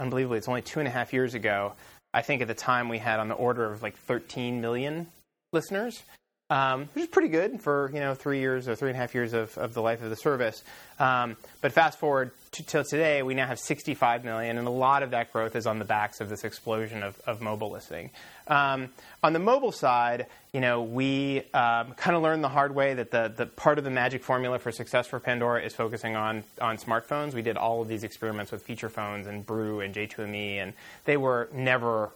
unbelievably, 0.00 0.38
it's 0.38 0.48
only 0.48 0.62
two 0.62 0.80
and 0.80 0.88
a 0.88 0.90
half 0.90 1.12
years 1.12 1.34
ago. 1.34 1.72
I 2.12 2.22
think 2.22 2.40
at 2.40 2.48
the 2.48 2.54
time 2.54 2.88
we 2.88 2.98
had 2.98 3.20
on 3.20 3.28
the 3.28 3.34
order 3.34 3.70
of 3.70 3.82
like 3.82 3.96
13 3.96 4.60
million 4.60 5.08
listeners 5.52 6.02
um, 6.50 6.88
which 6.94 7.04
is 7.04 7.08
pretty 7.08 7.28
good 7.28 7.60
for 7.60 7.90
you 7.92 8.00
know 8.00 8.14
three 8.14 8.40
years 8.40 8.68
or 8.68 8.74
three 8.74 8.88
and 8.88 8.96
a 8.96 9.00
half 9.00 9.14
years 9.14 9.32
of, 9.34 9.56
of 9.58 9.74
the 9.74 9.82
life 9.82 10.02
of 10.02 10.10
the 10.10 10.16
service. 10.16 10.62
Um, 10.98 11.36
but 11.60 11.72
fast 11.72 11.98
forward 11.98 12.30
to, 12.52 12.62
till 12.64 12.84
today, 12.84 13.22
we 13.22 13.34
now 13.34 13.46
have 13.46 13.58
65 13.58 14.24
million, 14.24 14.58
and 14.58 14.66
a 14.66 14.70
lot 14.70 15.02
of 15.02 15.10
that 15.10 15.32
growth 15.32 15.54
is 15.54 15.66
on 15.66 15.78
the 15.78 15.84
backs 15.84 16.20
of 16.20 16.28
this 16.28 16.44
explosion 16.44 17.02
of, 17.02 17.20
of 17.26 17.40
mobile 17.40 17.70
listening. 17.70 18.10
Um, 18.48 18.88
on 19.22 19.32
the 19.32 19.38
mobile 19.38 19.72
side, 19.72 20.26
you 20.52 20.60
know, 20.60 20.82
we 20.82 21.40
um, 21.52 21.92
kind 21.92 22.16
of 22.16 22.22
learned 22.22 22.42
the 22.42 22.48
hard 22.48 22.74
way 22.74 22.94
that 22.94 23.10
the, 23.10 23.32
the 23.36 23.46
part 23.46 23.78
of 23.78 23.84
the 23.84 23.90
magic 23.90 24.24
formula 24.24 24.58
for 24.58 24.72
success 24.72 25.06
for 25.06 25.20
Pandora 25.20 25.62
is 25.62 25.74
focusing 25.74 26.16
on 26.16 26.44
on 26.60 26.78
smartphones. 26.78 27.34
We 27.34 27.42
did 27.42 27.56
all 27.56 27.82
of 27.82 27.88
these 27.88 28.04
experiments 28.04 28.50
with 28.50 28.62
feature 28.62 28.88
phones 28.88 29.26
and 29.26 29.44
Brew 29.44 29.80
and 29.80 29.94
J2ME, 29.94 30.56
and 30.56 30.72
they 31.04 31.18
were 31.18 31.48
never 31.52 32.10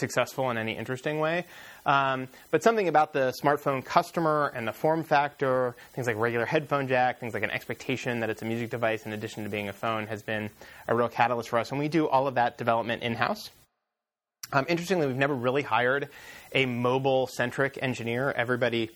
successful 0.00 0.50
in 0.50 0.58
any 0.58 0.76
interesting 0.76 1.20
way. 1.20 1.44
Um, 1.86 2.28
but 2.50 2.62
something 2.62 2.88
about 2.88 3.12
the 3.12 3.32
smartphone 3.42 3.84
customer 3.84 4.50
and 4.54 4.66
the 4.66 4.72
form 4.72 5.04
factor, 5.04 5.76
things 5.92 6.06
like 6.06 6.16
regular 6.16 6.46
headphone 6.46 6.88
jack, 6.88 7.20
things 7.20 7.34
like 7.34 7.42
an 7.42 7.50
expectation 7.50 8.20
that 8.20 8.30
it's 8.30 8.42
a 8.42 8.44
music 8.44 8.70
device 8.70 9.06
in 9.06 9.12
addition 9.12 9.44
to 9.44 9.50
being 9.50 9.68
a 9.68 9.72
phone, 9.72 10.06
has 10.06 10.22
been 10.22 10.50
a 10.88 10.94
real 10.94 11.08
catalyst 11.08 11.50
for 11.50 11.58
us. 11.58 11.70
And 11.70 11.78
we 11.78 11.88
do 11.88 12.08
all 12.08 12.26
of 12.26 12.34
that 12.34 12.58
development 12.58 13.02
in 13.02 13.14
house. 13.14 13.50
Um, 14.52 14.66
interestingly, 14.68 15.06
we've 15.06 15.16
never 15.16 15.34
really 15.34 15.62
hired 15.62 16.08
a 16.52 16.66
mobile 16.66 17.28
centric 17.28 17.78
engineer. 17.80 18.32
Everybody 18.32 18.90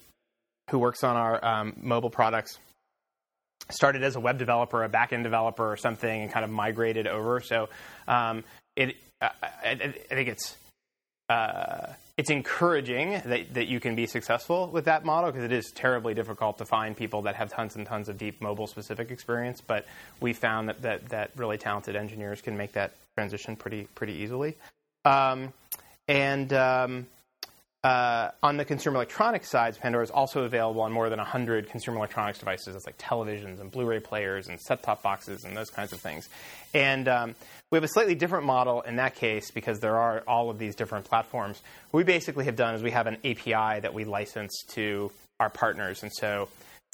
who 0.70 0.78
works 0.78 1.04
on 1.04 1.16
our 1.16 1.44
um, 1.44 1.74
mobile 1.80 2.10
products 2.10 2.58
started 3.70 4.02
as 4.02 4.16
a 4.16 4.20
web 4.20 4.38
developer, 4.38 4.82
a 4.82 4.88
backend 4.88 5.22
developer, 5.22 5.70
or 5.70 5.76
something, 5.76 6.22
and 6.22 6.32
kind 6.32 6.44
of 6.44 6.50
migrated 6.50 7.06
over. 7.06 7.40
So 7.40 7.68
um, 8.08 8.42
it, 8.76 8.96
I, 9.20 9.30
I, 9.42 9.70
I, 9.70 10.14
think 10.14 10.28
it's 10.28 10.56
uh, 11.28 11.92
it's 12.16 12.30
encouraging 12.30 13.22
that, 13.24 13.54
that 13.54 13.66
you 13.66 13.80
can 13.80 13.94
be 13.94 14.06
successful 14.06 14.68
with 14.68 14.84
that 14.84 15.04
model 15.04 15.30
because 15.32 15.44
it 15.44 15.52
is 15.52 15.72
terribly 15.74 16.14
difficult 16.14 16.58
to 16.58 16.64
find 16.64 16.96
people 16.96 17.22
that 17.22 17.34
have 17.34 17.50
tons 17.50 17.76
and 17.76 17.86
tons 17.86 18.08
of 18.08 18.18
deep 18.18 18.40
mobile 18.40 18.66
specific 18.66 19.10
experience. 19.10 19.60
But 19.60 19.86
we 20.20 20.32
found 20.32 20.68
that, 20.68 20.82
that, 20.82 21.08
that 21.08 21.30
really 21.36 21.58
talented 21.58 21.96
engineers 21.96 22.40
can 22.40 22.56
make 22.56 22.72
that 22.72 22.92
transition 23.16 23.56
pretty 23.56 23.88
pretty 23.94 24.14
easily. 24.14 24.56
Um, 25.04 25.52
and 26.08 26.52
um, 26.52 27.06
uh, 27.84 28.30
on 28.42 28.56
the 28.56 28.64
consumer 28.64 28.96
electronics 28.96 29.50
side, 29.50 29.78
Pandora 29.78 30.02
is 30.02 30.10
also 30.10 30.44
available 30.44 30.80
on 30.80 30.90
more 30.90 31.10
than 31.10 31.18
100 31.18 31.68
consumer 31.68 31.98
electronics 31.98 32.38
devices. 32.38 32.72
That's 32.72 32.86
like 32.86 32.96
televisions 32.96 33.60
and 33.60 33.70
Blu 33.70 33.84
ray 33.84 34.00
players 34.00 34.48
and 34.48 34.58
set 34.58 34.82
top 34.82 35.02
boxes 35.02 35.44
and 35.44 35.54
those 35.54 35.68
kinds 35.68 35.92
of 35.92 36.00
things. 36.00 36.30
And 36.72 37.06
um, 37.08 37.34
we 37.70 37.76
have 37.76 37.84
a 37.84 37.88
slightly 37.88 38.14
different 38.14 38.46
model 38.46 38.80
in 38.80 38.96
that 38.96 39.16
case 39.16 39.50
because 39.50 39.80
there 39.80 39.98
are 39.98 40.24
all 40.26 40.48
of 40.48 40.58
these 40.58 40.74
different 40.74 41.04
platforms. 41.04 41.60
What 41.90 41.98
we 41.98 42.04
basically 42.04 42.46
have 42.46 42.56
done 42.56 42.74
is 42.74 42.82
we 42.82 42.90
have 42.90 43.06
an 43.06 43.16
API 43.16 43.80
that 43.80 43.92
we 43.92 44.06
license 44.06 44.64
to 44.68 45.12
our 45.38 45.50
partners. 45.50 46.02
And 46.02 46.10
so 46.10 46.48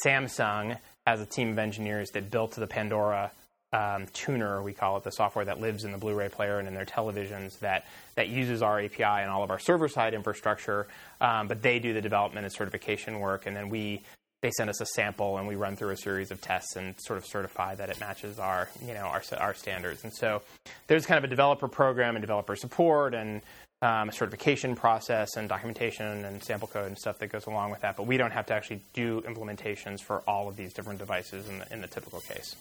Samsung 0.05 0.77
has 1.07 1.21
a 1.21 1.27
team 1.27 1.53
of 1.53 1.59
engineers 1.61 2.11
that 2.15 2.33
built 2.33 2.57
the 2.57 2.67
Pandora 2.67 3.31
um, 3.73 4.07
tuner, 4.13 4.63
we 4.63 4.73
call 4.73 4.97
it, 4.97 5.05
the 5.05 5.13
software 5.13 5.45
that 5.45 5.61
lives 5.61 5.85
in 5.85 5.93
the 5.93 5.99
Blu-ray 5.99 6.29
player 6.29 6.59
and 6.59 6.67
in 6.67 6.75
their 6.75 6.85
televisions 6.85 7.59
that 7.61 7.87
that 8.17 8.29
uses 8.29 8.63
our 8.63 8.81
API 8.81 9.05
and 9.05 9.31
all 9.31 9.43
of 9.43 9.51
our 9.51 9.59
server-side 9.59 10.13
infrastructure. 10.13 10.89
Um, 11.21 11.49
but 11.49 11.63
they 11.63 11.79
do 11.79 11.93
the 11.93 12.01
development 12.01 12.45
and 12.45 12.53
certification 12.53 13.21
work, 13.21 13.47
and 13.47 13.57
then 13.57 13.69
we 13.69 14.03
they 14.43 14.51
send 14.51 14.71
us 14.71 14.81
a 14.81 14.87
sample 14.87 15.37
and 15.37 15.47
we 15.47 15.55
run 15.55 15.77
through 15.77 15.91
a 15.91 15.97
series 15.97 16.31
of 16.31 16.41
tests 16.41 16.77
and 16.77 16.95
sort 16.99 17.19
of 17.19 17.27
certify 17.27 17.75
that 17.75 17.91
it 17.91 18.01
matches 18.01 18.39
our 18.39 18.69
you 18.85 18.95
know 18.95 19.03
our 19.03 19.23
our 19.39 19.55
standards. 19.55 20.05
And 20.05 20.13
so 20.13 20.43
there's 20.87 21.07
kind 21.07 21.19
of 21.19 21.25
a 21.25 21.29
developer 21.29 21.69
program 21.69 22.17
and 22.17 22.23
developer 22.23 22.57
support 22.57 23.15
and 23.15 23.43
um, 23.83 24.09
a 24.09 24.13
certification 24.13 24.75
process 24.75 25.37
and 25.37 25.49
documentation 25.49 26.25
and 26.25 26.43
sample 26.43 26.69
code 26.69 26.87
and 26.87 26.99
stuff 26.99 27.19
that 27.19 27.29
goes 27.29 27.47
along 27.47 27.71
with 27.71 27.81
that. 27.81 27.97
But 27.97 28.07
we 28.07 28.17
don't 28.17 28.33
have 28.33 28.47
to 28.47 28.55
actually 28.55 28.83
do 28.93 29.23
implementations 29.23 30.01
for 30.01 30.21
all 30.27 30.49
of 30.49 30.57
these 30.57 30.73
different 30.73 30.99
devices 30.99 31.49
in 31.49 31.59
the 31.59 31.73
in 31.73 31.81
the 31.81 31.89
typical 31.89 32.21
case. 32.21 32.57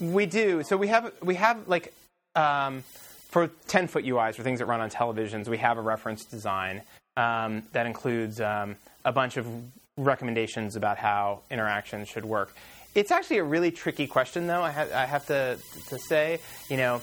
We 0.00 0.26
do. 0.26 0.62
So 0.62 0.76
we 0.76 0.88
have 0.88 1.12
we 1.22 1.34
have 1.36 1.68
like 1.68 1.92
um, 2.34 2.82
for 3.28 3.48
10 3.68 3.88
foot 3.88 4.04
UIs 4.04 4.34
for 4.34 4.42
things 4.42 4.58
that 4.58 4.66
run 4.66 4.80
on 4.80 4.90
televisions, 4.90 5.48
we 5.48 5.58
have 5.58 5.78
a 5.78 5.80
reference 5.80 6.24
design 6.24 6.82
um, 7.16 7.62
that 7.72 7.86
includes 7.86 8.40
um, 8.40 8.76
a 9.04 9.12
bunch 9.12 9.36
of 9.36 9.46
recommendations 9.96 10.76
about 10.76 10.98
how 10.98 11.40
interactions 11.50 12.08
should 12.08 12.24
work. 12.24 12.54
It's 12.94 13.10
actually 13.10 13.38
a 13.38 13.44
really 13.44 13.70
tricky 13.70 14.06
question, 14.06 14.46
though. 14.46 14.62
I, 14.62 14.70
ha- 14.70 14.88
I 14.94 15.06
have 15.06 15.26
to 15.26 15.58
to 15.88 15.98
say, 15.98 16.40
you 16.68 16.76
know, 16.76 17.00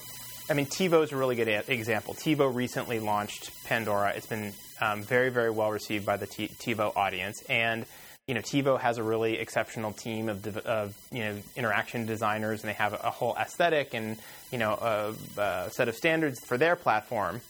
I 0.50 0.54
mean, 0.54 0.66
TiVo 0.66 1.04
is 1.04 1.12
a 1.12 1.18
really 1.18 1.36
good 1.36 1.48
a- 1.48 1.72
example. 1.72 2.14
TiVo 2.14 2.54
recently 2.54 3.00
launched 3.00 3.52
Pandora. 3.66 4.14
It's 4.16 4.28
been 4.28 4.54
um, 4.82 5.04
very, 5.04 5.30
very 5.30 5.50
well 5.50 5.72
received 5.72 6.06
by 6.06 6.18
the 6.18 6.28
T- 6.28 6.48
TiVo 6.48 6.96
audience. 6.96 7.42
And 7.50 7.86
you 8.30 8.36
know, 8.36 8.42
TiVo 8.42 8.80
has 8.80 9.00
a 9.00 9.04
really 9.04 9.40
exceptional 9.40 9.92
team 9.92 10.30
of, 10.30 10.46
of 10.58 10.96
you 11.12 11.22
know 11.22 11.36
interaction 11.56 12.06
designers, 12.06 12.62
and 12.62 12.70
they 12.70 12.76
have 12.76 12.94
a 12.94 13.10
whole 13.10 13.36
aesthetic 13.36 13.96
and 13.96 14.20
you 14.52 14.60
know 14.60 14.74
a, 14.74 15.42
a 15.42 15.72
set 15.72 15.88
of 15.88 15.96
standards 15.96 16.40
for 16.46 16.56
their 16.56 16.76
platform. 16.76 17.42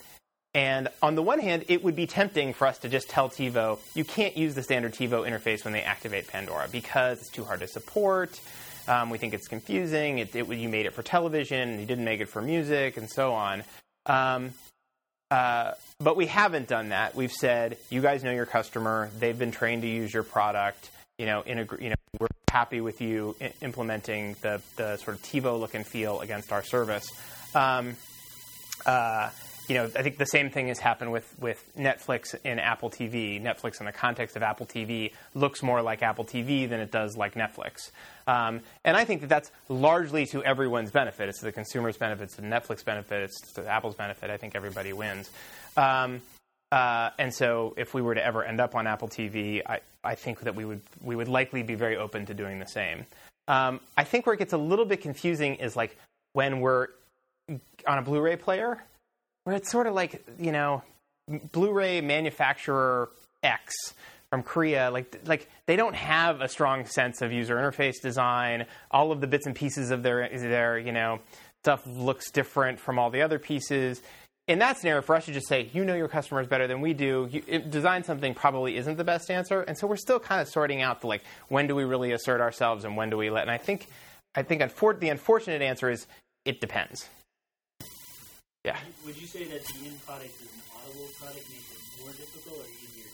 And 0.54 0.88
on 1.02 1.16
the 1.16 1.22
one 1.22 1.40
hand, 1.40 1.66
it 1.68 1.84
would 1.84 1.98
be 1.98 2.08
tempting 2.08 2.54
for 2.54 2.66
us 2.66 2.78
to 2.80 2.90
just 2.90 3.10
tell 3.10 3.28
TiVo, 3.28 3.78
you 3.94 4.06
can't 4.06 4.38
use 4.38 4.56
the 4.56 4.64
standard 4.64 4.94
TiVo 4.94 5.30
interface 5.30 5.66
when 5.66 5.74
they 5.74 5.82
activate 5.82 6.30
Pandora 6.30 6.70
because 6.72 7.20
it's 7.20 7.30
too 7.30 7.44
hard 7.44 7.60
to 7.60 7.68
support. 7.68 8.40
Um, 8.88 9.10
we 9.10 9.18
think 9.18 9.34
it's 9.34 9.50
confusing. 9.50 10.20
It, 10.20 10.34
it, 10.34 10.48
you 10.48 10.70
made 10.70 10.86
it 10.86 10.94
for 10.94 11.04
television, 11.04 11.78
you 11.78 11.86
didn't 11.86 12.06
make 12.06 12.22
it 12.22 12.30
for 12.30 12.42
music, 12.42 12.96
and 12.96 13.10
so 13.10 13.34
on. 13.34 13.64
Um, 14.06 14.54
uh, 15.32 15.72
but 16.00 16.16
we 16.16 16.26
haven't 16.28 16.68
done 16.68 16.90
that. 16.90 17.16
We've 17.16 17.32
said, 17.32 17.78
you 17.90 18.02
guys 18.02 18.24
know 18.24 18.32
your 18.32 18.46
customer. 18.46 19.10
They've 19.20 19.38
been 19.38 19.52
trained 19.52 19.82
to 19.84 19.88
use 19.88 20.14
your 20.14 20.24
product. 20.24 20.90
You 21.18 21.26
know, 21.26 21.44
integ- 21.46 21.82
you 21.82 21.90
know 21.90 21.96
we're 22.20 22.28
happy 22.50 22.82
with 22.82 23.02
you 23.02 23.36
I- 23.42 23.52
implementing 23.62 24.36
the, 24.42 24.62
the 24.78 24.98
sort 24.98 25.18
of 25.18 25.24
TiVo 25.24 25.60
look 25.60 25.74
and 25.74 25.86
feel 25.86 26.22
against 26.22 26.52
our 26.52 26.64
service. 26.64 27.06
Um, 27.54 27.96
uh, 28.86 29.30
you 29.70 29.76
know, 29.76 29.86
I 29.86 30.02
think 30.02 30.18
the 30.18 30.26
same 30.26 30.50
thing 30.50 30.68
has 30.70 30.80
happened 30.80 31.12
with, 31.12 31.34
with 31.40 31.72
Netflix 31.78 32.36
and 32.44 32.60
Apple 32.60 32.90
TV. 32.90 33.42
Netflix, 33.42 33.80
in 33.80 33.86
the 33.86 33.92
context 33.92 34.36
of 34.36 34.42
Apple 34.42 34.66
TV, 34.66 35.14
looks 35.36 35.62
more 35.62 35.82
like 35.82 36.02
Apple 36.02 36.26
TV 36.26 36.68
than 36.68 36.80
it 36.80 36.92
does 36.92 37.16
like 37.16 37.36
Netflix. 37.36 37.92
Um, 38.26 38.62
and 38.84 38.98
I 38.98 39.06
think 39.06 39.22
that 39.22 39.28
that's 39.28 39.52
largely 39.68 40.26
to 40.28 40.44
everyone's 40.44 40.92
benefit. 40.92 41.30
It's 41.30 41.40
to 41.40 41.46
the 41.46 41.52
consumer's 41.52 41.98
benefit, 41.98 42.24
it's 42.24 42.36
to 42.38 42.42
Netflix 42.42 42.84
benefit, 42.84 43.24
it's 43.24 43.54
to 43.54 43.68
Apple's 43.68 43.96
benefit. 43.96 44.30
I 44.30 44.38
think 44.38 44.56
everybody 44.56 44.92
wins. 44.92 45.30
Um, 45.78 46.22
uh, 46.72 47.12
and 47.18 47.34
so, 47.34 47.74
if 47.78 47.94
we 47.94 48.02
were 48.02 48.14
to 48.14 48.24
ever 48.24 48.44
end 48.44 48.60
up 48.60 48.76
on 48.76 48.86
Apple 48.86 49.08
TV, 49.08 49.62
I, 49.66 49.80
I 50.04 50.16
think 50.16 50.42
that 50.42 50.56
we 50.56 50.66
would 50.66 50.82
we 51.02 51.16
would 51.16 51.28
likely 51.28 51.64
be 51.64 51.74
very 51.74 51.98
open 51.98 52.28
to 52.28 52.34
doing 52.34 52.60
the 52.60 52.68
same. 52.68 53.06
Um, 53.48 53.80
I 53.98 54.04
think 54.04 54.28
where 54.28 54.36
it 54.36 54.40
gets 54.40 54.54
a 54.54 54.58
little 54.58 54.86
bit 54.86 55.02
confusing 55.02 55.56
is 55.56 55.76
like 55.76 55.98
when 56.34 56.60
we're 56.60 56.90
on 57.88 57.98
a 57.98 58.02
Blu-ray 58.04 58.36
player 58.36 58.84
where 59.44 59.56
it's 59.56 59.72
sort 59.72 59.88
of 59.88 59.94
like 59.94 60.24
you 60.40 60.52
know 60.52 60.84
Blu-ray 61.52 62.02
manufacturer 62.02 63.10
X 63.44 63.74
from 64.30 64.44
Korea, 64.44 64.92
like 64.92 65.20
like 65.26 65.50
they 65.66 65.76
don't 65.76 65.96
have 65.96 66.42
a 66.42 66.48
strong 66.48 66.86
sense 66.86 67.22
of 67.22 67.32
user 67.32 67.56
interface 67.56 68.02
design. 68.02 68.66
All 68.92 69.12
of 69.12 69.22
the 69.22 69.28
bits 69.28 69.46
and 69.46 69.56
pieces 69.56 69.92
of 69.92 70.04
their 70.04 70.30
their 70.30 70.78
you 70.78 70.92
know 70.92 71.20
stuff 71.64 71.86
looks 71.86 72.32
different 72.32 72.80
from 72.80 73.00
all 73.00 73.10
the 73.10 73.22
other 73.22 73.40
pieces. 73.40 74.02
In 74.48 74.60
that 74.60 74.80
scenario, 74.80 75.04
for 75.04 75.16
us 75.16 75.26
to 75.26 75.32
just 75.32 75.48
say, 75.48 75.70
you 75.74 75.86
know 75.86 75.94
your 75.94 76.08
customers 76.08 76.48
better 76.48 76.68
than 76.68 76.82
we 76.82 76.94
do, 76.94 77.28
you, 77.30 77.42
design 77.60 78.04
something 78.04 78.34
probably 78.34 78.78
isn't 78.78 78.98
the 78.98 79.04
best 79.04 79.30
answer. 79.30 79.62
And 79.62 79.78
so 79.78 79.86
we're 79.86 79.96
still 79.96 80.20
kind 80.20 80.42
of 80.42 80.48
sorting 80.48 80.82
out 80.82 81.02
the 81.02 81.08
like, 81.08 81.22
when 81.50 81.68
do 81.68 81.76
we 81.76 81.84
really 81.84 82.14
assert 82.14 82.42
ourselves 82.42 82.84
and 82.84 82.98
when 82.98 83.12
do 83.12 83.18
we 83.18 83.30
let? 83.30 83.44
And 83.44 83.52
I 83.52 83.60
think, 83.60 83.86
I 84.34 84.42
think 84.42 84.64
unfor- 84.64 85.00
the 85.00 85.10
unfortunate 85.10 85.62
answer 85.62 85.92
is 85.92 86.08
it 86.46 86.62
depends. 86.62 87.08
Yeah. 88.64 88.78
Would 89.06 89.20
you 89.20 89.28
say 89.28 89.46
that 89.46 89.64
the 89.66 89.86
end 89.86 90.06
product 90.06 90.32
is 90.42 90.48
an 90.54 90.62
audible 90.76 91.08
product 91.20 91.50
makes 91.50 91.72
it 91.72 92.02
more 92.02 92.12
difficult 92.12 92.60
or 92.60 92.66
easier 92.66 93.06
to 93.06 93.10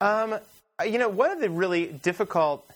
design? 0.00 0.40
Um, 0.80 0.90
you 0.90 0.98
know, 0.98 1.08
one 1.08 1.30
of 1.30 1.40
the 1.40 1.50
really 1.50 1.86
difficult 1.86 2.68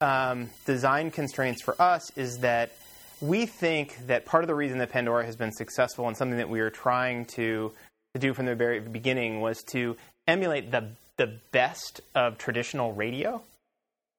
um, 0.00 0.50
design 0.66 1.10
constraints 1.10 1.62
for 1.62 1.80
us 1.80 2.10
is 2.16 2.38
that 2.38 2.72
we 3.20 3.46
think 3.46 4.06
that 4.06 4.26
part 4.26 4.44
of 4.44 4.48
the 4.48 4.54
reason 4.54 4.78
that 4.78 4.90
Pandora 4.90 5.24
has 5.24 5.36
been 5.36 5.52
successful 5.52 6.06
and 6.08 6.16
something 6.16 6.38
that 6.38 6.48
we 6.48 6.60
were 6.60 6.70
trying 6.70 7.24
to, 7.26 7.72
to 8.14 8.20
do 8.20 8.32
from 8.34 8.46
the 8.46 8.54
very 8.54 8.80
beginning 8.80 9.40
was 9.40 9.62
to 9.64 9.96
emulate 10.26 10.70
the 10.70 10.90
the 11.16 11.38
best 11.50 12.00
of 12.14 12.38
traditional 12.38 12.92
radio. 12.92 13.42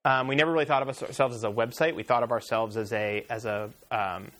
Um, 0.06 0.28
we 0.28 0.36
never 0.36 0.52
really 0.52 0.66
thought 0.66 0.82
of 0.82 0.90
ourselves 0.90 1.36
as 1.36 1.44
a 1.44 1.50
website. 1.50 1.96
We 1.96 2.04
thought 2.04 2.24
of 2.24 2.32
ourselves 2.32 2.78
as 2.78 2.94
a 2.94 3.26
as 3.30 3.46
a 3.46 3.72
um, 3.90 4.32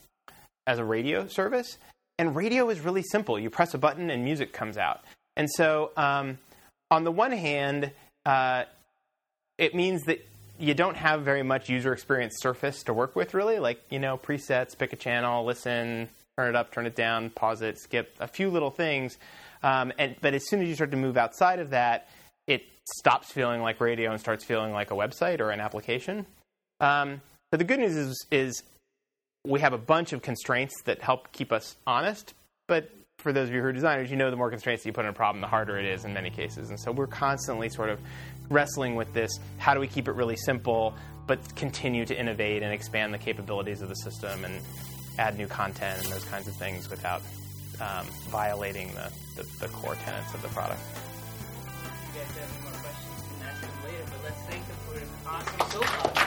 as 0.68 0.80
a 0.80 0.86
radio 0.86 1.28
service. 1.28 1.78
And 2.18 2.36
radio 2.36 2.70
is 2.70 2.82
really 2.82 3.04
simple. 3.04 3.40
You 3.40 3.50
press 3.50 3.74
a 3.74 3.78
button 3.78 4.10
and 4.10 4.24
music 4.24 4.52
comes 4.52 4.78
out. 4.78 5.02
And 5.36 5.50
so, 5.50 5.92
um, 5.96 6.38
on 6.92 7.04
the 7.04 7.12
one 7.12 7.32
hand, 7.32 7.92
uh, 8.26 8.64
it 9.58 9.74
means 9.74 10.04
that 10.04 10.26
you 10.60 10.74
don't 10.74 10.98
have 10.98 11.22
very 11.22 11.44
much 11.44 11.70
user 11.70 11.94
experience 11.94 12.36
surface 12.40 12.84
to 12.84 12.94
work 12.94 13.16
with, 13.16 13.34
really. 13.34 13.60
Like, 13.60 13.82
you 13.90 14.00
know, 14.00 14.18
presets, 14.18 14.78
pick 14.78 14.92
a 14.92 14.98
channel, 14.98 15.46
listen, 15.46 16.10
turn 16.38 16.50
it 16.50 16.56
up, 16.56 16.72
turn 16.72 16.86
it 16.86 16.96
down, 16.96 17.30
pause 17.30 17.62
it, 17.62 17.80
skip, 17.80 18.16
a 18.20 18.28
few 18.28 18.50
little 18.50 18.72
things. 18.72 19.18
Um, 19.64 19.94
and, 19.98 20.16
but 20.22 20.34
as 20.34 20.48
soon 20.48 20.62
as 20.62 20.68
you 20.68 20.76
start 20.76 20.92
to 20.92 20.98
move 20.98 21.18
outside 21.18 21.60
of 21.60 21.70
that, 21.70 22.10
it 22.48 22.64
stops 22.98 23.32
feeling 23.32 23.62
like 23.62 23.80
radio 23.80 24.12
and 24.12 24.20
starts 24.20 24.44
feeling 24.44 24.74
like 24.74 24.92
a 24.92 24.96
website 24.96 25.40
or 25.40 25.52
an 25.52 25.62
application. 25.62 26.26
Um, 26.82 27.22
but 27.52 27.60
the 27.60 27.64
good 27.64 27.80
news 27.80 27.96
is, 27.96 28.26
is 28.32 28.64
we 29.50 29.60
have 29.62 29.74
a 29.74 29.78
bunch 29.78 30.14
of 30.14 30.22
constraints 30.22 30.84
that 30.84 31.02
help 31.02 31.32
keep 31.32 31.52
us 31.52 31.76
honest. 31.88 32.36
But 32.68 32.92
for 33.18 33.34
those 33.34 33.50
of 33.50 33.56
you 33.56 33.62
who 33.62 33.68
are 33.68 33.74
designers, 33.74 34.12
you 34.12 34.16
know 34.16 34.30
the 34.30 34.38
more 34.38 34.52
constraints 34.52 34.86
you 34.86 34.94
put 34.94 35.06
in 35.06 35.10
a 35.10 35.14
problem, 35.14 35.42
the 35.42 35.48
harder 35.48 35.78
it 35.78 35.86
is 35.86 36.06
in 36.06 36.14
many 36.14 36.30
cases. 36.30 36.70
And 36.70 36.80
so 36.80 36.92
we're 36.92 37.08
constantly 37.08 37.68
sort 37.68 37.90
of 37.90 38.00
wrestling 38.50 38.96
with 38.96 39.12
this 39.14 39.40
how 39.58 39.74
do 39.74 39.80
we 39.80 39.88
keep 39.88 40.08
it 40.08 40.12
really 40.12 40.36
simple, 40.36 40.94
but 41.26 41.40
continue 41.56 42.06
to 42.06 42.18
innovate 42.18 42.62
and 42.62 42.72
expand 42.72 43.14
the 43.14 43.18
capabilities 43.18 43.82
of 43.82 43.90
the 43.90 43.96
system 43.96 44.46
and 44.46 44.62
add 45.18 45.38
new 45.38 45.48
content 45.48 46.04
and 46.04 46.14
those 46.14 46.26
kinds 46.26 46.48
of 46.48 46.56
things 46.56 46.90
without 46.90 47.22
um, 47.82 48.06
violating 48.30 48.94
the, 48.94 49.12
the, 49.36 49.50
the, 49.60 49.68
core 49.70 49.96
tenets 49.96 50.34
of 50.34 50.42
the 50.42 50.48
product. 50.50 50.80
You 52.14 52.20
guys 52.20 52.38
have 52.38 52.64
more 52.64 52.72
questions, 52.82 53.24
you 53.24 53.38
can 53.38 53.48
ask 53.48 53.62
them 53.62 53.72
later, 53.84 54.04
but 54.06 54.24
let's 54.24 54.42
thank 54.44 54.68
them 54.68 54.78
for 54.86 55.00
an 55.00 55.08
awesome 55.26 55.82
soap 55.82 56.19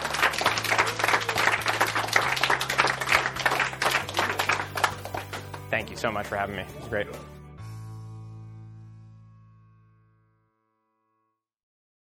Thank 5.72 5.90
you 5.90 5.96
so 5.96 6.12
much 6.12 6.26
for 6.26 6.36
having 6.36 6.54
me. 6.54 6.62
It 6.64 6.80
was 6.80 6.88
great. 6.88 7.06